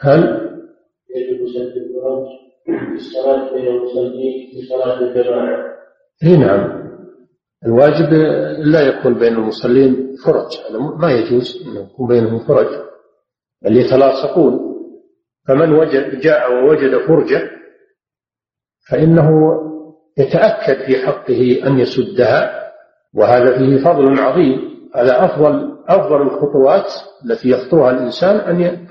هل؟ 0.00 0.20
يجب 1.16 1.46
في 3.48 4.62
اي 6.24 6.36
نعم. 6.36 6.88
الواجب 7.66 8.12
لا 8.58 8.80
يكون 8.80 9.14
بين 9.14 9.32
المصلين 9.32 10.16
فرج. 10.24 10.58
هذا 10.70 10.78
ما 10.78 11.12
يجوز 11.12 11.66
أن 11.66 11.82
يكون 11.82 12.08
بينهم 12.08 12.38
فرج. 12.38 12.66
بل 13.62 13.76
يتلاصقون. 13.76 14.67
فمن 15.48 15.72
وجد 15.72 16.20
جاء 16.20 16.52
ووجد 16.52 16.98
فرجة 17.06 17.50
فإنه 18.90 19.30
يتأكد 20.18 20.86
في 20.86 21.06
حقه 21.06 21.60
أن 21.66 21.78
يسدها 21.78 22.72
وهذا 23.14 23.58
فيه 23.58 23.84
فضل 23.84 24.18
عظيم. 24.18 24.68
هذا 24.94 25.24
أفضل 25.24 25.78
أفضل 25.88 26.22
الخطوات 26.22 26.86
التي 27.24 27.48
يخطوها 27.48 27.90
الإنسان 27.90 28.36
أن 28.36 28.86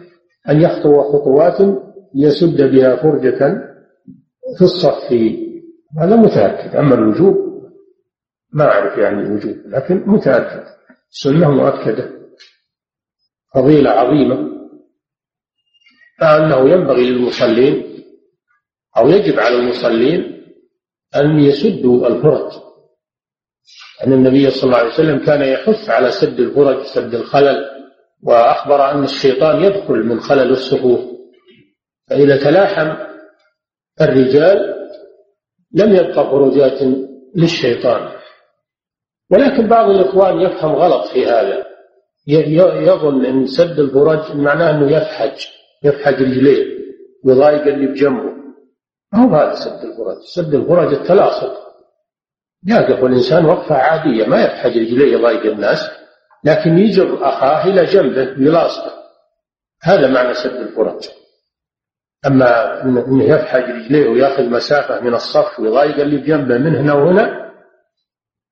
أن 0.50 0.62
يخطو 0.62 1.04
خطوات 1.04 1.58
يسد 2.16 2.62
بها 2.72 2.96
فرجة 2.96 3.38
في 4.58 4.62
الصف. 4.62 5.14
هذا 6.00 6.16
متأكد 6.16 6.76
أما 6.76 6.96
الوجوب 6.96 7.36
ما 8.54 8.66
أعرف 8.66 8.98
يعني 8.98 9.22
الوجوب 9.22 9.56
لكن 9.66 10.04
متأكد 10.06 10.64
السنة 11.12 11.52
مؤكدة 11.52 12.10
فضيلة 13.56 13.90
عظيمة. 13.90 14.57
فأنه 16.20 16.70
ينبغي 16.70 17.10
للمصلين 17.10 18.04
أو 18.98 19.10
يجب 19.10 19.40
على 19.40 19.56
المصلين 19.56 20.44
أن 21.16 21.40
يسدوا 21.40 22.08
الفرج 22.08 22.52
أن 24.04 24.14
النبي 24.14 24.50
صلى 24.50 24.64
الله 24.64 24.78
عليه 24.78 24.94
وسلم 24.94 25.26
كان 25.26 25.42
يحث 25.42 25.90
على 25.90 26.12
سد 26.12 26.40
الفرج 26.40 26.86
سد 26.86 27.16
الخلل 27.16 27.66
وأخبر 28.24 28.92
أن 28.92 29.04
الشيطان 29.04 29.64
يدخل 29.64 29.94
من 29.96 30.20
خلل 30.20 30.52
الصفوف. 30.52 31.00
فإذا 32.10 32.38
تلاحم 32.44 32.96
الرجال 34.02 34.76
لم 35.74 35.96
يبقى 35.96 36.24
فرجات 36.32 36.80
للشيطان. 37.36 38.12
ولكن 39.32 39.68
بعض 39.68 39.90
الإخوان 39.90 40.42
يفهم 40.42 40.72
غلط 40.76 41.08
في 41.08 41.26
هذا. 41.26 41.66
يظن 42.28 43.26
أن 43.26 43.48
سد 43.48 43.80
الفرج 43.80 44.36
معناه 44.36 44.70
أنه 44.72 44.92
يفحج. 44.92 45.46
يفحج 45.84 46.14
رجليه 46.14 46.78
ويضايق 47.26 47.62
اللي 47.62 47.88
بجنبه. 47.88 48.34
ما 49.14 49.24
هو. 49.24 49.36
هذا 49.36 49.56
سد 49.56 49.86
الفرج. 49.86 50.18
سد 50.36 50.54
الفرج 50.56 50.94
التلاصق. 50.94 51.68
يقف 52.68 53.04
الإنسان 53.04 53.46
وقفة 53.46 53.76
عادية 53.76 54.26
ما 54.26 54.44
يفحج 54.44 54.78
رجليه 54.78 55.14
يضايق 55.14 55.46
الناس 55.46 55.92
لكن 56.44 56.78
يجر 56.78 57.28
أخاه 57.28 57.66
إلى 57.66 57.86
جنبه 57.86 58.22
يلاصقه 58.22 58.94
هذا 59.84 60.08
معنى 60.08 60.34
سد 60.34 60.56
الفرج. 60.56 61.10
أما 62.26 62.84
أنه 62.84 63.24
يفحج 63.24 63.64
رجليه 63.64 64.10
ويأخذ 64.10 64.50
مسافة 64.50 65.02
من 65.02 65.14
الصف 65.14 65.60
ويضايق 65.60 66.00
اللي 66.00 66.18
بجنبه 66.18 66.58
من 66.58 66.76
هنا 66.76 66.94
وهنا 66.94 67.52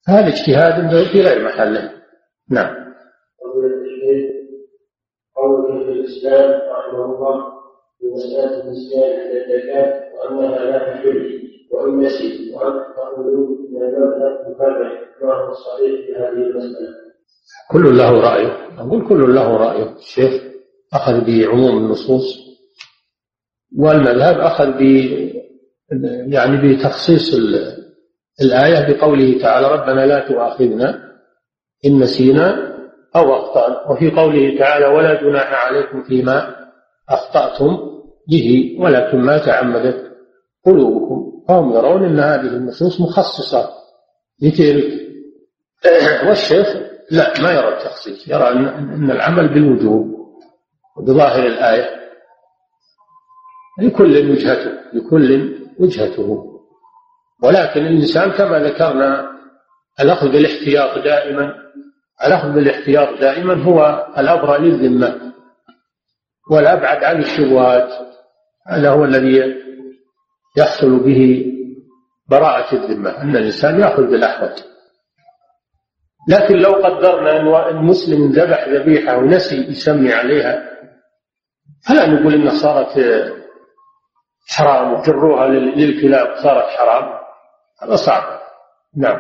هذا 0.08 0.28
اجتهاد 0.28 1.04
في 1.12 1.22
غير 1.22 1.46
محله. 1.46 1.92
نعم. 2.50 2.85
الإسلام 6.06 6.52
رحمه 6.72 7.06
الله 7.06 7.44
في 8.00 8.06
مسألة 8.14 8.62
النسيان 8.64 9.20
عند 9.20 9.36
الزكاة 9.36 10.04
وأنها 10.16 10.66
لا 10.66 10.78
تحل 10.78 11.42
وإن 11.72 12.00
نسي 12.00 12.52
تقولون 12.96 13.58
إن 13.70 13.84
المذهب 13.84 14.52
مفرح 14.52 14.92
ما 15.22 15.34
هو 15.34 15.52
الصحيح 15.52 16.06
في 16.06 16.14
هذه 16.16 16.48
المسألة. 16.50 16.96
كل 17.72 17.98
له 17.98 18.12
رأيه 18.22 18.80
أقول 18.80 19.08
كل 19.08 19.36
له 19.36 19.58
رأيه 19.58 19.96
الشيخ 19.96 20.42
أخذ 20.94 21.26
بعموم 21.26 21.78
النصوص 21.78 22.46
والمذهب 23.78 24.40
أخذ 24.40 24.66
ب 24.72 24.82
يعني 26.34 26.74
بتخصيص 26.76 27.36
الآية 28.42 28.94
بقوله 28.94 29.40
تعالى 29.42 29.68
ربنا 29.68 30.06
لا 30.06 30.28
تؤاخذنا 30.28 31.12
إن 31.86 32.00
نسينا 32.00 32.75
أو 33.16 33.36
أخطأنا 33.36 33.92
وفي 33.92 34.12
قوله 34.12 34.60
تعالى 34.60 34.86
ولا 34.86 35.22
جناح 35.22 35.66
عليكم 35.66 36.04
فيما 36.04 36.56
أخطأتم 37.10 37.78
به 38.30 38.78
ولكن 38.80 39.18
ما 39.18 39.38
تعمدت 39.38 40.12
قلوبكم. 40.66 41.46
فهم 41.48 41.74
يرون 41.74 42.06
أن 42.06 42.20
هذه 42.20 42.48
النصوص 42.48 43.02
مخصصة 43.02 43.70
لتلك. 44.42 45.06
والشيخ 46.28 46.68
لا 47.12 47.42
ما 47.42 47.52
يرى 47.52 47.68
التخصيص. 47.68 48.28
يرى 48.28 48.50
أن 48.50 49.12
العمل 49.12 49.54
بالوجوب 49.54 50.16
بظاهر 50.98 51.46
الآية. 51.46 51.90
لكل 53.82 54.32
وجهته 54.32 54.72
لكل 54.94 55.56
وجهته. 55.80 56.46
ولكن 57.44 57.86
الإنسان 57.86 58.32
كما 58.32 58.60
ذكرنا 58.60 59.32
الأخذ 60.00 60.32
بالاحتياط 60.32 61.04
دائما 61.04 61.54
الأخذ 62.24 62.52
بالاحتياط 62.54 63.20
دائما 63.20 63.64
هو 63.64 64.08
الأبرى 64.18 64.58
للذمة 64.58 65.34
والأبعد 66.52 67.04
عن 67.04 67.20
الشبهات 67.20 67.90
هذا 68.68 68.90
هو 68.90 69.04
الذي 69.04 69.56
يحصل 70.58 71.00
به 71.00 71.52
براءة 72.30 72.76
الذمة 72.76 73.22
أن 73.22 73.36
الإنسان 73.36 73.80
يأخذ 73.80 74.04
بالأحوط. 74.04 74.64
لكن 76.30 76.56
لو 76.56 76.72
قدرنا 76.72 77.40
أن 77.40 77.78
المسلم 77.78 78.32
ذبح 78.32 78.68
ذبيحة 78.68 79.18
ونسي 79.18 79.56
يسمي 79.56 80.14
عليها 80.14 80.70
فلا 81.88 82.08
نقول 82.10 82.34
إنها 82.34 82.54
صارت 82.54 83.00
حرام 84.48 84.94
وجروها 84.94 85.48
للكلاب 85.48 86.36
صارت 86.36 86.66
حرام. 86.66 87.20
هذا 87.82 87.96
صعب. 87.96 88.40
نعم. 88.98 89.20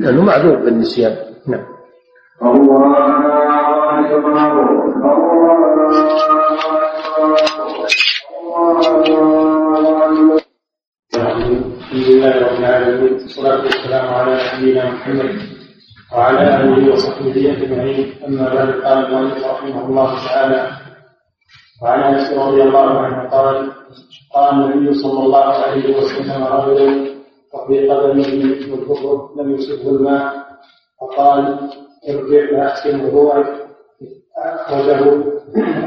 لأنه 0.00 0.24
معذور 0.24 0.56
بالنسيان. 0.56 1.29
نعم. 1.46 1.64
الله 2.42 2.98
أكبر 4.10 4.50
الحمد 11.14 12.06
لله 12.08 12.32
رب 12.46 12.58
العالمين 12.58 13.12
والصلاة 13.12 13.62
والسلام 13.64 14.06
على 14.14 14.38
نبينا 14.58 14.90
محمد 14.90 15.30
وعلى 16.12 16.40
آله 16.60 16.92
وصحبه 16.92 17.52
أجمعين. 17.52 18.14
أما 18.26 18.54
بعد 18.54 18.70
قال 18.84 19.06
المؤلف 19.06 19.44
رحمه 19.46 19.86
الله 19.86 20.26
تعالى 20.28 20.70
وعن 21.82 22.00
أنس 22.14 22.32
رضي 22.38 22.62
الله 22.62 22.98
عنه 23.00 23.28
قال 23.28 23.72
قال 24.34 24.54
النبي 24.62 24.94
صلى 24.94 25.20
الله 25.26 25.44
عليه 25.44 25.96
وسلم 25.98 26.44
رجل 26.44 27.10
وفي 27.54 27.88
قدمه 27.88 28.28
مثل 28.38 28.70
الكفر 28.82 29.28
لم 29.36 29.50
يصبه 29.54 29.90
الماء 29.90 30.49
فقال 31.00 31.70
ارجع 32.08 32.42
فاحسن 32.50 33.00
وضوءك 33.04 33.66
اخرجه 34.36 35.00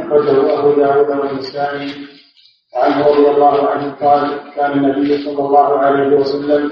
أخرجه 0.02 0.60
أبو 0.60 0.72
داود 0.82 1.10
والنسائي. 1.10 1.92
وعنه 2.76 3.08
رضي 3.08 3.30
الله 3.30 3.70
عنه 3.70 3.96
قال 4.02 4.40
كان 4.56 4.72
النبي 4.72 5.26
صلى 5.26 5.46
الله 5.46 5.80
عليه 5.80 6.18
وسلم 6.18 6.72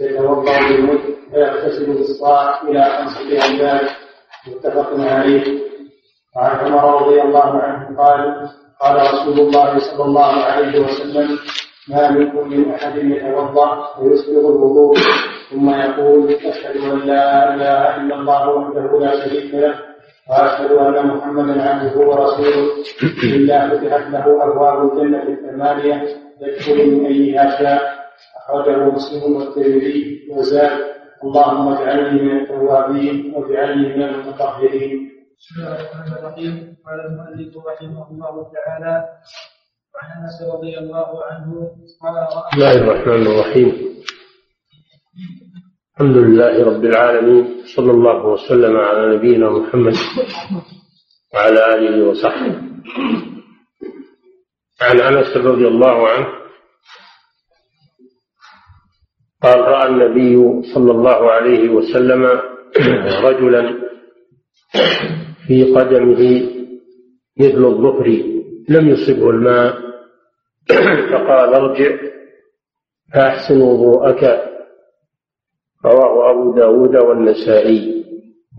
يتوضا 0.00 0.58
بالمد 0.68 1.00
فيغتسل 1.30 1.86
بالصاع 1.92 2.62
إلى 2.62 2.84
خمسه 2.84 3.28
أيام. 3.30 3.88
متفق 4.46 4.90
عليه. 5.00 5.60
وعن 6.36 6.56
عمر 6.58 7.02
رضي 7.02 7.22
الله 7.22 7.50
عنه 7.62 7.96
قال 7.98 8.48
قال 8.80 8.96
رسول 9.14 9.40
الله 9.40 9.78
صلى 9.78 10.04
الله 10.04 10.32
عليه 10.44 10.80
وسلم 10.80 11.38
ما 11.88 12.10
منكم 12.10 12.48
من 12.48 12.70
أحد 12.70 12.96
يتوضأ 12.96 14.00
ويسبغ 14.00 14.40
الوضوء 14.40 14.96
ثم 15.50 15.70
يقول 15.70 16.32
أشهد 16.32 16.76
أن 16.76 16.98
لا 16.98 17.54
إله 17.54 17.96
إلا 17.96 18.14
الله 18.14 18.48
وحده 18.48 18.98
لا 19.00 19.24
شريك 19.24 19.54
له 19.54 19.74
وأشهد 20.30 20.70
أن 20.72 21.06
محمدا 21.06 21.62
عبده 21.62 21.98
ورسوله. 21.98 22.68
إلا 23.24 23.68
فتحت 23.68 24.10
له 24.10 24.44
أبواب 24.44 24.92
الجنة 24.92 25.22
الثمانية 25.22 25.96
يدخل 26.40 26.90
من 26.90 27.06
أيها 27.06 27.58
شاء. 27.58 27.82
أخرجه 28.38 28.84
مسلم 28.84 29.36
والترمذي 29.36 30.28
وزاد. 30.30 30.78
اللهم 31.24 31.68
اجعلني 31.72 32.22
من 32.22 32.40
التوابين 32.40 33.34
واجعلني 33.34 33.96
من 33.96 34.02
المتطهرين. 34.02 35.10
بسم 35.38 35.54
الله 35.60 35.74
الرحمن 35.80 36.12
الرحيم. 36.18 36.76
قال 36.86 36.98
المؤلف 37.06 37.66
رحمه 37.66 38.10
الله 38.10 38.34
تعالى 38.54 39.04
وعن 39.94 40.08
أنس 40.24 40.38
رضي 40.54 40.78
الله 40.78 41.24
عنه 41.24 41.50
قال 42.02 42.14
بسم 42.26 42.56
الله 42.56 42.72
الرحمن 42.72 43.22
الرحيم. 43.26 43.70
الحمد 45.92 46.16
لله 46.16 46.64
رب 46.64 46.84
العالمين 46.84 47.44
صلى 47.76 47.90
الله 47.90 48.26
وسلم 48.26 48.76
على 48.76 49.16
نبينا 49.16 49.50
محمد 49.50 49.94
وعلى 51.34 51.74
آله 51.74 52.08
وصحبه. 52.08 52.54
عن 54.80 55.00
أنس 55.00 55.36
رضي 55.36 55.66
الله 55.68 56.08
عنه 56.08 56.26
قال 59.42 59.58
رأى 59.60 59.86
النبي 59.88 60.34
صلى 60.74 60.90
الله 60.90 61.30
عليه 61.30 61.68
وسلم 61.68 62.22
رجلا 63.28 63.62
في 65.46 65.74
قدمه 65.74 66.22
مثل 67.36 67.64
الظفر 67.64 68.31
لم 68.68 68.88
يصبه 68.88 69.30
الماء. 69.30 69.78
فقال 71.12 71.54
ارجع 71.54 71.96
فأحسن 73.14 73.60
وضوءك. 73.60 74.24
رواه 75.84 76.30
أبو 76.30 76.54
داود 76.54 76.96
والنسائي. 76.96 78.04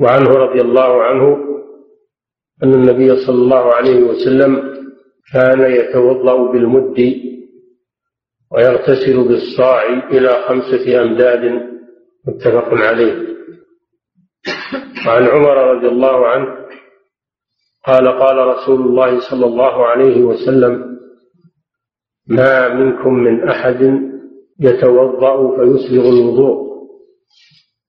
وعنه 0.01 0.29
رضي 0.29 0.61
الله 0.61 1.03
عنه 1.03 1.37
أن 2.63 2.73
النبي 2.73 3.15
صلى 3.15 3.35
الله 3.35 3.73
عليه 3.73 4.03
وسلم 4.03 4.73
كان 5.33 5.71
يتوضأ 5.71 6.51
بالمد 6.51 7.15
ويغتسل 8.51 9.27
بالصاع 9.27 9.83
إلى 10.09 10.43
خمسة 10.47 11.01
أمداد. 11.01 11.73
متفق 12.27 12.73
عليه. 12.73 13.33
وعن 15.07 15.23
عمر 15.23 15.75
رضي 15.75 15.87
الله 15.87 16.27
عنه 16.27 16.62
قال 17.85 18.07
قال 18.07 18.37
رسول 18.37 18.81
الله 18.81 19.19
صلى 19.29 19.45
الله 19.45 19.85
عليه 19.87 20.23
وسلم 20.23 20.97
ما 22.27 22.67
منكم 22.67 23.13
من 23.13 23.49
أحد 23.49 23.81
يتوضأ 24.59 25.55
فيسبغ 25.57 26.09
الوضوء. 26.09 26.63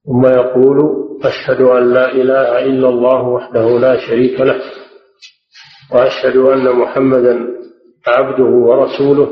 ثم 0.07 0.27
يقول 0.27 0.79
أشهد 1.25 1.61
أن 1.61 1.93
لا 1.93 2.13
إله 2.13 2.59
إلا 2.59 2.89
الله 2.89 3.23
وحده 3.29 3.79
لا 3.79 3.97
شريك 4.09 4.41
له 4.41 4.61
وأشهد 5.93 6.37
أن 6.37 6.77
محمدا 6.77 7.49
عبده 8.07 8.45
ورسوله 8.45 9.31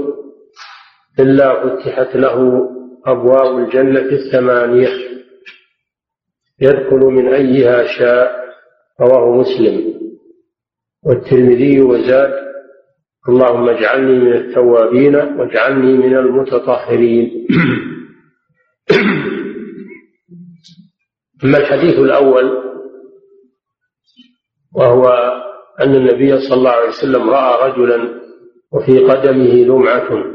إلا 1.20 1.48
فتحت 1.76 2.16
له 2.16 2.68
أبواب 3.06 3.58
الجنة 3.58 4.00
الثمانية 4.00 4.88
يدخل 6.60 6.96
من 6.98 7.28
أيها 7.34 7.84
شاء 7.98 8.32
رواه 9.00 9.36
مسلم. 9.36 9.91
والترمذي 11.02 11.80
وزاد. 11.80 12.32
اللهم 13.28 13.68
اجعلني 13.68 14.18
من 14.18 14.32
التوابين 14.32 15.16
واجعلني 15.16 15.92
من 15.92 16.16
المتطهرين. 16.16 17.46
أما 21.44 21.58
الحديث 21.58 21.98
الأول 21.98 22.62
وهو 24.74 25.08
أن 25.80 25.94
النبي 25.94 26.40
صلى 26.40 26.54
الله 26.54 26.70
عليه 26.70 26.88
وسلم 26.88 27.30
رأى 27.30 27.70
رجلا 27.70 28.20
وفي 28.72 28.98
قدمه 28.98 29.54
لمعة. 29.54 30.32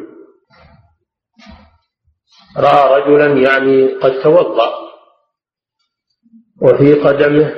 رأى 2.57 3.01
رجلا 3.01 3.27
يعني 3.33 3.93
قد 3.93 4.21
توضأ 4.23 4.87
وفي 6.61 6.93
قدمه 6.93 7.53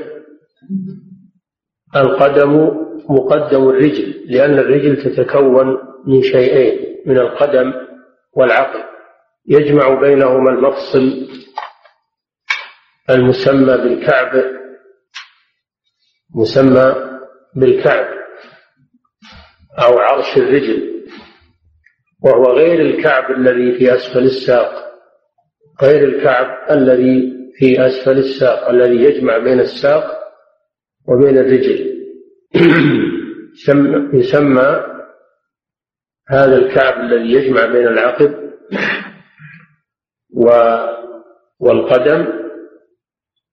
القدم 1.95 2.78
مقدم 3.09 3.69
الرجل 3.69 4.25
لأن 4.27 4.59
الرجل 4.59 5.03
تتكون 5.03 5.77
من 6.07 6.21
شيئين 6.21 6.95
من 7.05 7.17
القدم 7.17 7.73
والعقل. 8.33 8.83
يجمع 9.47 10.01
بينهما 10.01 10.49
المفصل 10.49 11.27
المسمى 13.09 13.77
بالكعب 13.77 14.43
مسمى 16.35 16.95
بالكعب 17.55 18.07
أو 19.79 19.97
عرش 19.99 20.37
الرجل. 20.37 21.05
وهو 22.23 22.43
غير 22.43 22.81
الكعب 22.81 23.31
الذي 23.31 23.77
في 23.77 23.95
أسفل 23.95 24.23
الساق 24.23 24.71
غير 25.81 26.03
الكعب 26.03 26.71
الذي 26.71 27.33
في 27.57 27.87
أسفل 27.87 28.17
الساق 28.17 28.69
الذي 28.69 29.03
يجمع 29.03 29.37
بين 29.37 29.59
الساق 29.59 30.19
وبين 31.07 31.37
الرجل. 31.37 31.88
يسمى 34.13 34.85
هذا 36.29 36.55
الكعب 36.55 36.99
الذي 36.99 37.33
يجمع 37.33 37.65
بين 37.65 37.87
العقب 37.87 38.49
والقدم 41.59 42.27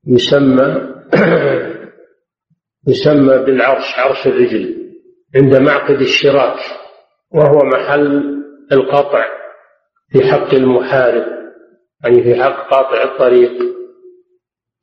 يسمى 0.07 0.97
يسمى 2.88 3.38
بالعرش 3.38 3.99
عرش 3.99 4.26
الرجل 4.26 4.92
عند 5.36 5.57
معقد 5.57 6.01
الشراك 6.01 6.59
وهو 7.30 7.59
محل 7.64 8.36
القطع 8.72 9.26
في 10.09 10.24
حق 10.32 10.55
المحارب 10.55 11.36
يعني 12.05 12.22
في 12.22 12.42
حق 12.42 12.70
قاطع 12.70 13.03
الطريق. 13.03 13.76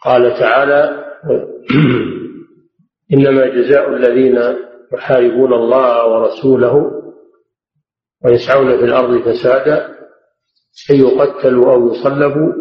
قال 0.01 0.39
تعالى 0.39 1.03
إنما 3.13 3.45
جزاء 3.47 3.89
الذين 3.89 4.39
يحاربون 4.93 5.53
الله 5.53 6.07
ورسوله 6.07 6.91
ويسعون 8.25 8.77
في 8.77 8.85
الأرض 8.85 9.21
فسادا 9.21 9.85
أن 10.91 10.95
يقتلوا 10.95 11.73
أو 11.73 11.87
يصلبوا 11.93 12.53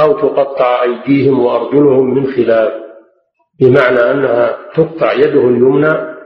أو 0.00 0.12
تقطع 0.20 0.82
أيديهم 0.82 1.40
وأرجلهم 1.40 2.14
من 2.14 2.26
خلاف 2.26 2.72
بمعنى 3.60 3.98
أنها 4.10 4.58
تقطع 4.74 5.12
يده 5.12 5.40
اليمنى 5.48 6.16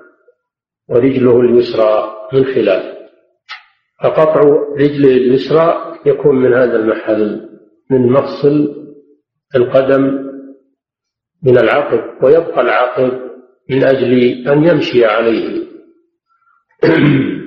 ورجله 0.88 1.40
اليسرى 1.40 2.12
من 2.32 2.44
خلاف. 2.44 2.96
فقطع 4.04 4.40
رجله 4.78 5.10
اليسرى 5.10 5.96
يكون 6.06 6.36
من 6.36 6.54
هذا 6.54 6.76
المحل 6.76 7.48
من 7.90 8.12
مفصل 8.12 8.74
القدم 9.56 10.30
من 11.42 11.58
العقب 11.58 12.24
ويبقى 12.24 12.60
العقب 12.60 13.29
من 13.70 13.84
أجل 13.84 14.48
أن 14.48 14.64
يمشي 14.64 15.04
عليه. 15.04 15.66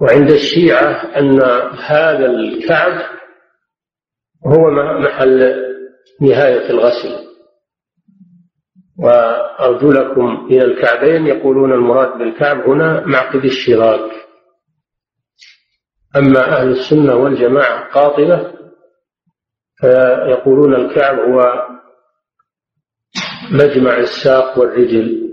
وعند 0.00 0.30
الشيعة 0.30 0.92
أن 1.18 1.42
هذا 1.78 2.26
الكعب 2.26 3.02
هو 4.46 4.70
محل 5.00 5.54
نهاية 6.20 6.70
الغسل. 6.70 7.24
وأرجلكم 8.98 10.46
إلى 10.50 10.64
الكعبين 10.64 11.26
يقولون 11.26 11.72
المراد 11.72 12.18
بالكعب 12.18 12.68
هنا 12.68 13.06
معقد 13.06 13.44
الشراك. 13.44 14.10
أما 16.16 16.40
أهل 16.40 16.70
السنة 16.70 17.14
والجماعة 17.16 17.90
قاطبة 17.90 18.54
فيقولون 19.80 20.74
الكعب 20.74 21.18
هو 21.18 21.40
مجمع 23.52 23.98
الساق 23.98 24.58
والرجل 24.58 25.24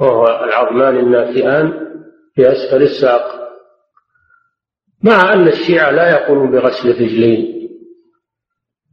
وهو 0.00 0.26
العظمان 0.26 0.96
الناتئان 0.96 1.72
في 2.34 2.52
أسفل 2.52 2.82
الساق. 2.82 3.42
مع 5.02 5.32
أن 5.32 5.48
الشيعة 5.48 5.90
لا 5.90 6.10
يقولون 6.10 6.50
بغسل 6.50 6.90
الرجلين 6.90 7.68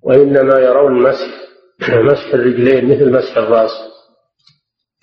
وإنما 0.03 0.59
يرون 0.59 1.01
مسح 1.03 1.49
مسح 2.11 2.33
الرجلين 2.33 2.85
مثل 2.85 3.11
مسح 3.11 3.37
الرأس 3.37 3.71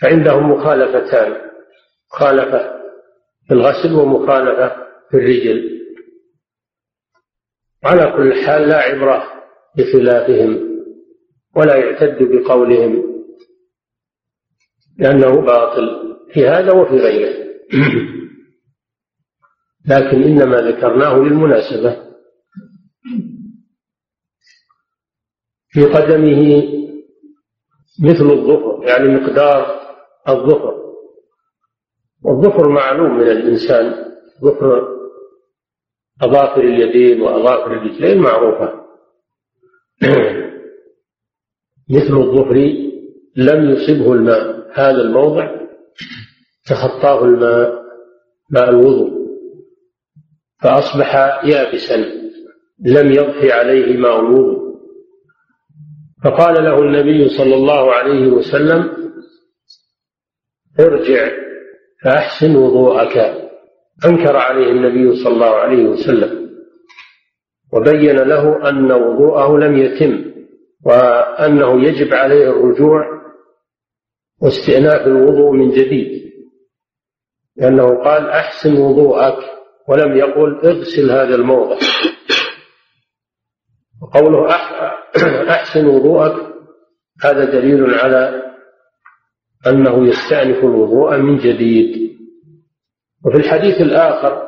فعندهم 0.02 0.50
مخالفتان 0.52 1.36
مخالفة 2.12 2.76
في 3.48 3.54
الغسل 3.54 3.92
ومخالفة 3.92 4.68
في 5.10 5.16
الرجل. 5.16 5.76
على 7.84 8.12
كل 8.16 8.34
حال 8.46 8.68
لا 8.68 8.76
عبرة 8.76 9.24
بخلافهم 9.76 10.76
ولا 11.56 11.76
يعتد 11.76 12.18
بقولهم. 12.20 13.15
لأنه 14.98 15.40
باطل. 15.40 16.16
في 16.32 16.48
هذا 16.48 16.72
وفي 16.72 16.96
غيره. 16.96 17.46
لكن 19.90 20.22
إنما 20.22 20.56
ذكرناه 20.56 21.18
للمناسبة. 21.18 22.06
في 25.68 25.84
قدمه 25.84 26.62
مثل 28.02 28.24
الظفر 28.24 28.84
يعني 28.88 29.08
مقدار 29.08 29.80
الظفر. 30.28 30.86
والظفر 32.22 32.68
معلوم 32.68 33.16
من 33.16 33.28
الإنسان. 33.28 34.12
ظفر 34.42 34.96
أظافر 36.22 36.60
اليدين 36.60 37.22
وأظافر 37.22 37.72
الرجلين 37.72 38.22
معروفة. 38.22 38.86
مثل 41.90 42.16
الظفر 42.16 42.56
لم 43.36 43.70
يصبه 43.70 44.12
الماء. 44.12 44.65
هذا 44.78 45.02
الموضع 45.02 45.56
تخطاه 46.66 47.24
الماء 47.24 47.82
ماء 48.50 48.70
الوضوء. 48.70 49.10
فأصبح 50.62 51.14
يابسا 51.44 51.96
لم 52.84 53.12
يضفي 53.12 53.52
عليه 53.52 53.96
ماء 53.96 54.20
الوضوء. 54.20 54.66
فقال 56.24 56.64
له 56.64 56.78
النبي 56.78 57.28
صلى 57.28 57.54
الله 57.54 57.92
عليه 57.92 58.26
وسلم 58.28 58.90
ارجع 60.80 61.30
فأحسن 62.04 62.56
وضوءك. 62.56 63.16
أنكر 64.06 64.36
عليه 64.36 64.70
النبي 64.70 65.16
صلى 65.16 65.34
الله 65.34 65.54
عليه 65.54 65.84
وسلم. 65.84 66.46
وبين 67.72 68.16
له 68.16 68.68
أن 68.68 68.92
وضوءه 68.92 69.58
لم 69.58 69.76
يتم 69.76 70.32
وأنه 70.84 71.84
يجب 71.84 72.14
عليه 72.14 72.50
الرجوع 72.50 73.15
واستئناف 74.42 75.06
الوضوء 75.06 75.50
من 75.50 75.70
جديد. 75.70 76.32
لأنه 77.56 78.04
قال 78.04 78.28
أحسن 78.28 78.76
وضوءك 78.76 79.38
ولم 79.88 80.16
يقل 80.16 80.60
اغسل 80.64 81.10
هذا 81.10 81.34
الموضع. 81.34 81.76
وقوله 84.02 84.50
أحسن 85.50 85.86
وضوءك 85.86 86.54
هذا 87.24 87.44
دليل 87.44 87.94
على 87.94 88.42
أنه 89.66 90.08
يستأنف 90.08 90.58
الوضوء 90.58 91.16
من 91.16 91.36
جديد. 91.36 92.16
وفي 93.26 93.36
الحديث 93.36 93.80
الآخر 93.80 94.46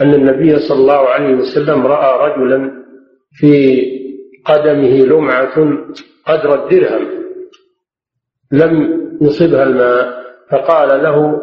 أن 0.00 0.14
النبي 0.14 0.58
صلى 0.58 0.78
الله 0.80 1.08
عليه 1.08 1.34
وسلم 1.34 1.86
رأى 1.86 2.30
رجلا 2.30 2.82
في 3.32 3.82
قدمه 4.44 5.06
لمعة 5.06 5.54
قدر 6.26 6.64
الدرهم. 6.64 7.21
لم 8.52 9.02
يصبها 9.20 9.62
الماء 9.62 10.22
فقال 10.50 11.02
له 11.02 11.42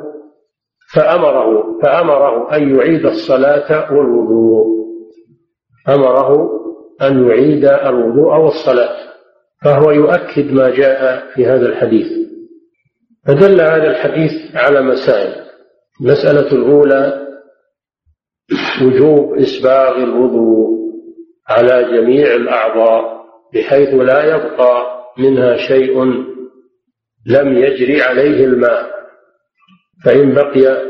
فأمره 0.94 1.80
فأمره 1.82 2.56
أن 2.56 2.76
يعيد 2.76 3.06
الصلاة 3.06 3.94
والوضوء. 3.94 4.66
أمره 5.90 6.50
أن 7.02 7.28
يعيد 7.28 7.66
الوضوء 7.66 8.36
والصلاة 8.38 8.96
فهو 9.64 9.92
يؤكد 9.92 10.54
ما 10.54 10.70
جاء 10.70 11.24
في 11.36 11.46
هذا 11.46 11.66
الحديث. 11.66 12.08
فدل 13.28 13.62
هذا 13.62 13.90
الحديث 13.92 14.56
على 14.56 14.82
مسائل. 14.82 15.46
المسألة 16.02 16.52
الأولى 16.52 17.28
وجوب 18.86 19.34
إسباغ 19.38 19.96
الوضوء 19.96 20.70
على 21.50 21.84
جميع 21.84 22.36
الأعضاء 22.36 23.20
بحيث 23.54 23.94
لا 23.94 24.36
يبقى 24.36 24.86
منها 25.18 25.58
شيء 25.58 26.04
لم 27.26 27.58
يجري 27.58 28.02
عليه 28.02 28.46
الماء 28.46 28.90
فإن 30.06 30.34
بقي 30.34 30.90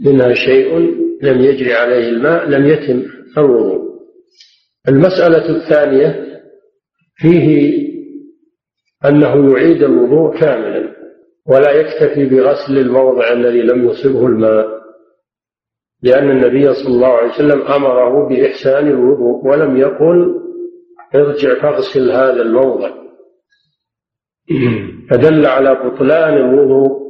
منها 0.00 0.34
شيء 0.34 0.78
لم 1.22 1.40
يجري 1.40 1.74
عليه 1.74 2.08
الماء 2.08 2.48
لم 2.48 2.66
يتم 2.66 3.02
الوضوء. 3.38 3.82
المسألة 4.88 5.56
الثانية 5.56 6.40
فيه 7.16 7.72
أنه 9.04 9.52
يعيد 9.52 9.82
الوضوء 9.82 10.40
كاملا 10.40 10.92
ولا 11.46 11.70
يكتفي 11.72 12.24
بغسل 12.24 12.78
الموضع 12.78 13.32
الذي 13.32 13.62
لم 13.62 13.88
يصبه 13.88 14.26
الماء 14.26 14.82
لأن 16.02 16.30
النبي 16.30 16.74
صلى 16.74 16.94
الله 16.94 17.08
عليه 17.08 17.30
وسلم 17.32 17.62
أمره 17.62 18.28
بإحسان 18.28 18.88
الوضوء 18.88 19.46
ولم 19.46 19.76
يقل 19.76 20.40
ارجع 21.14 21.62
فاغسل 21.62 22.10
هذا 22.10 22.42
الموضع. 22.42 23.01
فدل 25.10 25.46
على 25.46 25.74
بطلان 25.74 26.34
الوضوء 26.36 27.02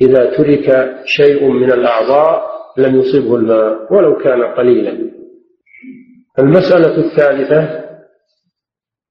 إذا 0.00 0.36
ترك 0.36 0.96
شيء 1.04 1.48
من 1.48 1.72
الأعضاء 1.72 2.52
لم 2.78 3.00
يصبه 3.00 3.36
الماء 3.36 3.94
ولو 3.94 4.16
كان 4.16 4.42
قليلا. 4.42 5.12
المسألة 6.38 6.96
الثالثة 6.98 7.82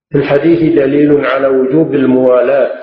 في 0.09 0.17
الحديث 0.17 0.79
دليل 0.79 1.25
على 1.25 1.47
وجوب 1.47 1.93
الموالاة 1.93 2.81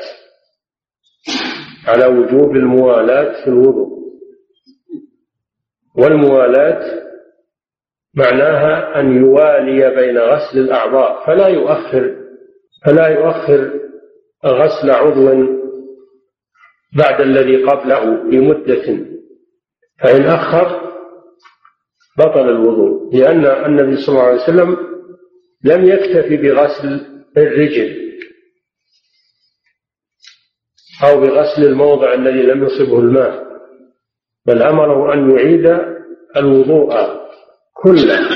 على 1.86 2.06
وجوب 2.06 2.56
الموالاة 2.56 3.44
في 3.44 3.50
الوضوء. 3.50 3.98
والموالاة 5.98 7.08
معناها 8.14 9.00
أن 9.00 9.16
يوالي 9.16 9.94
بين 9.94 10.18
غسل 10.18 10.58
الأعضاء 10.58 11.26
فلا 11.26 11.48
يؤخر 11.48 12.16
فلا 12.86 13.08
يؤخر 13.08 13.87
غسل 14.46 14.90
عضو 14.90 15.58
بعد 16.96 17.20
الذي 17.20 17.64
قبله 17.64 18.04
بمدة 18.30 19.06
فإن 20.02 20.22
أخر 20.22 20.88
بطل 22.18 22.48
الوضوء 22.48 23.14
لأن 23.16 23.46
النبي 23.46 23.96
صلى 23.96 24.08
الله 24.08 24.22
عليه 24.22 24.42
وسلم 24.42 24.76
لم 25.64 25.84
يكتفي 25.84 26.36
بغسل 26.36 27.06
الرجل 27.36 28.08
أو 31.04 31.20
بغسل 31.20 31.64
الموضع 31.64 32.14
الذي 32.14 32.42
لم 32.42 32.64
يصبه 32.64 32.98
الماء 32.98 33.48
بل 34.46 34.62
أمره 34.62 35.14
أن 35.14 35.30
يعيد 35.30 35.78
الوضوء 36.36 36.94
كله 37.74 38.28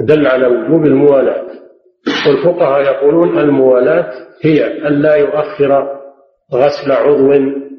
دل 0.00 0.26
على 0.26 0.46
وجوب 0.46 0.86
الموالاة. 0.86 1.59
والفقهاء 2.26 2.82
يقولون 2.82 3.38
الموالاة 3.38 4.12
هي 4.42 4.86
أن 4.88 5.02
لا 5.02 5.14
يؤخر 5.14 6.00
غسل 6.54 6.92
عضو 6.92 7.32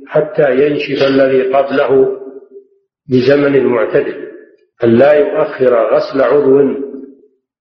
حتى 0.07 0.65
ينشف 0.65 1.03
الذي 1.07 1.41
قبله 1.53 2.17
بزمن 3.09 3.65
معتدل. 3.65 4.31
أن 4.83 4.89
لا 4.89 5.13
يؤخر 5.13 5.95
غسل 5.95 6.21
عضو 6.21 6.59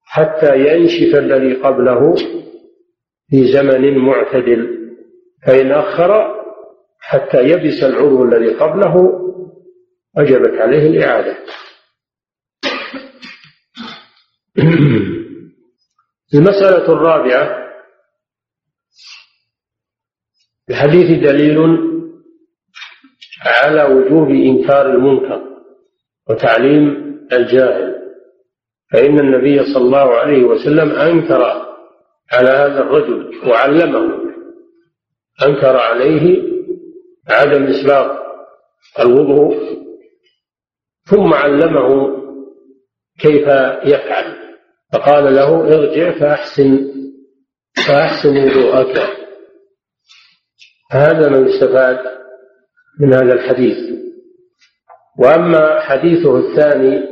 حتى 0.04 0.56
ينشف 0.56 1.16
الذي 1.16 1.54
قبله 1.54 2.14
في 3.30 3.52
زمن 3.52 3.98
معتدل. 3.98 4.80
فإن 5.46 5.70
أخر 5.72 6.40
حتى 7.00 7.42
يبس 7.42 7.84
العضو 7.84 8.24
الذي 8.24 8.54
قبله 8.54 8.96
وجبت 10.18 10.60
عليه 10.60 10.86
الإعادة. 10.86 11.36
المسألة 16.34 16.92
الرابعة 16.92 17.70
الحديث 20.70 21.22
دليل 21.30 21.58
على 23.46 23.82
وجوب 23.84 24.28
إنكار 24.30 24.90
المنكر 24.90 25.42
وتعليم 26.30 27.10
الجاهل 27.32 27.96
فإن 28.92 29.20
النبي 29.20 29.74
صلى 29.74 29.82
الله 29.84 30.14
عليه 30.14 30.44
وسلم 30.44 30.90
أنكر 30.90 31.42
على 32.32 32.48
هذا 32.48 32.80
الرجل 32.80 33.48
وعلمه 33.48 34.20
أنكر 35.46 35.76
عليه 35.76 36.42
عدم 37.28 37.62
إسباغ 37.64 38.16
الوضوء 39.00 39.80
ثم 41.04 41.34
علمه 41.34 42.16
كيف 43.20 43.46
يفعل. 43.84 44.39
فقال 44.92 45.34
له 45.34 45.60
ارجع 45.60 46.18
فأحسن 46.18 46.90
فأحسن 47.88 48.48
وضوءك. 48.48 48.96
هذا 50.90 51.28
ما 51.28 51.38
يستفاد 51.48 51.98
من 53.00 53.14
هذا 53.14 53.32
الحديث. 53.32 53.76
وأما 55.18 55.80
حديثه 55.80 56.38
الثاني 56.38 57.10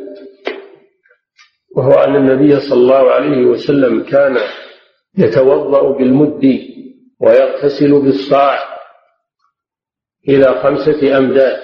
وهو 1.77 1.93
أن 1.93 2.17
النبي 2.17 2.61
صلى 2.61 2.81
الله 2.81 3.11
عليه 3.11 3.47
وسلم 3.47 4.03
كان 4.05 4.37
يتوضأ 5.19 5.99
بالمد 5.99 6.61
ويغتسل 7.21 8.03
بالصاع 8.03 8.59
إلى 10.29 10.63
خمسة 10.63 11.19
أمداد. 11.19 11.61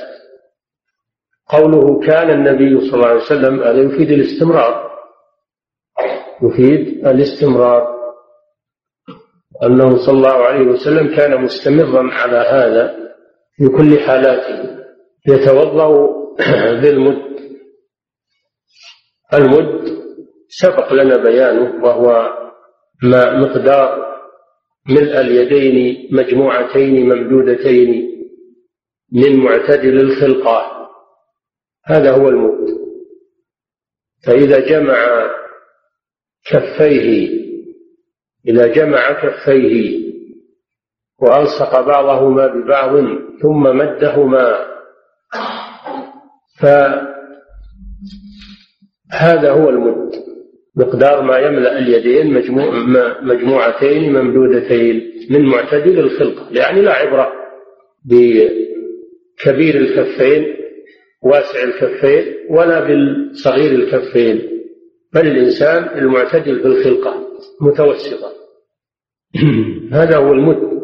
قوله 1.48 2.06
كان 2.06 2.30
النبي 2.30 2.80
صلى 2.80 2.94
الله 2.94 3.08
عليه 3.08 3.22
وسلم 3.22 3.62
هذا 3.62 3.82
يفيد 3.82 4.10
الاستمرار. 4.10 4.83
يفيد 6.42 7.06
الاستمرار. 7.06 7.94
أنه 9.62 10.06
صلى 10.06 10.16
الله 10.16 10.44
عليه 10.44 10.66
وسلم 10.66 11.16
كان 11.16 11.42
مستمرا 11.42 12.12
على 12.12 12.36
هذا 12.36 12.96
في 13.56 13.68
كل 13.68 14.00
حالاته. 14.00 14.84
يتوضأ 15.28 16.14
بالمد. 16.82 17.34
المد 19.34 19.98
سبق 20.48 20.92
لنا 20.92 21.16
بيانه 21.16 21.84
وهو 21.84 22.32
ما 23.02 23.38
مقدار 23.38 24.04
ملء 24.88 25.20
اليدين 25.20 26.08
مجموعتين 26.12 27.08
ممدودتين 27.08 28.10
من 29.12 29.36
معتدل 29.36 30.00
الخلقة. 30.00 30.88
هذا 31.86 32.12
هو 32.12 32.28
المد. 32.28 32.84
فإذا 34.26 34.58
جمع 34.58 35.24
كفيه 36.50 37.28
إذا 38.48 38.66
جمع 38.66 39.12
كفيه 39.12 40.04
وألصق 41.22 41.80
بعضهما 41.80 42.46
ببعض 42.46 42.90
ثم 43.42 43.62
مدهما. 43.62 44.74
فهذا 49.10 49.50
هو 49.50 49.68
المد 49.68 50.12
مقدار 50.76 51.22
ما 51.22 51.38
يملأ 51.38 51.78
اليدين 51.78 52.34
مجموع 52.34 52.70
مجموعتين 53.22 54.12
ممدودتين 54.12 55.12
من 55.30 55.44
معتدل 55.44 55.98
الخلقة 55.98 56.48
يعني 56.50 56.82
لا 56.82 56.92
عبرة 56.92 57.32
بكبير 58.04 59.74
الكفين 59.74 60.56
واسع 61.22 61.62
الكفين 61.62 62.34
ولا 62.50 62.80
بالصغير 62.80 63.70
الكفين. 63.70 64.53
بل 65.14 65.26
الإنسان 65.26 65.98
المعتدل 65.98 66.62
في 66.62 66.66
الخلقة 66.66 67.28
متوسطا 67.60 68.32
هذا 69.98 70.16
هو 70.16 70.32
المد. 70.32 70.74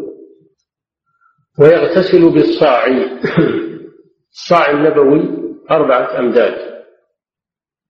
ويغتسل 1.58 2.30
بالصاع 2.30 2.86
الصاع 4.32 4.70
النبوي 4.70 5.22
أربعة 5.70 6.18
أمداد. 6.18 6.84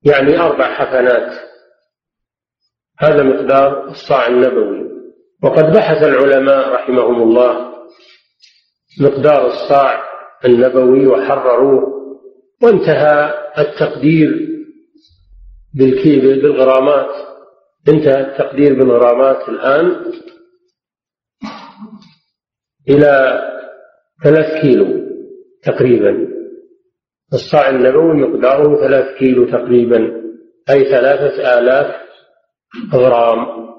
يعني 0.04 0.40
أربع 0.40 0.74
حفنات. 0.74 1.32
هذا 2.98 3.22
مقدار 3.22 3.88
الصاع 3.88 4.26
النبوي. 4.26 4.90
وقد 5.42 5.64
بحث 5.64 6.02
العلماء 6.02 6.68
رحمهم 6.68 7.22
الله 7.22 7.72
مقدار 9.00 9.46
الصاع 9.46 10.04
النبوي 10.44 11.06
وحرروه. 11.06 12.00
وانتهى 12.62 13.34
التقدير 13.58 14.49
بالكيل 15.74 16.42
بالغرامات. 16.42 17.30
انتهى 17.88 18.20
التقدير 18.20 18.74
بالغرامات 18.74 19.48
الآن 19.48 20.12
إلى 22.88 23.42
ثلاث 24.24 24.62
كيلو 24.62 24.86
تقريبا. 25.62 26.28
الصاع 27.32 27.70
النبوي 27.70 28.14
مقداره 28.14 28.80
ثلاث 28.80 29.18
كيلو 29.18 29.46
تقريبا 29.46 30.22
أي 30.70 30.84
ثلاثة 30.84 31.58
آلاف 31.58 31.96
غرام. 32.94 33.70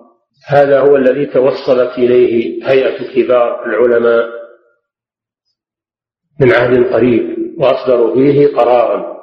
هذا 0.48 0.80
هو 0.80 0.96
الذي 0.96 1.26
توصلت 1.26 1.98
إليه 1.98 2.64
هيئة 2.70 3.14
كبار 3.16 3.66
العلماء 3.66 4.30
من 6.42 6.52
عهد 6.52 6.94
قريب 6.94 7.56
وأصدروا 7.58 8.16
فيه 8.16 8.48
قرارا. 8.48 9.21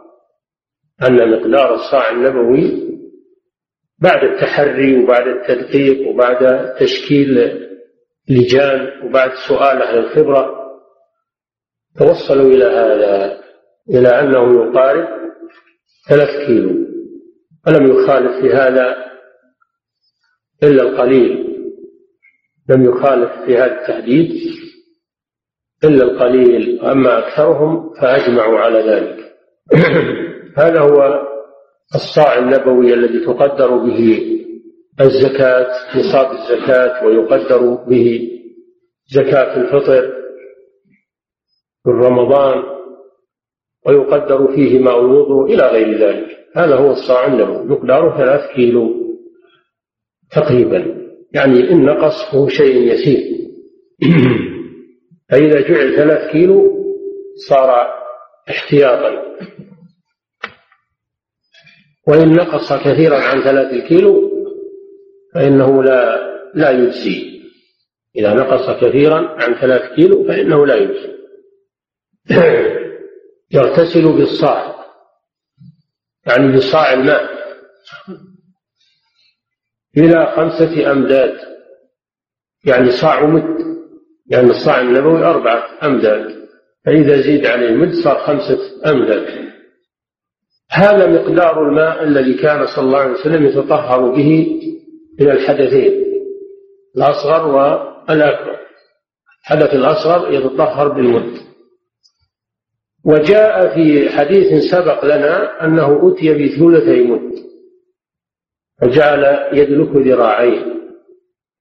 أن 1.02 1.30
مقدار 1.30 1.74
الصاع 1.74 2.10
النبوي 2.10 2.88
بعد 3.98 4.24
التحري 4.24 5.02
وبعد 5.02 5.26
التدقيق 5.26 6.08
وبعد 6.08 6.74
تشكيل 6.74 7.58
لجان 8.28 9.06
وبعد 9.06 9.30
سؤال 9.48 9.82
أهل 9.82 9.98
الخبرة 9.98 10.58
توصلوا 11.98 12.52
إلى 12.52 12.64
هذا 12.64 13.40
إلى 13.90 14.08
أنه 14.08 14.64
يقارب 14.64 15.08
ثلاث 16.08 16.46
كيلو. 16.46 16.88
ولم 17.66 17.86
يخالف 17.86 18.40
في 18.40 18.50
هذا 18.54 18.96
إلا 20.62 20.82
القليل؟ 20.82 21.48
لم 22.68 22.84
يخالف 22.84 23.32
في 23.44 23.56
هذا 23.56 23.80
التحديد 23.80 24.30
إلا 25.84 26.04
القليل. 26.04 26.80
أما 26.80 27.18
أكثرهم 27.18 27.94
فأجمعوا 27.94 28.58
على 28.58 28.78
ذلك. 28.78 29.34
هذا 30.58 30.80
هو 30.80 31.28
الصاع 31.94 32.38
النبوي 32.38 32.94
الذي 32.94 33.26
تقدر 33.26 33.76
به 33.76 34.22
الزكاة 35.00 35.66
نصاب 35.96 36.30
الزكاة 36.32 37.06
ويقدر 37.06 37.74
به 37.74 38.30
زكاة 39.12 39.56
الفطر 39.56 40.18
في 41.84 41.90
رمضان 41.90 42.62
ويقدر 43.86 44.52
فيه 44.54 44.78
ماء 44.78 45.00
الوضوء 45.00 45.54
إلى 45.54 45.62
غير 45.62 45.98
ذلك. 45.98 46.38
هذا 46.56 46.76
هو 46.76 46.90
الصاع 46.90 47.26
النبوي. 47.26 47.66
مقداره 47.66 48.16
ثلاث 48.18 48.54
كيلو 48.54 48.94
تقريبا. 50.30 51.08
يعني 51.34 51.70
إن 51.70 51.84
نقص 51.84 52.34
هو 52.34 52.48
شيء 52.48 52.92
يسير. 52.92 53.38
فإذا 55.30 55.60
جعل 55.60 55.96
ثلاث 55.96 56.32
كيلو 56.32 56.72
صار 57.48 57.86
احتياطا. 58.50 59.22
وإن 62.08 62.32
نقص 62.32 62.72
كثيرا 62.72 63.18
عن 63.18 63.42
ثلاث 63.42 63.72
الكيلو 63.72 64.30
فإنه 65.34 65.82
لا 65.82 66.28
لا 66.54 66.70
يجزي. 66.70 67.38
إذا 68.16 68.34
نقص 68.34 68.84
كثيرا 68.84 69.42
عن 69.42 69.54
ثلاث 69.54 69.94
كيلو 69.96 70.24
فإنه 70.24 70.66
لا 70.66 70.74
يجزي. 70.74 71.18
يغتسل 73.56 74.12
بالصاع. 74.12 74.84
يعني 76.26 76.56
بصاع 76.56 76.92
الماء. 76.92 77.38
إلى 79.96 80.32
خمسة 80.36 80.92
أمداد. 80.92 81.38
يعني 82.64 82.90
صاع 82.90 83.26
مد. 83.26 83.58
يعني 84.26 84.50
الصاع 84.50 84.80
النبوي 84.80 85.24
أربعة 85.24 85.86
أمداد. 85.86 86.48
فإذا 86.84 87.20
زيد 87.20 87.46
عليه 87.46 87.70
مد 87.70 87.92
صار 87.92 88.18
خمسة 88.18 88.58
أمداد. 88.86 89.47
هذا 90.70 91.06
مقدار 91.06 91.68
الماء 91.68 92.02
الذي 92.04 92.34
كان 92.34 92.66
صلى 92.66 92.84
الله 92.84 92.98
عليه 92.98 93.14
وسلم 93.14 93.46
يتطهر 93.46 94.10
به 94.10 94.60
من 95.20 95.30
الحدثين 95.30 96.04
الأصغر 96.96 97.46
والأكبر. 97.46 98.58
الحدث 99.40 99.74
الأصغر 99.74 100.32
يتطهر 100.32 100.88
بالمد 100.88 101.38
وجاء 103.04 103.74
في 103.74 104.10
حديث 104.10 104.72
سبق 104.72 105.04
لنا 105.04 105.64
أنه 105.64 106.12
أتي 106.12 106.34
بثلثي 106.34 107.02
مد 107.02 107.32
فجعل 108.80 109.48
يدلك 109.52 109.96
ذراعيه. 109.96 110.78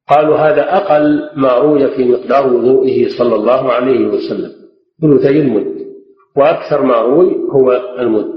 قالوا 0.09 0.38
هذا 0.38 0.75
أقل 0.77 1.29
ما 1.35 1.53
روي 1.53 1.95
في 1.95 2.05
مقدار 2.05 2.53
وضوئه 2.53 3.17
صلى 3.17 3.35
الله 3.35 3.73
عليه 3.73 4.07
وسلم 4.07 4.51
ثلثي 5.01 5.39
المد. 5.39 5.88
وأكثر 6.35 6.81
ما 6.81 6.95
روي 7.01 7.35
هو 7.51 7.71
المد. 7.99 8.36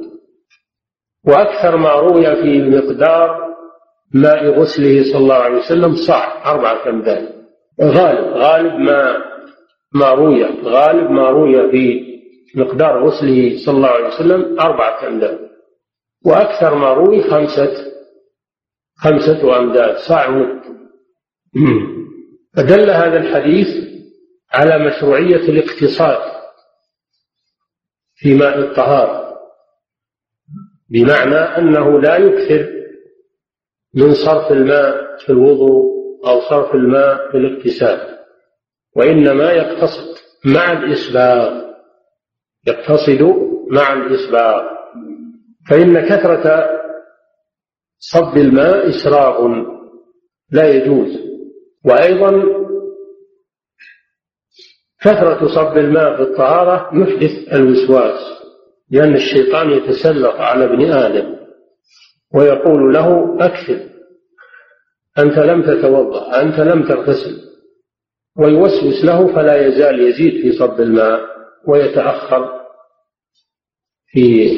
وأكثر 1.27 1.77
ما 1.77 1.93
روي 1.93 2.37
في 2.37 2.63
مقدار 2.63 3.51
ماء 4.15 4.51
غسله 4.51 5.03
صلى 5.13 5.19
الله 5.19 5.35
عليه 5.35 5.57
وسلم 5.57 5.95
صاع 6.07 6.53
أربعة 6.53 6.89
أمداد 6.89 7.29
غالب 7.83 8.37
غالب 8.37 8.75
ما 8.75 9.23
ما 9.95 10.11
روي 10.11 10.45
غالب 10.63 11.11
ما 11.11 11.31
روي 11.31 11.71
في 11.73 12.61
مقدار 12.61 13.07
غسله 13.07 13.59
صلى 13.67 13.77
الله 13.77 13.89
عليه 13.89 14.07
وسلم 14.09 14.61
أربعة 14.61 15.09
أمداد 15.09 15.51
وأكثر 16.27 16.75
ما 16.75 16.93
روي 16.93 17.23
خمسة 17.23 17.73
خمسة 18.97 19.59
أمداد 19.59 19.97
صاع 19.97 20.27
فدل 22.57 22.91
هذا 22.91 23.19
الحديث 23.19 23.67
على 24.53 24.79
مشروعية 24.87 25.49
الاقتصاد 25.49 26.19
في 28.15 28.35
ماء 28.35 28.59
الطهارة. 28.59 29.20
بمعنى 30.91 31.37
أنه 31.37 32.01
لا 32.01 32.17
يكثر 32.17 32.69
من 33.95 34.15
صرف 34.15 34.53
الماء 34.53 35.17
في 35.19 35.31
الوضوء 35.33 35.91
أو 36.27 36.41
صرف 36.41 36.75
الماء 36.75 37.31
في 37.31 37.37
الاغتسال 37.37 38.19
وإنما 38.97 39.53
يقتصد 39.53 40.17
مع 40.45 40.73
الإسباغ 40.73 41.71
يقتصد 42.67 43.23
مع 43.71 43.93
الإسباغ. 43.93 44.63
فإن 45.71 46.01
كثرة 46.01 46.69
صب 47.99 48.37
الماء 48.37 48.89
إسراغ 48.89 49.49
لا 50.51 50.69
يجوز. 50.69 51.19
وأيضا 51.85 52.31
كثرة 55.01 55.49
صب 55.55 55.79
الماء 55.79 56.17
في 56.17 56.23
الطهارة 56.23 56.91
يحدث 56.95 57.55
الوسواس. 57.55 58.40
لأن 58.91 59.15
الشيطان 59.15 59.71
يتسلط 59.71 60.35
على 60.35 60.65
ابن 60.65 60.93
آدم 60.93 61.37
ويقول 62.35 62.95
له 62.95 63.37
أكثر 63.41 63.81
أنت 65.19 65.39
لم 65.39 65.63
تتوضأ 65.63 66.43
أنت 66.43 66.61
لم 66.61 66.83
تغتسل 66.89 67.37
ويوسوس 68.39 69.05
له 69.05 69.35
فلا 69.35 69.67
يزال 69.67 70.01
يزيد 70.01 70.43
في 70.43 70.53
صب 70.53 70.81
الماء 70.81 71.21
ويتأخر 71.69 72.61
في 74.07 74.51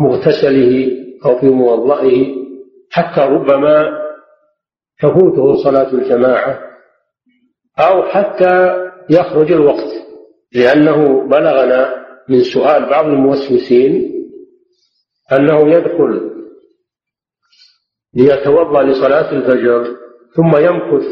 مغتسله 0.00 0.90
أو 1.24 1.38
في 1.40 1.46
موضئه 1.46 2.34
حتى 2.90 3.20
ربما 3.20 4.02
تفوته 5.02 5.54
صلاة 5.64 5.92
الجماعة 5.92 6.60
أو 7.78 8.02
حتى 8.02 8.76
يخرج 9.10 9.52
الوقت 9.52 9.90
لأنه 10.52 11.28
بلغنا 11.28 12.03
من 12.28 12.44
سؤال 12.44 12.90
بعض 12.90 13.04
الموسوسين 13.06 14.10
أنه 15.32 15.70
يدخل 15.70 16.30
ليتوضأ 18.14 18.82
لصلاة 18.82 19.32
الفجر 19.32 19.96
ثم 20.36 20.56
يمكث 20.56 21.06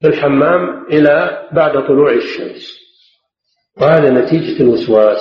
في 0.00 0.08
الحمام 0.08 0.86
إلى 0.86 1.48
بعد 1.52 1.86
طلوع 1.86 2.12
الشمس. 2.12 2.78
وهذا 3.80 4.10
نتيجة 4.10 4.62
الوسواس. 4.62 5.18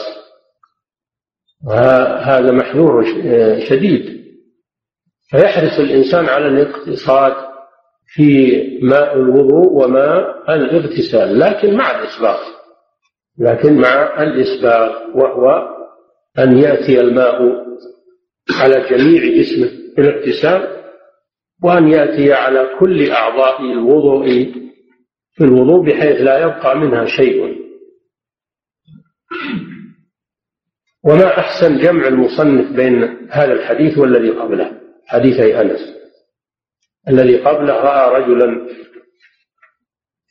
وهذا 1.67 2.51
محذور 2.51 3.05
شديد. 3.69 4.23
فيحرص 5.29 5.79
الإنسان 5.79 6.25
على 6.25 6.47
الاقتصاد 6.47 7.33
في 8.07 8.51
ماء 8.81 9.15
الوضوء 9.15 9.83
وماء 9.83 10.53
الاغتسال 10.55 11.39
لكن 11.39 11.77
مع 11.77 11.91
الإسباغ 11.91 12.39
لكن 13.39 13.77
مع 13.81 14.23
الإسباغ 14.23 14.91
وهو 15.15 15.69
أن 16.39 16.57
يأتي 16.57 17.01
الماء 17.01 17.63
على 18.59 18.89
جميع 18.89 19.41
جسمه 19.41 19.67
في 19.95 20.01
الاغتسال 20.01 20.83
وأن 21.63 21.87
يأتي 21.87 22.33
على 22.33 22.69
كل 22.79 23.11
أعضاء 23.11 23.61
الوضوء 23.61 24.25
في 25.33 25.43
الوضوء 25.43 25.85
بحيث 25.85 26.21
لا 26.21 26.39
يبقى 26.43 26.77
منها 26.79 27.05
شيء. 27.05 27.63
وما 31.05 31.39
أحسن 31.39 31.77
جمع 31.77 32.07
المصنف 32.07 32.71
بين 32.75 33.03
هذا 33.31 33.53
الحديث 33.53 33.97
والذي 33.97 34.29
قبله؟ 34.29 34.81
حديثي 35.07 35.61
أنس. 35.61 35.79
الذي 37.09 37.37
قبله 37.37 37.73
رأى 37.73 38.21
رجلا 38.21 38.67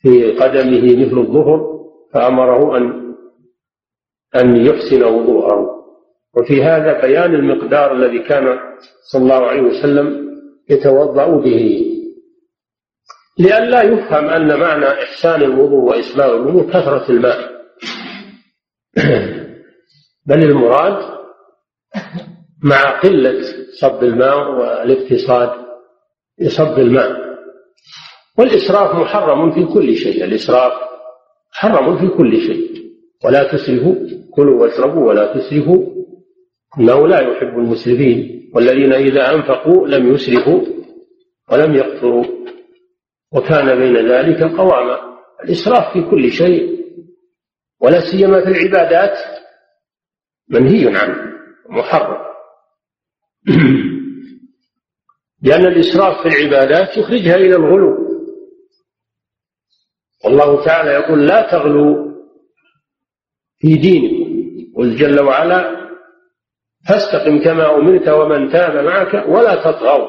في 0.01 0.31
قدمه 0.31 1.05
مثل 1.05 1.17
الظهر 1.17 1.72
فأمره 2.13 2.77
أن 2.77 3.03
أن 4.35 4.65
يحسن 4.65 5.03
وضوءه 5.03 5.73
وفي 6.37 6.63
هذا 6.63 7.01
بيان 7.01 7.35
المقدار 7.35 7.95
الذي 7.95 8.19
كان 8.19 8.59
صلى 9.11 9.21
الله 9.21 9.47
عليه 9.47 9.61
وسلم 9.61 10.23
يتوضأ 10.69 11.25
به. 11.25 11.85
لئلا 13.39 13.81
يفهم 13.81 14.25
أن 14.25 14.59
معنى 14.59 14.85
إحسان 14.85 15.41
الوضوء 15.41 15.79
وإسباغ 15.79 16.35
الوضوء 16.35 16.69
كثرة 16.69 17.11
الماء. 17.11 17.53
بل 20.27 20.43
المراد 20.43 21.13
مع 22.63 22.99
قلة 22.99 23.41
صب 23.81 24.03
الماء 24.03 24.51
والاقتصاد 24.51 25.51
بصب 26.41 26.79
الماء. 26.79 27.23
والإسراف 28.37 28.95
محرم 28.95 29.51
في 29.51 29.73
كل 29.73 29.95
شيء 29.95 30.23
الإسراف 30.23 30.92
محرم 31.53 31.97
في 31.97 32.07
كل 32.17 32.41
شيء. 32.41 32.83
ولا 33.25 33.51
تسرفوا 33.51 33.95
كلوا 34.31 34.61
واشربوا 34.61 35.07
ولا 35.07 35.33
تسرفوا. 35.33 35.93
إنه 36.79 37.07
لا 37.07 37.19
يحب 37.21 37.59
المسرفين. 37.59 38.51
والذين 38.55 38.93
إذا 38.93 39.35
أنفقوا 39.35 39.87
لم 39.87 40.13
يسرفوا 40.13 40.61
ولم 41.51 41.75
يقتروا. 41.75 42.25
وكان 43.33 43.79
بين 43.79 44.11
ذلك 44.11 44.43
قواما 44.43 44.99
الإسراف 45.43 45.93
في 45.93 46.01
كل 46.11 46.31
شيء. 46.31 46.83
ولا 47.81 47.99
سيما 48.11 48.41
في 48.41 48.47
العبادات. 48.47 49.17
منهي 50.49 50.97
عنه. 50.97 51.33
محرم. 51.69 52.23
لأن 55.43 55.65
الإسراف 55.65 56.21
في 56.21 56.27
العبادات 56.27 56.97
يخرجها 56.97 57.35
إلى 57.35 57.55
الغلو. 57.55 58.02
والله 60.25 60.65
تعالى 60.65 60.89
يقول 60.91 61.27
لا 61.27 61.51
تغلوا 61.51 62.13
في 63.57 63.75
دينكم. 63.75 64.33
قل 64.77 64.95
جل 64.95 65.23
وعلا 65.23 65.89
فاستقم 66.89 67.39
كما 67.43 67.75
أمرت 67.75 68.09
ومن 68.09 68.51
تاب 68.51 68.85
معك 68.85 69.27
ولا 69.27 69.55
تطغوا. 69.55 70.07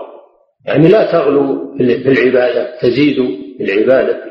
يعني 0.67 0.89
لا 0.89 1.13
تغلوا 1.13 1.77
في 1.77 2.09
العبادة 2.09 2.79
تزيدوا 2.81 3.29
في 3.59 3.65
العبادة. 3.65 4.25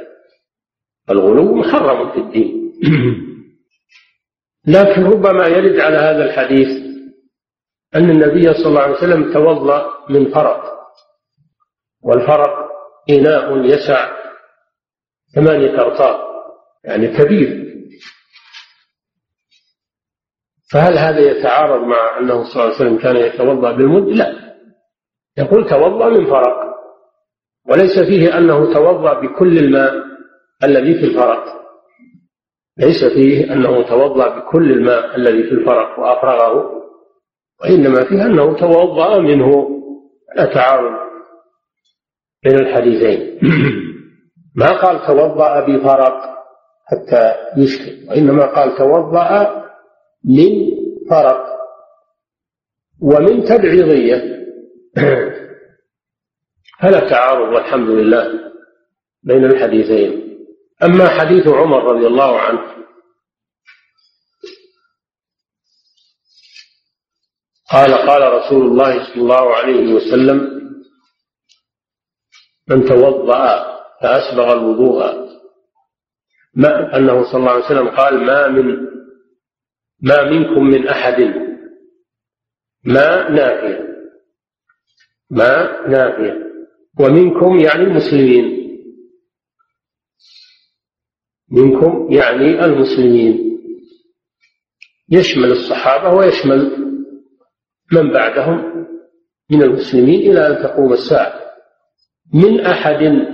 الغلو 1.09 1.55
محرم 1.55 2.11
في 2.11 2.19
الدين. 2.19 2.73
لكن 4.67 5.03
ربما 5.03 5.47
يرد 5.47 5.79
على 5.79 5.97
هذا 5.97 6.25
الحديث 6.25 6.83
أن 7.95 8.09
النبي 8.09 8.53
صلى 8.53 8.67
الله 8.67 8.81
عليه 8.81 8.97
وسلم 8.97 9.33
توضأ 9.33 9.85
من 10.09 10.31
فرق 10.31 10.63
والفرق 12.03 12.69
إناء 13.09 13.65
يسع 13.65 14.22
ثمانية 15.35 15.81
أرطال 15.81 16.15
يعني 16.83 17.07
كبير. 17.07 17.63
فهل 20.71 20.97
هذا 20.97 21.19
يتعارض 21.19 21.81
مع 21.81 22.19
أنه 22.19 22.43
صلى 22.43 22.63
الله 22.63 22.75
عليه 22.75 22.75
وسلم 22.75 22.97
كان 22.97 23.15
يتوضأ 23.15 23.71
بالمد؟ 23.71 24.07
لا. 24.07 24.55
يقول 25.37 25.69
توضأ 25.69 26.09
من 26.09 26.25
فرق 26.25 26.73
وليس 27.69 27.99
فيه 27.99 28.37
أنه 28.37 28.73
توضأ 28.73 29.19
بكل 29.19 29.57
الماء 29.57 29.93
الذي 30.63 30.93
في 30.93 31.05
الفرق. 31.05 31.43
ليس 32.77 33.05
فيه 33.05 33.53
أنه 33.53 33.81
توضأ 33.81 34.39
بكل 34.39 34.71
الماء 34.71 35.15
الذي 35.15 35.43
في 35.43 35.51
الفرق 35.51 35.99
وأفرغه 35.99 36.83
وإنما 37.61 38.03
فيه 38.03 38.25
أنه 38.25 38.53
توضأ 38.53 39.19
منه. 39.19 39.69
لا 40.35 40.45
تعارض 40.45 40.99
بين 42.43 42.55
الحديثين. 42.55 43.39
ما 44.55 44.81
قال 44.81 45.07
توضأ 45.07 45.59
بفرق 45.59 46.33
حتى 46.85 47.35
يشكل 47.57 48.09
وإنما 48.09 48.45
قال 48.45 48.77
توضأ 48.77 49.63
من 50.23 50.49
فرق 51.09 51.53
ومن 53.01 53.43
تبعيضية 53.43 54.33
فلا 56.81 57.09
تعارض 57.09 57.53
والحمد 57.53 57.89
لله 57.89 58.51
بين 59.23 59.45
الحديثين. 59.45 60.37
أما 60.83 61.09
حديث 61.09 61.47
عمر 61.47 61.83
رضي 61.83 62.07
الله 62.07 62.39
عنه 62.39 62.73
قال 67.71 67.93
قال 67.93 68.33
رسول 68.33 68.65
الله 68.65 69.03
صلى 69.03 69.21
الله 69.21 69.55
عليه 69.55 69.93
وسلم 69.93 70.63
من 72.67 72.85
توضأ 72.85 73.72
فأسبغ 74.03 74.53
الوضوء. 74.53 75.03
ما 76.55 76.97
أنه 76.97 77.23
صلى 77.23 77.39
الله 77.39 77.51
عليه 77.51 77.65
وسلم 77.65 77.89
قال 77.89 78.25
ما 78.25 78.47
من 78.47 78.93
ما 80.01 80.29
منكم 80.29 80.63
من 80.63 80.87
أحد. 80.87 81.21
ما 82.85 83.29
نافية. 83.29 83.87
ما 85.29 85.81
نافية. 85.87 86.43
ومنكم 86.99 87.59
يعني 87.59 87.83
المسلمين. 87.83 88.63
منكم 91.51 92.07
يعني 92.11 92.65
المسلمين. 92.65 93.59
يشمل 95.09 95.51
الصحابة 95.51 96.15
ويشمل 96.17 96.77
من 97.91 98.11
بعدهم 98.11 98.87
من 99.51 99.63
المسلمين 99.63 100.31
إلى 100.31 100.47
أن 100.47 100.63
تقوم 100.63 100.93
الساعة. 100.93 101.39
من 102.33 102.59
أحد 102.59 103.33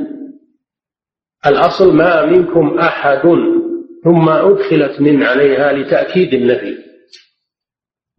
الأصل 1.46 1.96
ما 1.96 2.26
منكم 2.26 2.80
أحد 2.80 3.22
ثم 4.04 4.30
أدخلت 4.30 5.02
من 5.02 5.24
عليها 5.24 5.74
لتأكيد 5.74 6.34
النفي. 6.34 6.78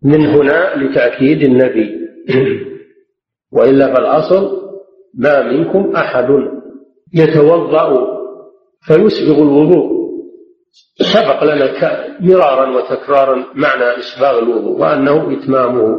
من 0.02 0.26
هنا 0.26 0.76
لتأكيد 0.76 1.42
النفي. 1.42 2.00
وإلا 3.56 3.94
فالأصل 3.94 4.60
ما 5.14 5.52
منكم 5.52 5.96
أحد. 5.96 6.28
يتوضأ 7.14 8.06
فيسبغ 8.82 9.42
الوضوء. 9.42 10.00
سبق 11.14 11.44
لنا 11.44 11.66
مرارا 12.20 12.76
وتكرارا 12.76 13.44
معنى 13.54 13.84
إسباغ 13.98 14.38
الوضوء 14.38 14.80
وأنه 14.80 15.38
إتمامه. 15.38 15.98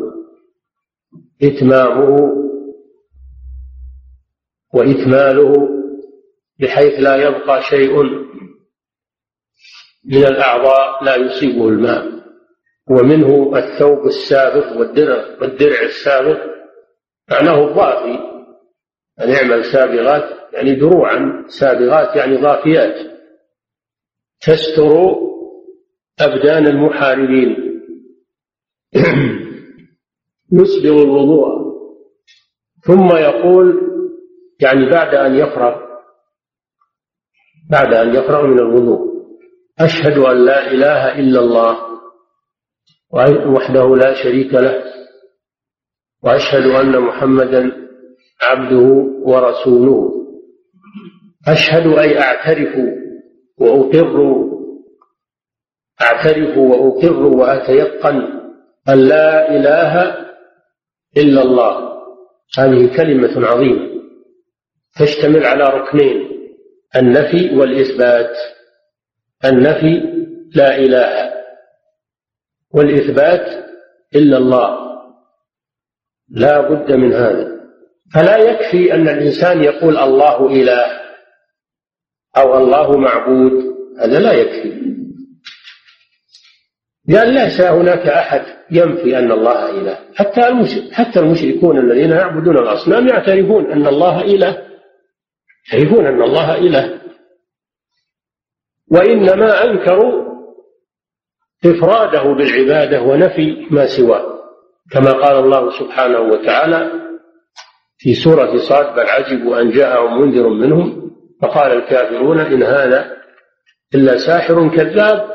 إتمامه. 1.43 2.31
وإكماله. 4.73 5.81
بحيث 6.62 7.00
لا 7.00 7.16
يبقى 7.16 7.62
شيء 7.62 8.04
من 10.06 10.26
الأعضاء 10.26 11.04
لا 11.04 11.16
يصيبه 11.16 11.68
الماء. 11.68 12.22
ومنه 12.90 13.58
الثوب 13.58 14.06
السابق 14.06 14.78
والدرع 14.78 15.38
والدرع 15.42 15.82
السابق 15.82 16.40
معناه 17.32 17.68
الضافي. 17.68 18.20
أن 19.22 19.30
يعمل 19.30 19.66
سابغات 19.66 20.54
يعني 20.54 20.76
دروعا 20.76 21.46
سابغات 21.48 22.16
يعني 22.16 22.38
ضافيات. 22.38 23.12
تستر 24.42 25.16
أبدان 26.20 26.68
المحاربين. 26.68 27.56
يسبغ 30.54 31.04
الوضوء. 31.04 31.62
ثم 32.84 33.16
يقول 33.16 33.82
يعني 34.60 34.90
بعد 34.90 35.16
أن 35.16 35.36
يفرغ 35.36 35.90
بعد 37.72 37.93
أن 37.93 38.10
يفرغ 38.15 38.48
من 38.48 38.60
الوضوء. 38.60 39.11
أشهد 39.80 40.18
أن 40.18 40.45
لا 40.45 40.72
إله 40.72 41.19
إلا 41.19 41.39
الله 41.39 41.77
وحده 43.56 43.95
لا 43.95 44.23
شريك 44.23 44.53
له 44.53 44.84
وأشهد 46.23 46.65
أن 46.65 46.99
محمدا 47.02 47.72
عبده 48.41 48.88
ورسوله. 49.23 50.11
أشهد 51.48 51.99
أي 51.99 52.19
أعترف 52.19 52.73
وأقر 53.57 54.15
أعترف 56.02 56.57
وأقر 56.57 57.23
وأتيقن 57.23 58.18
أن 58.89 58.98
لا 58.98 59.56
إله 59.56 59.93
إلا 61.18 61.41
الله. 61.41 61.91
هذه 62.57 62.98
كلمة 62.98 63.48
عظيمة 63.48 64.02
تشتمل 64.99 65.45
على 65.45 65.64
ركنين. 65.64 66.31
النفي 66.95 67.55
والإثبات. 67.55 68.38
النفي 69.45 70.01
لا 70.55 70.76
إله. 70.76 71.31
والإثبات 72.73 73.65
إلا 74.15 74.38
الله. 74.38 74.77
لا 76.30 76.61
بد 76.61 76.91
من 76.91 77.13
هذا. 77.13 77.51
فلا 78.13 78.38
يكفي 78.38 78.93
أن 78.93 79.09
الإنسان 79.09 79.63
يقول 79.63 79.97
الله 79.97 80.47
إله 80.47 80.85
أو 82.38 82.57
الله 82.57 82.97
معبود. 82.97 83.76
هذا 83.99 84.19
لا 84.19 84.34
يكفي. 84.34 84.81
لأن 87.07 87.27
ليس 87.27 87.61
هناك 87.61 88.07
أحد 88.07 88.41
ينفي 88.72 89.18
أن 89.18 89.31
الله 89.31 89.69
إله. 89.69 89.99
حتى 90.15 90.41
حتى 90.91 91.19
المشركون 91.19 91.80
الذين 91.80 92.11
يعبدون 92.11 92.57
الأصنام 92.57 93.07
يعترفون 93.07 93.72
أن 93.72 93.88
الله 93.88 94.22
إله. 94.22 94.70
يعرفون 95.74 96.06
أن 96.06 96.22
الله 96.22 96.58
إله. 96.58 97.02
وإنما 98.92 99.64
أنكروا 99.64 100.32
إفراده 101.66 102.24
بالعبادة 102.24 103.02
ونفي 103.02 103.68
ما 103.72 103.86
سواه 103.98 104.42
كما 104.92 105.12
قال 105.12 105.36
الله 105.46 105.80
سبحانه 105.80 106.20
وتعالى 106.20 106.92
في 107.98 108.14
سورة 108.14 108.58
صاد 108.58 108.96
بل 108.96 109.10
عجبوا 109.10 109.62
أن 109.62 109.72
جاءهم 109.72 110.22
منذر 110.22 110.50
منهم 110.50 111.12
فقال 111.42 111.72
الكافرون 111.72 112.40
إن 112.40 112.64
هذا 112.64 113.18
إلا 113.96 114.18
ساحر 114.18 114.76
كذاب. 114.76 115.32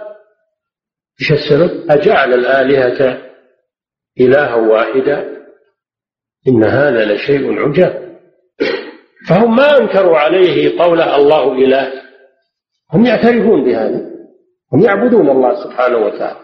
إيش 1.20 1.32
السبب؟ 1.32 1.90
أجعل 1.90 2.34
الآلهة 2.34 3.22
إلها 4.20 4.54
واحدا؟ 4.54 5.36
إن 6.48 6.64
هذا 6.64 7.14
لشيء 7.14 7.58
عجاب. 7.58 8.05
فهم 9.28 9.56
ما 9.56 9.78
أنكروا 9.78 10.18
عليه 10.18 10.78
قول 10.78 11.00
الله 11.00 11.52
إله. 11.52 11.92
هم 12.92 13.06
يعترفون 13.06 13.64
بهذا. 13.64 14.06
هم 14.72 14.80
يعبدون 14.80 15.30
الله 15.30 15.64
سبحانه 15.64 15.98
وتعالى. 15.98 16.40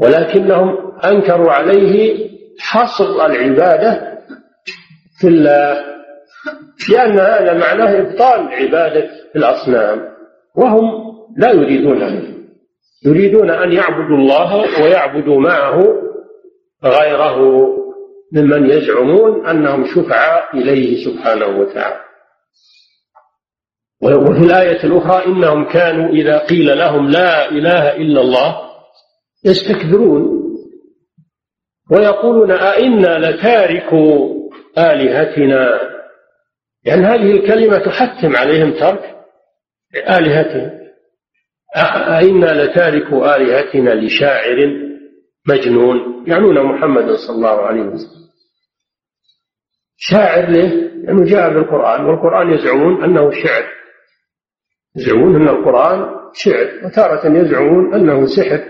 ولكنهم 0.00 0.98
أنكروا 1.04 1.52
عليه 1.52 2.28
حصر 2.60 3.26
العبادة 3.26 4.18
في 5.20 5.28
الله. 5.28 5.84
لأن 6.90 7.18
هذا 7.18 7.52
معناه 7.52 8.00
إبطال 8.00 8.48
عبادة 8.48 9.10
الأصنام. 9.36 10.08
وهم 10.56 10.84
لا 11.36 11.50
يريدون 11.50 12.02
ذلك 12.02 12.34
يريدون 13.06 13.50
أن 13.50 13.72
يعبدوا 13.72 14.16
الله 14.16 14.82
ويعبدوا 14.82 15.40
معه 15.40 15.82
غيره. 16.84 17.77
ممن 18.32 18.70
يزعمون 18.70 19.46
أنهم 19.46 19.84
شفعاء 19.84 20.56
إليه 20.56 21.04
سبحانه 21.04 21.46
وتعالى. 21.46 22.00
وفي 24.02 24.44
الآية 24.44 24.84
الأخرى 24.84 25.26
إنهم 25.26 25.64
كانوا 25.64 26.08
إذا 26.08 26.38
قيل 26.38 26.78
لهم 26.78 27.10
لا 27.10 27.50
إله 27.50 27.96
إلا 27.96 28.20
الله 28.20 28.56
يستكبرون 29.44 30.38
ويقولون 31.90 32.50
أئنا 32.50 33.18
لتاركوا 33.18 34.34
آلهتنا. 34.78 35.80
يعني 36.84 37.06
هذه 37.06 37.30
الكلمة 37.30 37.78
تحتم 37.78 38.36
عليهم 38.36 38.72
ترك 38.72 39.16
آلهتهم 39.96 40.78
أئنا 42.16 42.64
لتاركوا 42.64 43.36
آلهتنا 43.36 43.90
لشاعر 43.90 44.87
مجنون 45.48 46.24
يعنون 46.26 46.62
محمدا 46.62 47.16
صلى 47.16 47.36
الله 47.36 47.62
عليه 47.62 47.82
وسلم. 47.82 48.28
شاعر 49.96 50.50
ليه؟ 50.50 50.88
لأنه 51.04 51.24
جاء 51.24 51.54
بالقرآن 51.54 52.04
والقرآن 52.04 52.50
يزعمون 52.50 53.04
أنه 53.04 53.30
شعر. 53.30 53.64
يزعمون 54.96 55.36
أن 55.36 55.48
القرآن 55.48 56.14
شعر 56.32 56.68
وتارة 56.84 57.38
يزعمون 57.38 57.94
أنه 57.94 58.26
سحر 58.26 58.64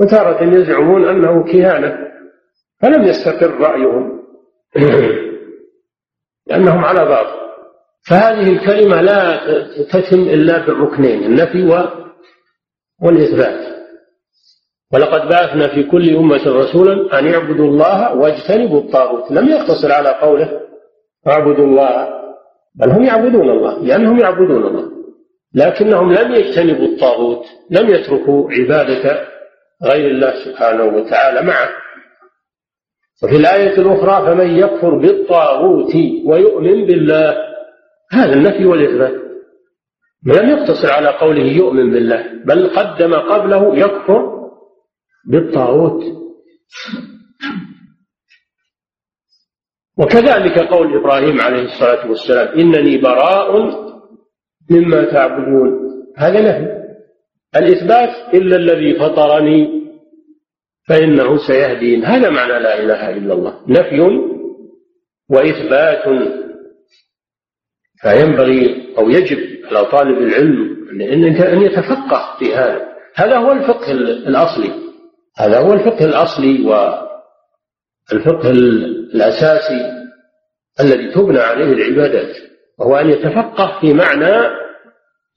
وتارة 0.00 0.54
يزعمون 0.54 1.08
أنه 1.08 1.52
كهانة. 1.52 1.98
فلم 2.82 3.02
يستقر 3.04 3.60
رأيهم. 3.60 4.22
لأنهم 6.48 6.84
على 6.84 7.04
باطل. 7.04 7.46
فهذه 8.08 8.52
الكلمة 8.52 9.00
لا 9.00 9.40
تتم 9.92 10.20
إلا 10.20 10.66
بالركنين 10.66 11.22
النفي 11.24 11.88
والإثبات. 13.02 13.75
ولقد 14.92 15.28
بعثنا 15.28 15.74
في 15.74 15.82
كل 15.82 16.16
أمة 16.16 16.42
رسولا 16.46 17.18
أن 17.18 17.26
يعبدوا 17.26 17.66
الله 17.66 18.14
واجتنبوا 18.14 18.80
الطاغوت. 18.80 19.30
لم 19.30 19.48
يقتصر 19.48 19.92
على 19.92 20.08
قوله 20.08 20.60
اعبدوا 21.28 21.64
الله 21.64 22.08
بل 22.74 22.90
هم 22.90 23.04
يعبدون 23.04 23.50
الله 23.50 23.78
لأنهم 23.78 24.18
يعبدون 24.18 24.62
الله 24.62 24.90
لكنهم 25.54 26.12
لم 26.12 26.34
يجتنبوا 26.34 26.86
الطاغوت 26.86 27.44
لم 27.70 27.90
يتركوا 27.90 28.50
عبادة 28.50 29.26
غير 29.84 30.10
الله 30.10 30.44
سبحانه 30.44 30.84
وتعالى 30.84 31.42
معه. 31.42 31.68
وفي 33.22 33.36
الآية 33.36 33.78
الأخرى 33.78 34.26
فمن 34.26 34.58
يكفر 34.58 34.94
بالطاغوت 34.94 35.94
ويؤمن 36.24 36.86
بالله 36.86 37.36
هذا 38.12 38.32
النفي 38.32 38.64
والإثبات 38.64 39.14
لم 40.26 40.48
يقتصر 40.48 40.92
على 40.92 41.08
قوله 41.08 41.42
يؤمن 41.42 41.90
بالله 41.90 42.24
بل 42.44 42.68
قدم 42.68 43.14
قبله 43.14 43.76
يكفر 43.76 44.35
بالطاغوت. 45.26 46.02
وكذلك 49.98 50.58
قول 50.58 50.96
إبراهيم 50.96 51.40
عليه 51.40 51.62
الصلاة 51.62 52.10
والسلام 52.10 52.58
إنني 52.58 52.98
براء 52.98 53.50
مما 54.70 55.04
تعبدون. 55.04 55.70
هذا 56.16 56.40
نفي 56.40 56.76
الإثبات 57.56 58.34
إلا 58.34 58.56
الذي 58.56 58.98
فطرني 58.98 59.86
فإنه 60.88 61.36
سيهدين. 61.36 62.04
هذا 62.04 62.30
معنى 62.30 62.52
لا 62.62 62.82
إله 62.82 63.10
إلا 63.10 63.34
الله. 63.34 63.64
نفي 63.68 64.00
وإثبات. 65.30 66.04
فينبغي 68.02 68.94
أو 68.98 69.10
يجب 69.10 69.66
على 69.66 69.84
طالب 69.84 70.18
العلم 70.18 70.76
أن 71.40 71.62
يتفقه 71.62 72.38
في 72.38 72.54
هذا. 72.54 72.96
هذا 73.14 73.36
هو 73.38 73.52
الفقه 73.52 73.92
الأصلي. 73.92 74.85
هذا 75.38 75.58
هو 75.58 75.72
الفقه 75.72 76.04
الأصلي 76.04 76.64
والفقه 78.12 78.50
الأساسي 78.50 79.96
الذي 80.80 81.14
تبنى 81.14 81.38
عليه 81.38 81.72
العبادات 81.72 82.36
وهو 82.78 82.96
أن 82.96 83.10
يتفقه 83.10 83.80
في 83.80 83.92
معنى 83.94 84.66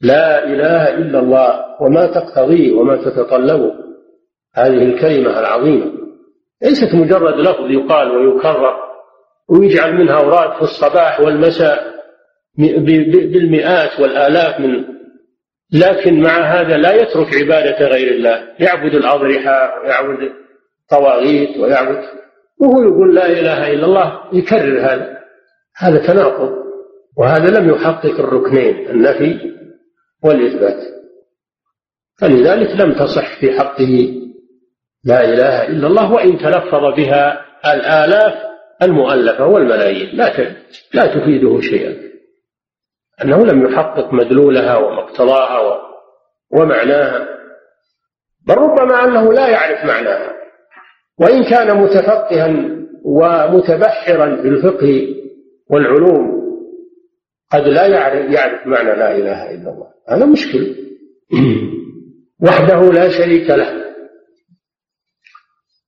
لا 0.01 0.43
إله 0.43 0.93
إلا 0.93 1.19
الله 1.19 1.65
وما 1.81 2.07
تقتضيه 2.07 2.73
وما 2.73 2.95
تتطلبه. 2.95 3.73
هذه 4.55 4.83
الكلمة 4.83 5.39
العظيمة. 5.39 5.91
ليست 6.61 6.95
مجرد 6.95 7.39
لفظ 7.39 7.71
يقال 7.71 8.11
ويكرر 8.11 8.75
ويجعل 9.49 9.93
منها 9.93 10.15
أوراد 10.19 10.55
في 10.55 10.61
الصباح 10.61 11.19
والمساء 11.19 11.99
بالمئات 12.57 13.99
والآلاف 13.99 14.59
من 14.59 14.85
لكن 15.73 16.21
مع 16.21 16.39
هذا 16.39 16.77
لا 16.77 16.93
يترك 16.93 17.35
عبادة 17.35 17.87
غير 17.87 18.11
الله. 18.11 18.47
يعبد 18.59 18.95
الأضرحة 18.95 19.81
ويعبد 19.81 20.31
الطواغيت 20.83 21.57
ويعبد 21.57 22.03
وهو 22.61 22.83
يقول 22.83 23.15
لا 23.15 23.25
إله 23.25 23.73
إلا 23.73 23.85
الله 23.85 24.19
يكرر 24.33 24.79
هذا. 24.79 25.19
هذا 25.77 26.07
تناقض 26.07 26.51
وهذا 27.17 27.59
لم 27.59 27.69
يحقق 27.69 28.19
الركنين 28.19 28.89
النفي 28.89 29.51
والإثبات. 30.23 30.83
فلذلك 32.21 32.81
لم 32.81 32.93
تصح 32.93 33.39
في 33.39 33.59
حقه 33.59 34.13
لا 35.05 35.23
إله 35.23 35.67
إلا 35.67 35.87
الله 35.87 36.11
وإن 36.11 36.37
تلفظ 36.37 36.95
بها 36.97 37.45
الآلاف 37.73 38.33
المؤلفة 38.83 39.45
والملايين. 39.45 40.09
لا 40.17 40.55
لا 40.93 41.05
تفيده 41.05 41.61
شيئا. 41.61 42.08
أنه 43.23 43.45
لم 43.45 43.65
يحقق 43.65 44.13
مدلولها 44.13 44.77
ومقتضاها 44.77 45.79
ومعناها 46.51 47.39
بل 48.47 48.55
ربما 48.55 49.03
أنه 49.03 49.33
لا 49.33 49.47
يعرف 49.47 49.85
معناها. 49.85 50.33
وإن 51.19 51.43
كان 51.43 51.77
متفقها 51.77 52.79
ومتبحرا 53.05 54.25
بالفقه 54.25 55.15
والعلوم 55.69 56.39
قد 57.51 57.61
لا 57.61 57.87
يعرف, 57.87 58.31
يعرف 58.31 58.67
معنى 58.67 58.89
لا 58.89 59.15
إله 59.17 59.51
إلا 59.51 59.69
الله. 59.69 59.87
هذا 60.09 60.25
مشكل. 60.25 60.75
وحده 62.47 62.91
لا 62.91 63.09
شريك 63.09 63.49
له. 63.49 63.85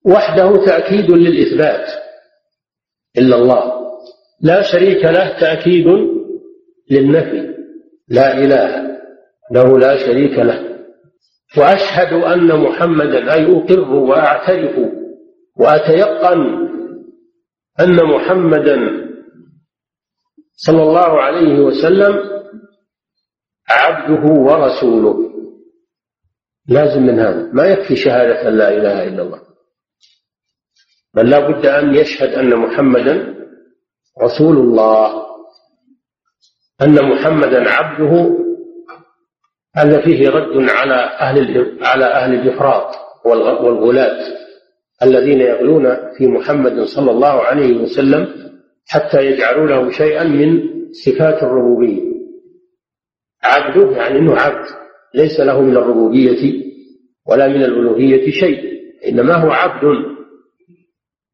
وحده 0.05 0.65
تأكيد 0.65 1.11
للإثبات 1.11 1.87
إلا 3.17 3.35
الله. 3.35 3.73
لا 4.41 4.61
شريك 4.61 5.05
له 5.05 5.39
تأكيد 5.39 5.87
للنفي 6.91 7.55
لا 8.07 8.37
إله 8.37 8.97
له 9.51 9.79
لا 9.79 9.97
شريك 9.97 10.39
له. 10.39 10.71
وأشهد 11.57 12.13
أن 12.13 12.59
محمدا 12.59 13.33
أي 13.33 13.57
أقر 13.57 13.93
وأعترف 13.93 14.75
وأتيقن 15.59 16.41
أن 17.79 18.05
محمدا 18.05 18.77
صلى 20.55 20.83
الله 20.83 21.21
عليه 21.21 21.59
وسلم 21.59 22.13
عبده 23.69 24.33
ورسوله. 24.33 25.31
لازم 26.67 27.01
من 27.01 27.19
هذا. 27.19 27.49
ما 27.53 27.65
يكفي 27.67 27.95
شهادة 27.95 28.49
لا 28.49 28.69
إله 28.69 29.07
إلا 29.07 29.21
الله. 29.23 29.41
بل 31.13 31.29
لا 31.29 31.39
بد 31.39 31.65
أن 31.65 31.95
يشهد 31.95 32.33
أن 32.33 32.55
محمدا 32.55 33.35
رسول 34.21 34.57
الله. 34.57 35.30
أن 36.81 37.09
محمدا 37.09 37.69
عبده 37.71 38.37
هذا 39.75 40.01
فيه 40.01 40.29
رد 40.29 40.69
على 40.69 40.95
أهل 40.95 41.77
على 41.81 42.05
أهل 42.05 42.33
الإفراط 42.33 42.95
والغلاة 43.25 44.19
الذين 45.03 45.41
يغلون 45.41 45.97
في 46.17 46.27
محمد 46.27 46.81
صلى 46.83 47.11
الله 47.11 47.41
عليه 47.41 47.77
وسلم 47.77 48.27
حتى 48.87 49.25
يجعلوا 49.25 49.67
له 49.67 49.89
شيئا 49.91 50.23
من 50.23 50.63
صفات 51.05 51.43
الربوبية. 51.43 52.11
عبده 53.43 53.91
يعني 53.91 54.19
أنه 54.19 54.35
عبد 54.35 54.65
ليس 55.15 55.39
له 55.39 55.61
من 55.61 55.77
الربوبية 55.77 56.53
ولا 57.27 57.47
من 57.47 57.63
الألوهية 57.63 58.31
شيء 58.31 58.71
إنما 59.07 59.33
هو 59.35 59.51
عبد. 59.51 59.83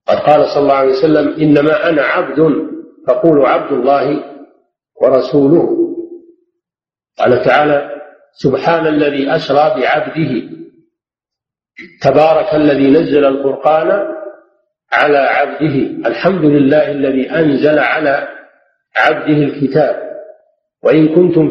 قد 0.07 0.17
قال 0.17 0.45
صلى 0.45 0.63
الله 0.63 0.73
عليه 0.73 0.91
وسلم 0.91 1.27
إنما 1.41 1.89
أنا 1.89 2.01
عبد 2.01 2.67
فقولوا 3.07 3.47
عبد 3.47 3.73
الله 3.73 4.36
ورسوله. 5.01 5.77
قال 7.19 7.43
تعالى 7.43 7.91
سبحان 8.33 8.87
الذي 8.87 9.35
أسرى 9.35 9.81
بعبده. 9.81 10.57
تبارك 12.01 12.55
الذي 12.55 12.91
نزل 12.91 13.25
القرآن 13.25 14.15
على 14.91 15.17
عبده. 15.17 16.07
الحمد 16.09 16.45
لله 16.45 16.91
الذي 16.91 17.31
أنزل 17.31 17.79
على 17.79 18.27
عبده 18.95 19.37
الكتاب. 19.43 20.07
وإن 20.83 21.15
كنتم 21.15 21.49